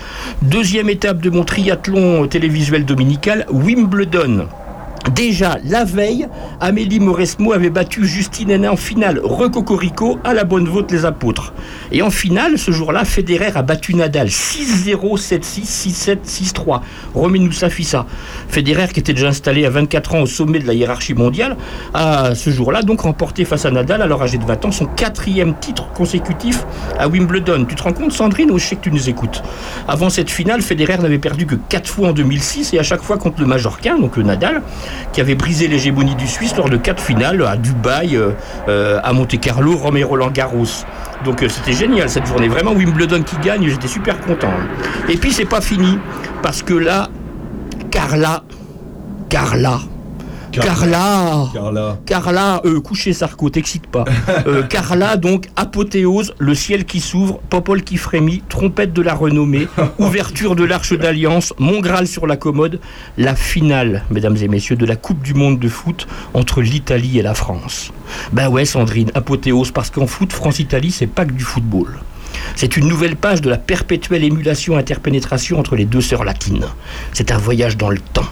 [0.42, 4.48] Deuxième étape de mon triathlon télévisuel dominical, Wimbledon.
[5.14, 6.28] Déjà, la veille,
[6.60, 11.54] Amélie Mauresmo avait battu Justine Henin en finale, recocorico à la bonne vôtre les apôtres.
[11.92, 16.80] Et en finale, ce jour-là, Federer a battu Nadal 6-0, 7-6, 6-7, 6-3.
[17.14, 18.06] Remets-nous ça, ça.
[18.48, 21.56] Federer, qui était déjà installé à 24 ans au sommet de la hiérarchie mondiale,
[21.94, 25.54] a ce jour-là donc remporté face à Nadal, alors âgé de 20 ans, son quatrième
[25.58, 26.64] titre consécutif
[26.98, 27.64] à Wimbledon.
[27.64, 29.42] Tu te rends compte, Sandrine, ou je sais que tu nous écoutes
[29.86, 33.16] Avant cette finale, Federer n'avait perdu que 4 fois en 2006 et à chaque fois
[33.16, 34.62] contre le Majorquin, donc le Nadal,
[35.12, 38.30] qui avait brisé l'hégémonie du Suisse lors de quatre finales à Dubaï, euh,
[38.68, 40.84] euh, à Monte-Carlo, Rome et Roland Garros.
[41.24, 42.48] Donc euh, c'était génial cette journée.
[42.48, 44.52] Vraiment Wimbledon qui gagne, j'étais super content.
[45.08, 45.98] Et puis c'est pas fini
[46.42, 47.08] parce que là,
[47.90, 48.42] Carla,
[49.28, 49.80] Carla.
[50.52, 54.04] Carla, Carla, Carla, euh, coucher Sarko, t'excite pas.
[54.46, 59.68] Euh, Carla, donc, apothéose, le ciel qui s'ouvre, Popol qui frémit, trompette de la renommée,
[59.98, 62.80] ouverture de l'arche d'alliance, Mont Graal sur la commode,
[63.16, 67.22] la finale, mesdames et messieurs, de la Coupe du Monde de foot entre l'Italie et
[67.22, 67.92] la France.
[68.32, 71.98] Ben ouais, Sandrine, apothéose, parce qu'en foot, France-Italie, c'est pas que du football.
[72.54, 76.66] C'est une nouvelle page de la perpétuelle émulation-interpénétration entre les deux sœurs latines.
[77.12, 78.28] C'est un voyage dans le temps.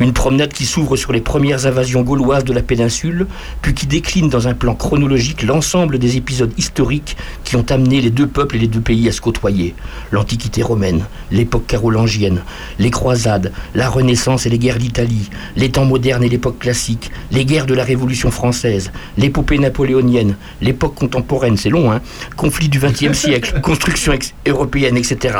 [0.00, 3.26] Une promenade qui s'ouvre sur les premières invasions gauloises de la péninsule,
[3.62, 8.10] puis qui décline dans un plan chronologique l'ensemble des épisodes historiques qui ont amené les
[8.10, 9.74] deux peuples et les deux pays à se côtoyer.
[10.10, 12.42] L'Antiquité romaine, l'époque carolingienne,
[12.78, 17.44] les croisades, la Renaissance et les guerres d'Italie, les temps modernes et l'époque classique, les
[17.44, 22.00] guerres de la Révolution française, l'épopée napoléonienne, l'époque contemporaine, c'est long, hein,
[22.36, 24.12] conflit du XXe siècle, construction
[24.46, 25.38] européenne, etc.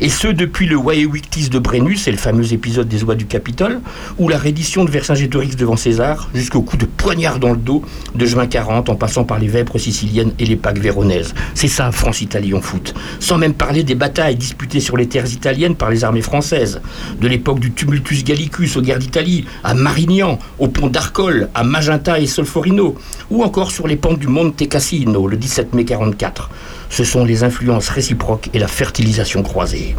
[0.00, 3.80] Et ce, depuis le Waewictis de Brennus, c'est le fameux épisode des oies du Capitole,
[4.18, 7.82] ou la reddition de Vercingétorix devant César, jusqu'au coup de poignard dans le dos
[8.14, 11.34] de juin 40, en passant par les Vêpres siciliennes et les Pâques véronaises.
[11.54, 12.94] C'est ça, France-Italie en foot.
[13.18, 16.80] Sans même parler des batailles disputées sur les terres italiennes par les armées françaises.
[17.20, 22.18] De l'époque du tumultus gallicus aux guerres d'Italie, à Marignan, au pont d'Arcole, à Magenta
[22.18, 22.96] et Solforino,
[23.30, 26.50] ou encore sur les pentes du Monte Cassino, le 17 mai 44.
[26.90, 29.94] Ce sont les influences réciproques et la fertilisation croisée.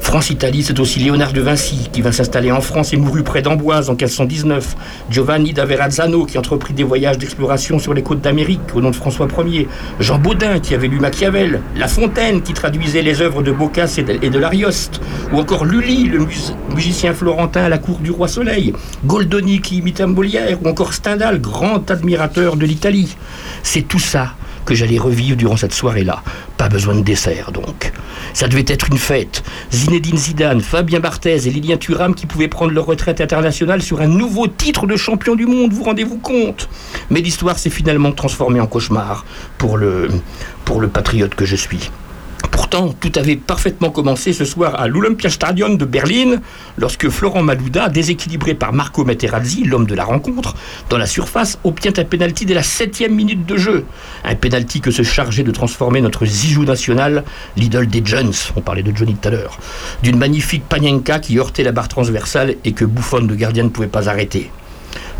[0.00, 3.88] France-Italie, c'est aussi Léonard de Vinci qui vint s'installer en France et mourut près d'Amboise
[3.88, 4.76] en 1519.
[5.10, 8.96] Giovanni da Verrazzano qui entreprit des voyages d'exploration sur les côtes d'Amérique au nom de
[8.96, 9.68] François Ier.
[10.00, 11.60] Jean Baudin qui avait lu Machiavel.
[11.76, 15.00] La Fontaine qui traduisait les œuvres de Boccace et de, l'Arioste.
[15.32, 18.72] Ou encore Lully, le mus- musicien florentin à la cour du roi Soleil.
[19.06, 20.58] Goldoni qui imitait Molière.
[20.62, 23.16] Ou encore Stendhal, grand admirateur de l'Italie.
[23.62, 26.22] C'est tout ça que j'allais revivre durant cette soirée-là.
[26.56, 27.92] Pas besoin de dessert, donc.
[28.32, 29.42] Ça devait être une fête.
[29.72, 34.06] Zinedine Zidane, Fabien Barthez et Lilian Thuram qui pouvaient prendre leur retraite internationale sur un
[34.06, 36.68] nouveau titre de champion du monde, vous rendez-vous compte?
[37.10, 39.24] Mais l'histoire s'est finalement transformée en cauchemar
[39.58, 40.08] pour le,
[40.64, 41.90] pour le patriote que je suis.
[42.50, 46.40] Pourtant, tout avait parfaitement commencé ce soir à l'Olympiastadion de Berlin,
[46.76, 50.54] lorsque Florent Malouda, déséquilibré par Marco Materazzi, l'homme de la rencontre,
[50.88, 53.84] dans la surface, obtient un pénalty dès la septième minute de jeu.
[54.24, 57.24] Un pénalty que se chargeait de transformer notre Zizou national,
[57.56, 59.58] l'idole des Jones, on parlait de Johnny tout à l'heure,
[60.02, 63.86] d'une magnifique Panenka qui heurtait la barre transversale et que Bouffon de gardien ne pouvait
[63.86, 64.50] pas arrêter.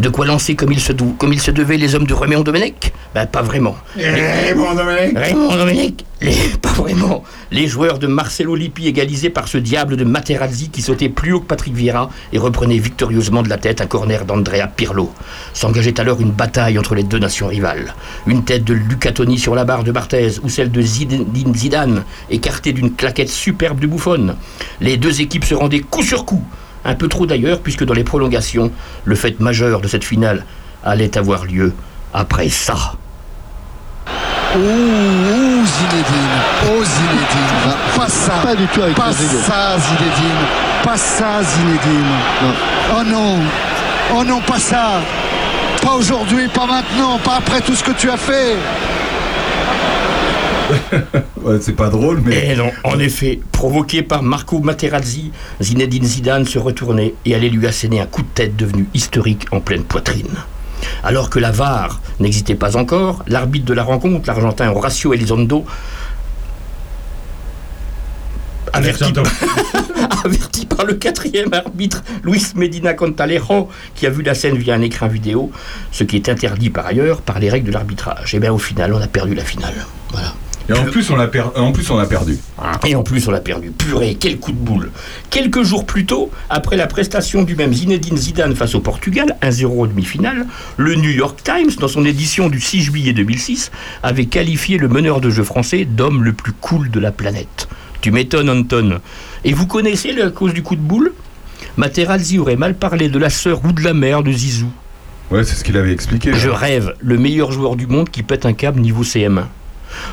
[0.01, 2.41] De quoi lancer comme il se, dou- comme il se devait les hommes de Raymond
[2.43, 2.93] Domenech?
[3.15, 3.77] Ben pas vraiment.
[3.97, 5.17] Raymond Domenech?
[5.17, 6.05] Raymond Domenech?
[6.21, 7.23] Les, Pas vraiment.
[7.53, 11.41] Les joueurs de Marcelo Lippi égalisés par ce diable de Materazzi qui sautait plus haut
[11.41, 15.13] que Patrick Vieira et reprenait victorieusement de la tête un corner d'Andrea Pirlo.
[15.53, 17.95] S'engageait alors une bataille entre les deux nations rivales.
[18.27, 22.73] Une tête de Luca Toni sur la barre de Barthez ou celle de Zidane écartée
[22.73, 24.35] d'une claquette superbe de Buffon.
[24.81, 26.43] Les deux équipes se rendaient coup sur coup.
[26.85, 28.71] Un peu trop d'ailleurs, puisque dans les prolongations,
[29.05, 30.45] le fait majeur de cette finale
[30.85, 31.73] allait avoir lieu
[32.13, 32.95] après ça.
[34.55, 36.35] Ouh, Zinedine.
[36.67, 37.75] Oh, Zinedine.
[37.97, 38.33] Pas ça.
[38.43, 40.47] Pas du tout avec Pas ça, Zinedine.
[40.85, 42.05] Pas ça, Zinedine.
[42.93, 43.39] Oh non.
[44.15, 45.01] Oh non, pas ça.
[45.83, 48.57] Pas aujourd'hui, pas maintenant, pas après tout ce que tu as fait.
[51.43, 52.53] Ouais, c'est pas drôle, mais.
[52.53, 55.31] Et non, en effet, provoqué par Marco Materazzi,
[55.61, 59.61] Zinedine Zidane se retournait et allait lui asséner un coup de tête devenu historique en
[59.61, 60.31] pleine poitrine.
[61.03, 65.67] Alors que la VAR n'existait pas encore, l'arbitre de la rencontre, l'Argentin Horacio Elizondo,
[68.73, 69.05] Averti,
[70.25, 74.83] averti par le quatrième arbitre, Luis Medina Contalejo, qui a vu la scène via un
[74.83, 75.53] écran vidéo,
[75.93, 78.35] ce qui est interdit par ailleurs par les règles de l'arbitrage.
[78.35, 79.75] Et bien au final, on a perdu la finale.
[80.11, 80.35] Voilà.
[80.69, 82.39] Et en plus, on a, per- en plus, on a perdu.
[82.87, 83.71] Et en plus, on l'a perdu.
[83.71, 84.91] Purée, quel coup de boule.
[85.29, 89.83] Quelques jours plus tôt, après la prestation du même Zinedine Zidane face au Portugal, 1-0
[89.83, 90.47] en demi-finale,
[90.79, 93.71] le New York Times, dans son édition du 6 juillet 2006,
[94.03, 97.69] avait qualifié le meneur de jeu français d'homme le plus cool de la planète.
[98.01, 99.01] Tu m'étonnes, Anton.
[99.45, 101.13] Et vous connaissez la cause du coup de boule?
[101.77, 104.71] Materazzi aurait mal parlé de la sœur ou de la mère de Zizou.
[105.31, 106.33] Ouais, c'est ce qu'il avait expliqué.
[106.35, 109.45] Je rêve, le meilleur joueur du monde qui pète un câble niveau CM1.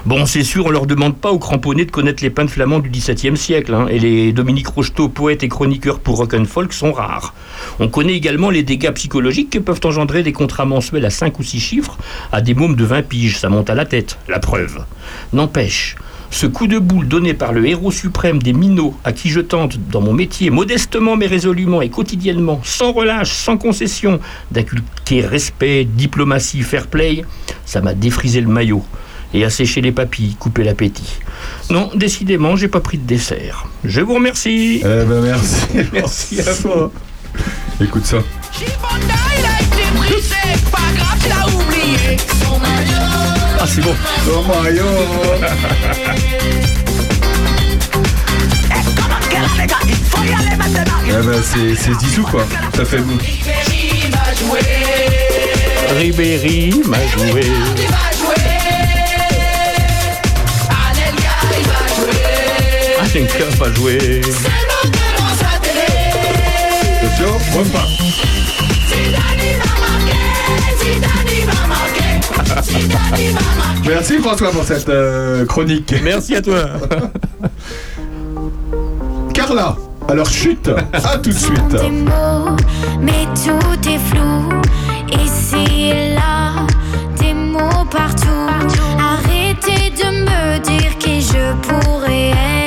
[0.06, 2.90] Bon, c'est sûr, on leur demande pas aux cramponnés de connaître les peintres flamands du
[2.90, 6.92] XVIIe siècle, hein, et les Dominique Rocheteau, poètes et chroniqueurs pour rock and folk, sont
[6.92, 7.34] rares.
[7.80, 11.44] On connaît également les dégâts psychologiques que peuvent engendrer des contrats mensuels à 5 ou
[11.44, 11.98] 6 chiffres
[12.32, 14.84] à des mômes de 20 piges, ça monte à la tête, la preuve.
[15.34, 15.96] N'empêche,
[16.32, 19.78] ce coup de boule donné par le héros suprême des minots, à qui je tente,
[19.90, 26.62] dans mon métier, modestement mais résolument et quotidiennement, sans relâche, sans concession, d'inculquer respect, diplomatie,
[26.62, 27.24] fair play,
[27.66, 28.84] ça m'a défrisé le maillot
[29.34, 31.20] et asséché les papilles, coupé l'appétit.
[31.70, 33.68] Non, décidément, j'ai pas pris de dessert.
[33.84, 34.82] Je vous remercie.
[34.82, 35.66] Eh ben merci.
[35.94, 36.92] merci à toi.
[37.80, 38.18] Écoute ça.
[43.60, 43.96] Ah, c'est bon.
[44.28, 44.84] Oh Mario
[51.08, 52.46] Eh ben c'est c'est Zizou quoi.
[52.76, 53.18] Ça fait vous.
[55.98, 57.42] Ribéry m'a joué.
[63.14, 64.22] Anelka va jouer.
[67.02, 67.88] Attention, repas.
[73.86, 75.94] Merci François pour cette euh, chronique.
[76.04, 76.68] Merci à toi.
[79.34, 79.76] Carla,
[80.08, 81.74] alors chute, à tout de suite.
[81.92, 82.56] Mots,
[83.02, 84.50] mais tout est flou.
[85.22, 86.66] Ici et là,
[87.20, 88.48] des mots partout.
[88.98, 92.61] Arrêtez de me dire qui je pourrais être.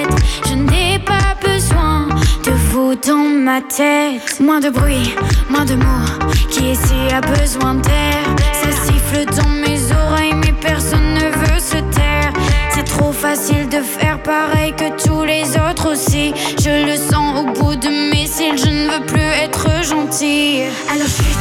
[3.03, 4.41] Dans ma tête.
[4.41, 5.15] Moins de bruit,
[5.49, 6.29] moins de mots.
[6.51, 8.23] Qui ici a besoin d'air
[8.53, 12.33] Ça siffle dans mes oreilles, mais personne ne veut se taire.
[12.71, 16.35] C'est trop facile de faire pareil que tous les autres aussi.
[16.59, 20.65] Je le sens au bout de mes cils, je ne veux plus être gentille.
[20.91, 21.39] Alors chute,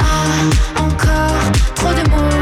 [0.00, 2.41] ah, encore trop de mots.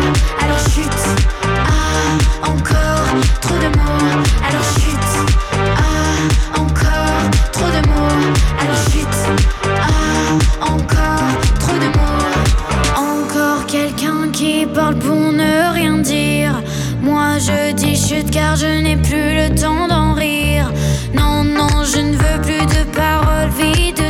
[14.94, 16.62] Pour ne rien dire.
[17.02, 20.70] Moi je dis chute car je n'ai plus le temps d'en rire.
[21.14, 24.09] Non, non, je ne veux plus de paroles vides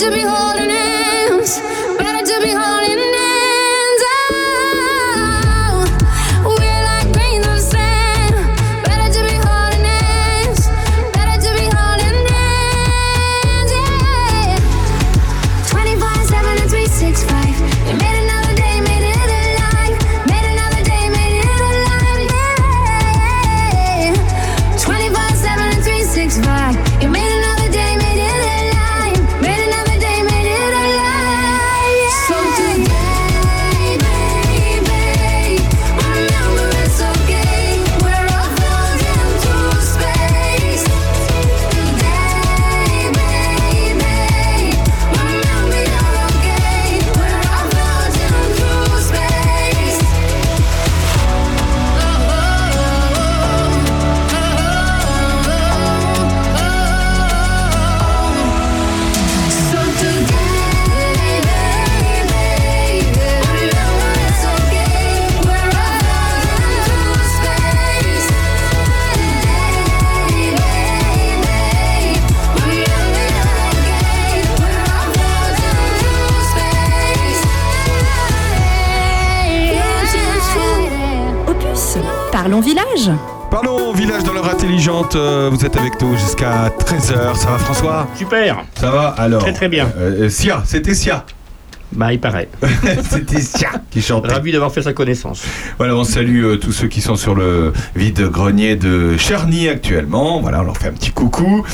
[0.00, 1.60] to be holding hands.
[1.98, 2.69] Better to be holding
[85.16, 87.36] euh, vous êtes avec nous jusqu'à 13h.
[87.36, 88.08] Ça va, François?
[88.16, 88.64] Super.
[88.74, 89.42] Ça va alors?
[89.42, 89.90] Très, très bien.
[89.98, 91.24] Euh, euh, Sia, c'était Sia.
[91.92, 92.48] Bah, il paraît.
[93.10, 94.32] c'était Sia qui chantait.
[94.32, 95.42] Ravi d'avoir fait sa connaissance.
[95.78, 100.40] Voilà, on salue euh, tous ceux qui sont sur le vide-grenier de Charny actuellement.
[100.40, 101.64] Voilà, on leur fait un petit coucou.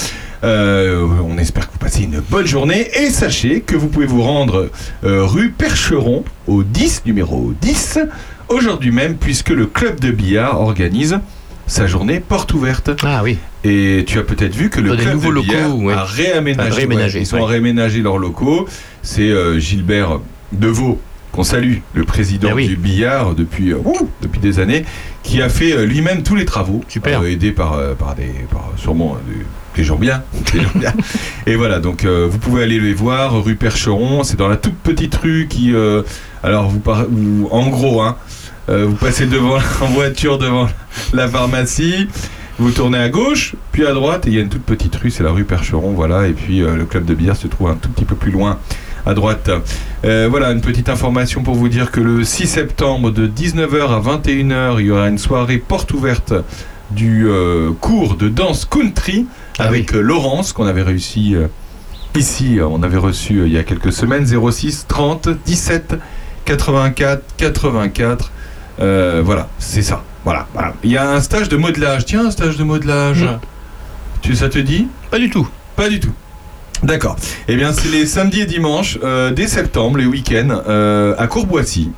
[0.45, 2.89] Euh, on espère que vous passez une bonne journée.
[2.99, 4.71] Et sachez que vous pouvez vous rendre
[5.05, 7.99] euh, rue Percheron, au 10, numéro 10,
[8.49, 11.19] aujourd'hui même, puisque le club de billard organise
[11.67, 12.91] sa journée porte ouverte.
[13.03, 13.39] Ah oui.
[13.65, 15.95] Et tu as peut-être vu que le Dans club nouveaux de billard locaux, ouais.
[15.95, 16.71] a réaménagé.
[16.71, 17.45] A réaménagé, ouais, ils ont ouais.
[17.45, 18.67] réaménagé leurs locaux.
[19.03, 20.21] C'est euh, Gilbert
[20.53, 21.01] Deveau
[21.33, 23.79] qu'on salue, le président Eh du billard depuis, euh,
[24.23, 24.85] depuis des années,
[25.23, 27.21] qui a fait euh, lui-même tous les travaux, Super.
[27.21, 29.19] euh, aidé par, par des par, sûrement
[29.77, 30.23] des, gens bien,
[30.53, 30.95] des gens bien.
[31.47, 35.15] Et voilà, donc vous pouvez aller les voir, rue Percheron, c'est dans la toute petite
[35.17, 35.75] rue qui,
[36.43, 37.05] alors vous, par-
[37.51, 38.17] en gros, hein,
[38.69, 40.69] vous passez devant en voiture devant
[41.13, 42.09] la pharmacie.
[42.59, 45.11] Vous tournez à gauche, puis à droite, et il y a une toute petite rue,
[45.11, 46.27] c'est la rue Percheron, voilà.
[46.27, 48.59] Et puis euh, le club de billard se trouve un tout petit peu plus loin
[49.05, 49.51] à droite.
[50.05, 54.01] Euh, voilà, une petite information pour vous dire que le 6 septembre, de 19h à
[54.01, 56.33] 21h, il y aura une soirée porte ouverte
[56.91, 59.27] du euh, cours de danse country
[59.59, 61.49] avec euh, Laurence, qu'on avait réussi euh,
[62.17, 65.97] ici, euh, on avait reçu euh, il y a quelques semaines, 06 30 17
[66.45, 68.33] 84 84.
[68.81, 70.03] Euh, voilà, c'est ça.
[70.25, 70.75] Voilà, voilà.
[70.83, 72.05] Il y a un stage de modelage.
[72.05, 73.27] Tiens, un stage de modelage.
[74.23, 74.89] Tu, ça te dit?
[75.11, 75.49] Pas du tout.
[75.77, 76.13] Pas du tout.
[76.83, 77.17] D'accord.
[77.49, 81.91] Eh bien, c'est les samedis et dimanches, euh, dès septembre, les week-ends, euh, à Courboissy,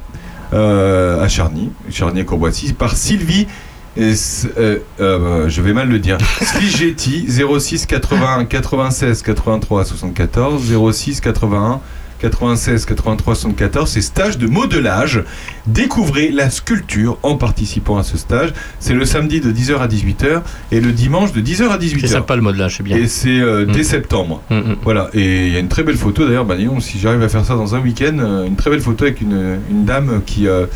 [0.52, 3.48] euh, à Charny, Charny à Courboissy, par Sylvie.
[3.96, 6.18] et je vais mal le dire.
[6.42, 11.80] Sligetti, 06 81 96 83 74, 06 81
[12.20, 15.22] 96 83 74, c'est stage de modelage.
[15.66, 18.52] Découvrez la sculpture en participant à ce stage.
[18.80, 20.42] C'est le samedi de 10h à 18h
[20.72, 22.00] et le dimanche de 10h à 18h.
[22.00, 22.96] C'est sympa le modelage, c'est bien.
[22.96, 23.84] Et c'est euh, dès Mm.
[23.84, 24.42] septembre.
[24.50, 25.10] Mm, Voilà.
[25.14, 26.44] Et il y a une très belle photo d'ailleurs.
[26.44, 29.04] Bah, disons, si j'arrive à faire ça dans un week-end, euh, une très belle photo
[29.04, 30.66] avec une, une dame qui, euh,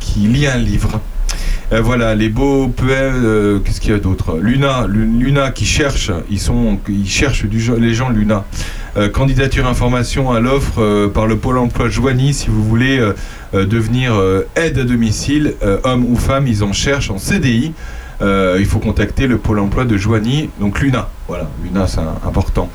[0.00, 1.00] qui lit un livre.
[1.70, 3.22] Euh, voilà, les beaux poèmes.
[3.24, 4.38] euh, Qu'est-ce qu'il y a d'autre?
[4.40, 6.10] Luna, Lu- Luna qui cherche.
[6.30, 8.44] Ils sont, ils cherchent du, les gens Luna.
[8.98, 13.64] Euh, candidature information à l'offre euh, par le pôle emploi Joigny si vous voulez euh,
[13.64, 14.20] devenir
[14.56, 15.54] aide à domicile,
[15.84, 17.72] homme ou femme, ils en cherchent en CDI.
[18.20, 21.08] Euh, il faut contacter le pôle emploi de Joigny, donc Luna.
[21.28, 22.68] Voilà, Luna, c'est important.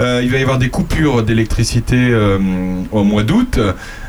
[0.00, 2.38] Euh, il va y avoir des coupures d'électricité euh,
[2.92, 3.58] au mois d'août,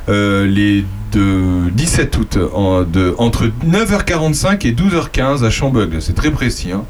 [0.07, 0.85] les
[1.15, 5.97] de 17 août, en- de, entre 9h45 et 12h15 à Chambeug.
[5.99, 6.71] C'est très précis.
[6.71, 6.83] hein.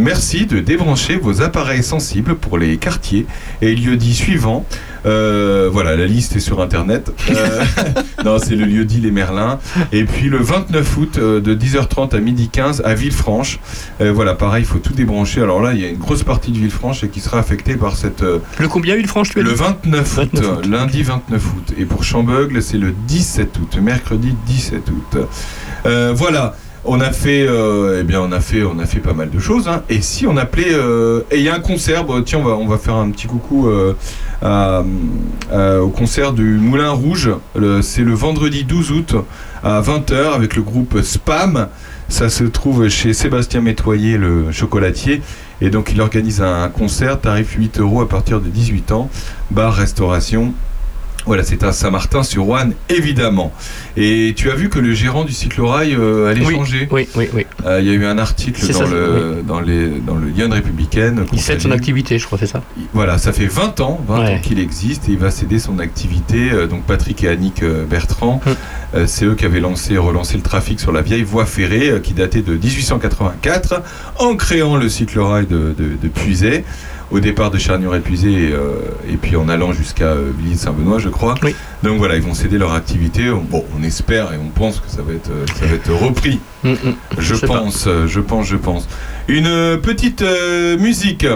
[0.00, 3.26] Merci de débrancher vos appareils sensibles pour les quartiers
[3.62, 4.66] et lieux-dits suivants.
[5.06, 7.12] Euh, voilà, la liste est sur internet.
[7.30, 7.62] Euh,
[8.24, 9.60] non, c'est le lieu-dit Les Merlins.
[9.92, 13.60] Et puis le 29 août, euh, de 10h30 à 12h15 à Villefranche.
[14.00, 15.42] Voilà, pareil, il faut tout débrancher.
[15.42, 18.22] Alors là, il y a une grosse partie de Villefranche qui sera affectée par cette.
[18.58, 19.56] Le combien Villefranche tu as le dit?
[19.56, 20.66] 29 août, 29 août.
[20.66, 21.74] lundi 29 août.
[21.78, 25.18] Et pour Chambeugle, c'est le 17 mercredi 17 août.
[25.86, 26.56] Euh, voilà.
[26.86, 29.38] On a fait, euh, eh bien, on a fait, on a fait pas mal de
[29.38, 29.68] choses.
[29.68, 29.82] hein.
[29.88, 32.04] Et si on appelait, euh, et il y a un concert.
[32.04, 33.70] bon, tiens, on va, on va faire un petit coucou
[34.42, 37.30] au concert du Moulin Rouge.
[37.80, 39.14] C'est le vendredi 12 août
[39.62, 41.68] à 20h avec le groupe Spam.
[42.10, 45.22] Ça se trouve chez Sébastien Métoyer, le chocolatier.
[45.62, 49.08] Et donc, il organise un concert, tarif 8 euros à partir de 18 ans,
[49.50, 50.52] bar, restauration.
[51.26, 53.52] Voilà, c'est à Saint-Martin-sur-Ouane, évidemment.
[53.96, 57.28] Et tu as vu que le gérant du cyclorail euh, allait Oui, changer Oui, oui,
[57.32, 57.46] oui.
[57.64, 60.48] Euh, Il y a eu un article dans, ça, le, dans, les, dans le Lyon
[60.50, 61.24] républicaine.
[61.32, 64.34] Il cède son activité, je crois, c'est ça Voilà, ça fait 20 ans, 20 Ouais.
[64.34, 66.50] ans qu'il existe et il va céder son activité.
[66.52, 69.06] Euh, donc Patrick et Annick Bertrand, Hum.
[69.06, 72.42] c'est eux qui avaient lancé relancé le trafic sur la vieille voie ferrée qui datait
[72.42, 73.82] de 1884
[74.18, 76.64] en créant le cyclorail de, de, de Puisay.
[77.10, 78.76] Au départ de Charnier-Épuisé et, euh,
[79.08, 81.34] et puis en allant jusqu'à euh, Villiers-Saint-Benoît, je crois.
[81.82, 83.30] Donc voilà, ils vont céder leur activité.
[83.30, 86.40] Bon, on espère et on pense que ça va être, euh, ça va être repris.
[86.64, 86.94] Hum, hum.
[87.18, 88.88] Je pense, je pense, je pense.
[89.28, 91.26] Une petite euh, musique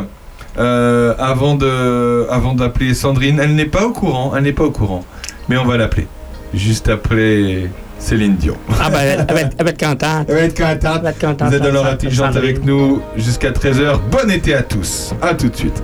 [0.59, 3.39] euh, avant de, avant d'appeler Sandrine.
[3.40, 5.05] Elle n'est pas au courant, elle n'est pas au courant,
[5.49, 6.07] mais on va l'appeler
[6.55, 8.57] juste après Céline Dion.
[8.81, 10.27] Ah bah, elle, elle va être, elle va être contente.
[10.29, 11.49] Elle va être contente.
[11.49, 13.99] Vous êtes dans l'heure intelligente avec nous jusqu'à 13h.
[14.11, 15.15] Bon été à tous.
[15.20, 15.83] À tout de suite.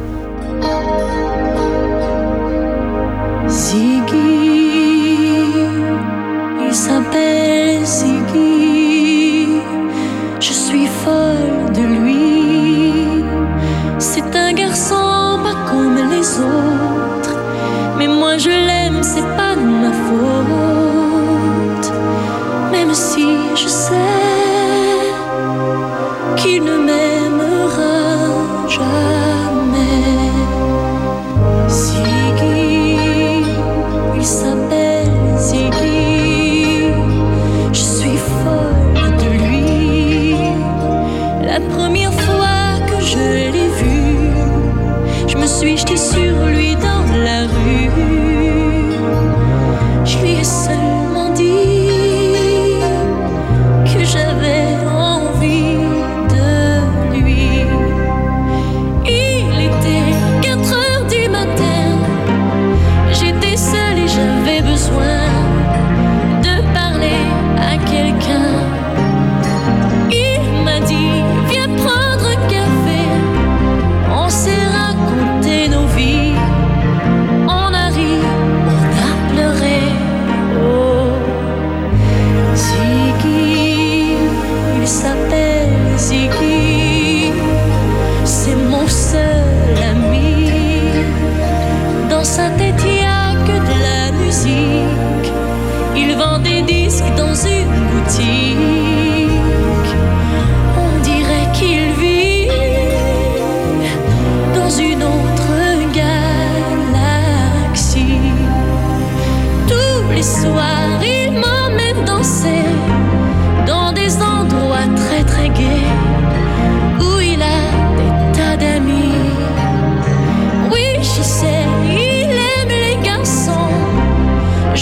[94.47, 98.84] Il vend des disques dans une boutique.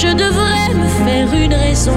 [0.03, 1.97] Je devrais me faire une raison,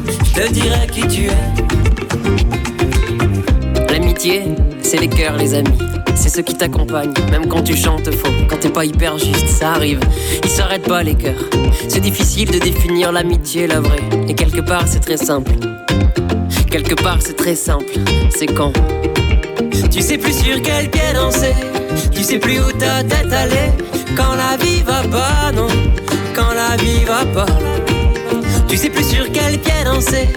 [0.33, 1.37] te dirai qui tu es.
[3.91, 4.43] L'amitié,
[4.81, 5.77] c'est les cœurs, les amis.
[6.15, 9.71] C'est ceux qui t'accompagnent, même quand tu chantes faux, quand t'es pas hyper juste, ça
[9.73, 9.99] arrive.
[10.43, 11.49] Ils s'arrêtent pas les cœurs.
[11.87, 14.03] C'est difficile de définir l'amitié, la vraie.
[14.27, 15.51] Et quelque part, c'est très simple.
[16.69, 17.93] Quelque part, c'est très simple.
[18.29, 18.73] C'est quand?
[19.91, 21.53] Tu sais plus sur quel pied danser,
[22.13, 23.73] tu sais plus où ta tête allait.
[24.15, 25.67] Quand la vie va pas, non,
[26.33, 27.90] quand la vie va pas.
[28.71, 30.29] Tu sais plus sur quel pied danser,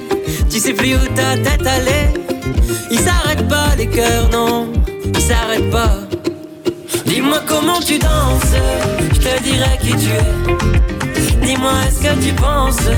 [0.50, 2.12] tu sais plus où ta tête allait.
[2.90, 4.72] Ils s'arrêtent pas les cœurs, non,
[5.14, 6.00] ils s'arrêtent pas.
[7.06, 8.56] Dis-moi comment tu danses,
[9.12, 11.46] je te dirai qui tu es.
[11.46, 12.88] Dis-moi est-ce que tu penses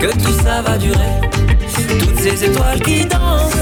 [0.00, 1.20] que tout ça va durer
[2.00, 3.52] Toutes ces étoiles qui dansent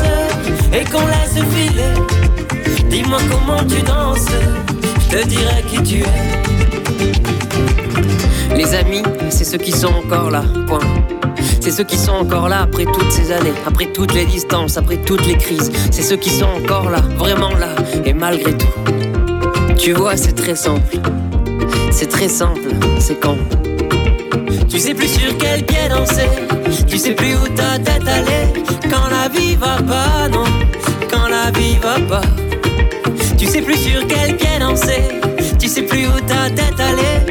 [0.73, 2.89] et qu'on laisse filer.
[2.89, 4.29] Dis-moi comment tu danses,
[5.01, 6.41] je te dirai qui tu es.
[8.57, 10.81] Les amis, c'est ceux qui sont encore là, point.
[11.61, 14.97] C'est ceux qui sont encore là après toutes ces années, après toutes les distances, après
[14.97, 15.71] toutes les crises.
[15.91, 17.75] C'est ceux qui sont encore là, vraiment là,
[18.05, 18.67] et malgré tout.
[19.79, 20.99] Tu vois, c'est très simple.
[21.91, 22.69] C'est très simple,
[22.99, 23.37] c'est quand.
[24.69, 26.29] Tu sais plus sur quel pied danser,
[26.87, 28.53] tu sais plus où ta tête allait.
[28.91, 30.45] Quand la vie va pas, non,
[31.11, 32.27] quand la vie va pas.
[33.37, 35.03] Tu sais plus sur quel pied danser,
[35.59, 37.31] tu sais plus où ta tête allait.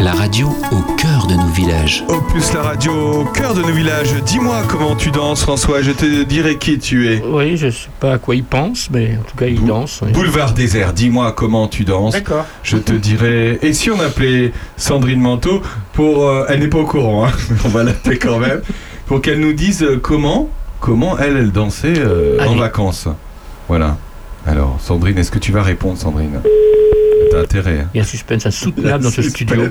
[0.00, 2.04] la radio au cœur de nos villages.
[2.08, 4.14] Opus la radio au cœur de nos villages.
[4.24, 7.22] Dis-moi comment tu danses, François, je te dirai qui tu es.
[7.24, 10.00] Oui, je sais pas à quoi il pense, mais en tout cas, il danse.
[10.02, 10.12] oui.
[10.12, 12.14] Boulevard désert, dis-moi comment tu danses.
[12.14, 12.46] D'accord.
[12.62, 13.58] Je te dirai.
[13.62, 15.60] Et si on appelait Sandrine Manteau
[15.92, 16.26] pour.
[16.26, 18.62] euh, elle n'est pas au courant, hein, mais on va l'appeler quand même.
[19.06, 20.48] Pour qu'elle nous dise euh, comment,
[20.80, 23.08] comment elle, elle dansait euh, en vacances.
[23.68, 23.98] Voilà.
[24.46, 26.40] Alors, Sandrine, est-ce que tu vas répondre, Sandrine?
[27.30, 27.80] T'as intérêt.
[27.80, 27.88] hein.
[27.94, 29.62] Il y a un suspense insoutenable dans ce studio.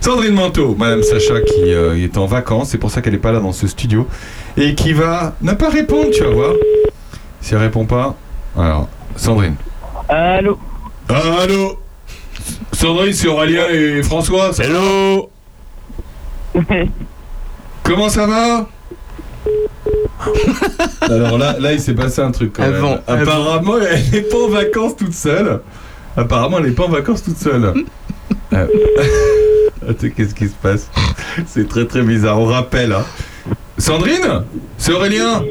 [0.00, 3.32] Sandrine Manteau, Madame Sacha qui euh, est en vacances, c'est pour ça qu'elle n'est pas
[3.32, 4.06] là dans ce studio,
[4.56, 6.52] et qui va ne pas répondre, tu vas voir.
[7.40, 8.14] Si elle répond pas,
[8.56, 9.54] alors Sandrine.
[10.08, 10.58] Allô
[11.08, 11.78] Allô
[12.72, 14.50] Sandrine, c'est Aurélien et François.
[14.58, 15.30] Hello
[17.82, 18.68] Comment ça va?
[21.02, 22.98] Alors là, là, il s'est passé un truc quand même.
[23.06, 25.60] Apparemment, elle n'est pas en vacances toute seule.
[26.16, 27.72] Apparemment, elle n'est pas en vacances toute seule.
[28.52, 28.66] Euh,
[29.88, 30.90] Attends, qu'est-ce qui se passe?
[31.46, 32.38] C'est très très bizarre.
[32.40, 32.92] On rappelle.
[32.92, 33.04] hein.
[33.76, 34.44] Sandrine?
[34.78, 35.42] C'est Aurélien?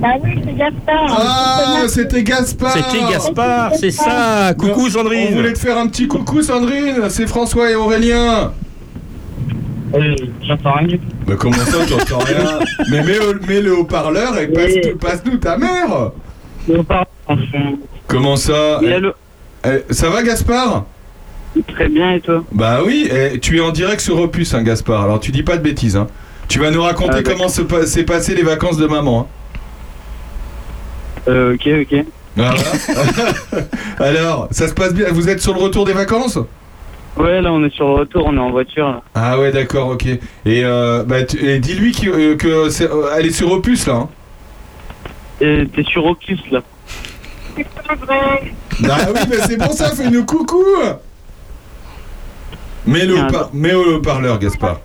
[0.00, 1.06] Bah oui, c'est Gaspard.
[1.18, 4.54] Ah, c'était Gaspard C'était Gaspard, c'est ça.
[4.58, 5.28] Coucou Sandrine.
[5.32, 8.52] On voulait te faire un petit coucou Sandrine, c'est François et Aurélien.
[9.94, 10.14] Euh,
[10.46, 10.98] J'entends rien.
[11.28, 12.58] Mais comment ça, j'entends rien?
[12.90, 16.10] Mais mets, mets le haut-parleur et passe- passe-nous ta mère
[18.08, 18.78] Comment ça?
[18.80, 19.12] Oui, allô
[19.66, 20.84] Eh, Ça va Gaspard?
[21.68, 22.42] Très bien, et toi?
[22.52, 25.02] Bah oui, eh, tu es en direct sur Opus, hein, Gaspard.
[25.02, 26.08] Alors tu dis pas de bêtises, hein.
[26.48, 29.20] Tu vas nous raconter Ah, comment pa- s'est passé les vacances de maman.
[29.20, 29.26] hein.
[31.28, 32.04] Euh, ok, ok.
[32.36, 32.54] Voilà.
[33.98, 36.38] Alors, ça se passe bien Vous êtes sur le retour des vacances?
[37.16, 38.88] Ouais, là, on est sur le retour, on est en voiture.
[38.88, 39.02] Là.
[39.14, 40.04] Ah ouais, d'accord, ok.
[40.06, 43.94] Et, euh, bah, et dis-lui qu'il- euh, que euh, elle est sur Opus là.
[43.94, 44.08] hein.
[45.38, 46.60] T'es sur Opus, là.
[48.90, 50.64] Ah oui, mais c'est pour ça, fais-nous coucou
[52.86, 54.80] Mets-le au, par- mets au haut-parleur, Gaspard.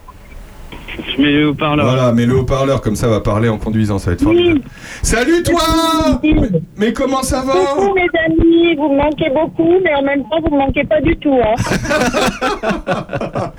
[0.97, 1.85] Je mets le haut-parleur.
[1.85, 4.61] Voilà, mets-le haut-parleur, comme ça va parler en conduisant, ça va être formidable.
[5.01, 5.61] Salut toi
[6.23, 10.23] mais, mais comment ça va Coucou mes amis, vous me manquez beaucoup, mais en même
[10.23, 11.35] temps vous me manquez pas du tout.
[11.35, 11.55] Hein.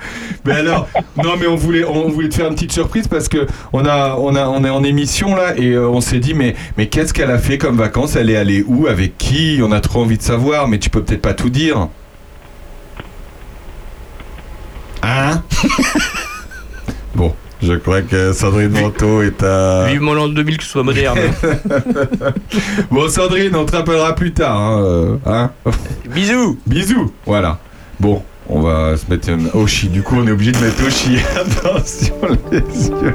[0.45, 3.45] Mais alors, non mais on voulait, on voulait te faire une petite surprise parce que
[3.73, 6.55] on a, on a, on est en émission là et euh, on s'est dit mais,
[6.77, 8.15] mais qu'est-ce qu'elle a fait comme vacances?
[8.15, 8.87] Elle est allée où?
[8.87, 9.59] Avec qui?
[9.63, 11.89] On a trop envie de savoir, mais tu peux peut-être pas tout dire.
[15.03, 15.43] Hein?
[17.15, 19.87] Bon, je crois que Sandrine Manteau est à.
[19.87, 21.19] Vivement l'an 2000 que ce soit moderne.
[22.91, 24.57] bon, Sandrine, on te rappellera plus tard.
[24.57, 25.51] Hein, euh, hein
[26.09, 27.59] Bisous Bisous Voilà.
[27.99, 29.87] Bon, on va se mettre un Oshi.
[29.87, 31.17] Du coup, on est obligé de mettre Oshi.
[31.35, 32.13] Attention,
[32.51, 33.13] les yeux.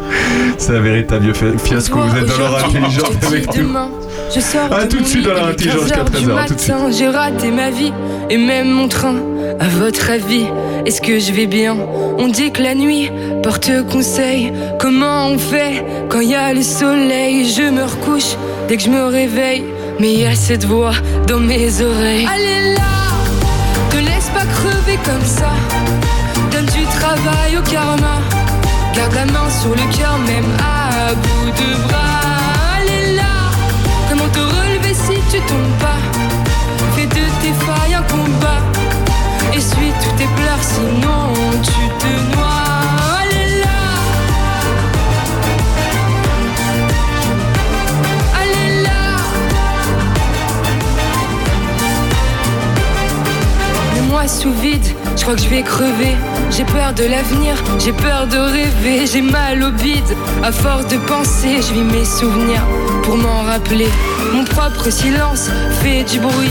[0.58, 1.98] C'est un véritable fi- fiasco.
[2.00, 3.62] Vous êtes dans l'heure intelligente avec nous.
[3.62, 3.90] Demain,
[4.34, 6.28] je sors À de tout de suite dans l'heure intelligente 15 jusqu'à heures du 13
[6.28, 6.38] heures.
[6.38, 6.74] À tout de suite.
[6.74, 7.92] matin, J'ai raté ma vie
[8.30, 9.14] et même mon train.
[9.60, 10.46] À votre avis,
[10.84, 11.76] est-ce que je vais bien?
[12.18, 13.10] On dit que la nuit
[13.42, 14.52] porte conseil.
[14.80, 17.48] Comment on fait quand il y a le soleil?
[17.48, 18.36] Je me recouche
[18.68, 19.64] dès que je me réveille.
[19.98, 20.92] Mais il y a cette voix
[21.26, 22.26] dans mes oreilles.
[22.30, 22.82] Allez là,
[24.30, 25.50] pas crever comme ça.
[26.50, 28.16] Donne du travail au karma.
[28.94, 32.20] Garde la main sur le cœur, même à bout de bras.
[32.76, 33.34] Allez là,
[34.08, 36.00] comment te relever si tu tombes pas?
[36.94, 38.62] Fais de tes failles un combat.
[39.54, 41.32] Essuie tous tes pleurs, sinon
[41.62, 42.35] tu te noies.
[54.26, 54.84] Sous vide,
[55.16, 56.16] je crois que je vais crever.
[56.50, 59.06] J'ai peur de l'avenir, j'ai peur de rêver.
[59.06, 62.62] J'ai mal au bide, à force de penser, je vis mes souvenirs
[63.04, 63.88] pour m'en rappeler.
[64.34, 65.48] Mon propre silence
[65.80, 66.50] fait du bruit.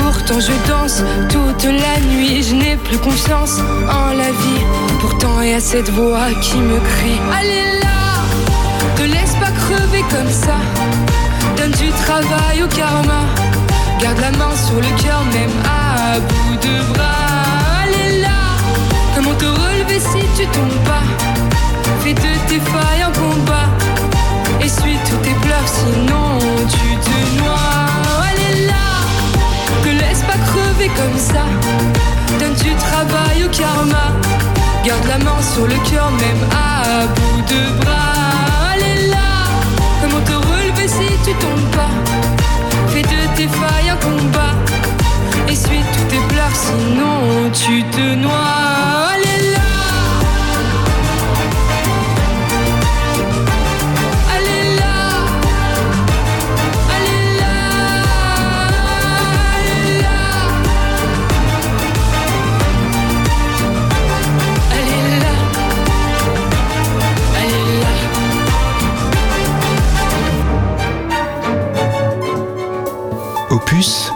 [0.00, 4.64] Pourtant je danse toute la nuit, je n'ai plus confiance en la vie.
[5.00, 8.24] Pourtant y a cette voix qui me crie Allez là,
[8.96, 10.56] te laisse pas crever comme ça.
[11.56, 13.22] Donne du travail au karma.
[14.00, 15.50] Garde la main sur le cœur, même
[16.14, 17.82] à bout de bras.
[17.82, 18.40] Allez là,
[19.14, 21.06] comment te relever si tu tombes pas?
[22.02, 23.68] Fais de tes failles un combat.
[24.60, 26.38] Essuie tous tes pleurs, sinon
[26.74, 27.88] tu te noies.
[28.28, 28.86] Allez là,
[29.82, 31.44] te laisse pas crever comme ça.
[32.38, 34.06] Donne du travail au karma.
[34.84, 38.72] Garde la main sur le cœur, même à bout de bras.
[38.72, 39.30] Allez là,
[40.00, 41.94] comment te relever si tu tombes pas?
[42.88, 44.43] Fais de tes failles un combat.
[46.54, 49.12] Sinon tu te noies.
[49.14, 49.70] Allez là.
[54.34, 54.94] Allez là.
[56.94, 57.54] Allez là.
[60.02, 60.18] Là.
[64.72, 65.34] Allez là.
[67.82, 67.94] Là.
[73.50, 74.10] Opus,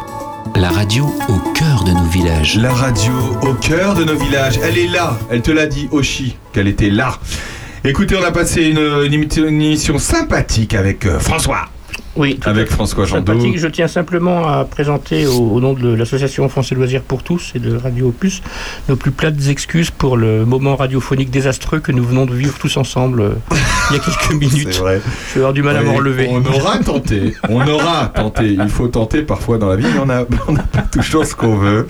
[0.68, 2.58] la radio au cœur de nos villages.
[2.58, 4.58] La radio au cœur de nos villages.
[4.62, 5.18] Elle est là.
[5.30, 7.18] Elle te l'a dit, Oshi, qu'elle était là.
[7.84, 8.78] Écoutez, on a passé une,
[9.10, 11.70] émission sympathique avec euh, François.
[12.18, 13.32] Oui, Avec François Jandot.
[13.54, 17.52] Je tiens simplement à présenter au, au nom de l'association France et Loisirs pour tous
[17.54, 18.42] et de Radio Opus
[18.88, 22.76] nos plus plates excuses pour le moment radiophonique désastreux que nous venons de vivre tous
[22.76, 23.30] ensemble euh,
[23.90, 24.76] il y a quelques minutes.
[24.78, 25.00] Vrai.
[25.28, 26.28] Je vais avoir du mal à me Oui, relever.
[26.28, 27.36] On aura tenté.
[27.48, 28.48] On aura tenté.
[28.48, 31.36] Il faut tenter parfois dans la vie, mais on n'a on n'a pas toujours ce
[31.36, 31.86] qu'on veut.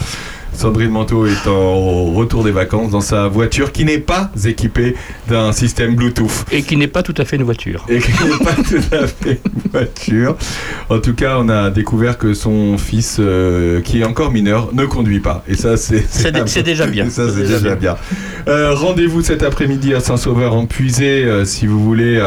[0.59, 4.97] Sandrine Manteau est en retour des vacances dans sa voiture qui n'est pas équipée
[5.29, 6.45] d'un système Bluetooth.
[6.51, 7.87] Et qui n'est pas tout à fait une voiture.
[7.89, 10.37] Et qui n'est pas tout à fait une voiture.
[10.91, 14.85] En tout cas, on a découvert que son fils, euh, qui est encore mineur, ne
[14.85, 15.45] conduit pas.
[15.47, 17.09] Et ça, c'est C'est dé- c'est déjà bien.
[17.09, 17.97] Ça, c'est déjà, bien.
[18.49, 22.21] Euh, Rendez-vous cet après-midi à Saint-Sauveur en Puisée, euh, si vous voulez.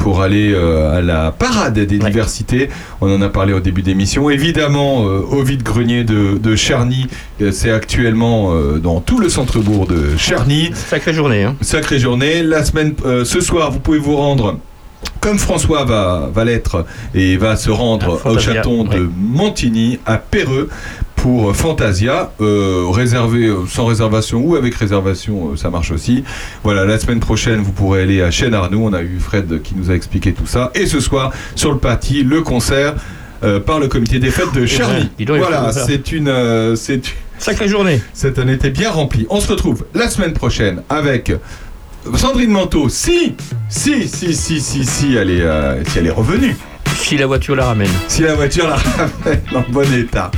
[0.00, 2.68] Euh, pour aller euh, à la parade des diversités.
[3.00, 4.30] On en a parlé au début d'émission.
[4.30, 7.06] Évidemment, euh, au vide-grenier de, de Charny,
[7.40, 10.70] euh, c'est actuellement euh, dans tout le centre-bourg de Charny.
[10.74, 11.44] Sacrée journée.
[11.44, 11.56] Hein.
[11.60, 12.42] Sacrée journée.
[12.42, 14.58] La semaine, euh, ce soir, vous pouvez vous rendre.
[15.20, 19.08] Comme François va, va l'être et va se rendre À au château de.
[19.16, 20.68] Montigny à Péreux
[21.16, 26.24] pour euh, Fantasia, euh, réservé euh, sans réservation ou avec réservation, ça marche aussi.
[26.62, 28.82] Voilà, la semaine prochaine, vous pourrez aller à Chêne Arnoux.
[28.84, 30.70] On a eu Fred qui nous a expliqué tout ça.
[30.74, 32.94] Et ce soir, sur le Paty, le concert
[33.44, 35.10] euh, par le comité des fêtes de Charny.
[35.18, 37.02] dis donc, il Voilà, c'est une, euh, c'est
[37.38, 38.00] Sacrée journée.
[38.14, 39.26] Cette année était bien remplie.
[39.28, 41.32] On se retrouve la semaine prochaine avec
[42.14, 42.88] Sandrine Manteau.
[42.88, 43.34] Si,
[43.68, 45.44] si, si, si, si, si, elle est,
[45.90, 46.56] si elle est revenue.
[46.94, 47.90] Si la voiture la ramène.
[48.08, 50.30] Si la voiture la ramène en bon état.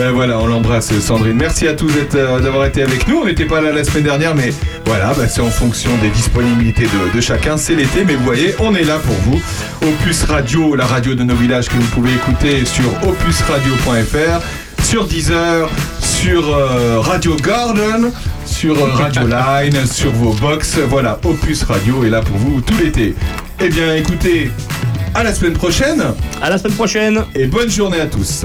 [0.00, 1.36] Euh, voilà, on l'embrasse Sandrine.
[1.36, 3.18] Merci à tous euh, d'avoir été avec nous.
[3.18, 4.52] On n'était pas là la semaine dernière, mais
[4.86, 7.56] voilà, bah, c'est en fonction des disponibilités de, de chacun.
[7.56, 9.40] C'est l'été, mais vous voyez, on est là pour vous.
[9.86, 15.68] Opus Radio, la radio de nos villages que vous pouvez écouter sur opusradio.fr, sur Deezer,
[16.00, 18.10] sur euh, Radio Garden,
[18.46, 20.76] sur euh, Radio Line, sur vos box.
[20.88, 23.14] Voilà, Opus Radio est là pour vous tout l'été.
[23.60, 24.50] Eh bien, écoutez,
[25.14, 26.02] à la semaine prochaine.
[26.42, 27.24] À la semaine prochaine.
[27.36, 28.44] Et bonne journée à tous.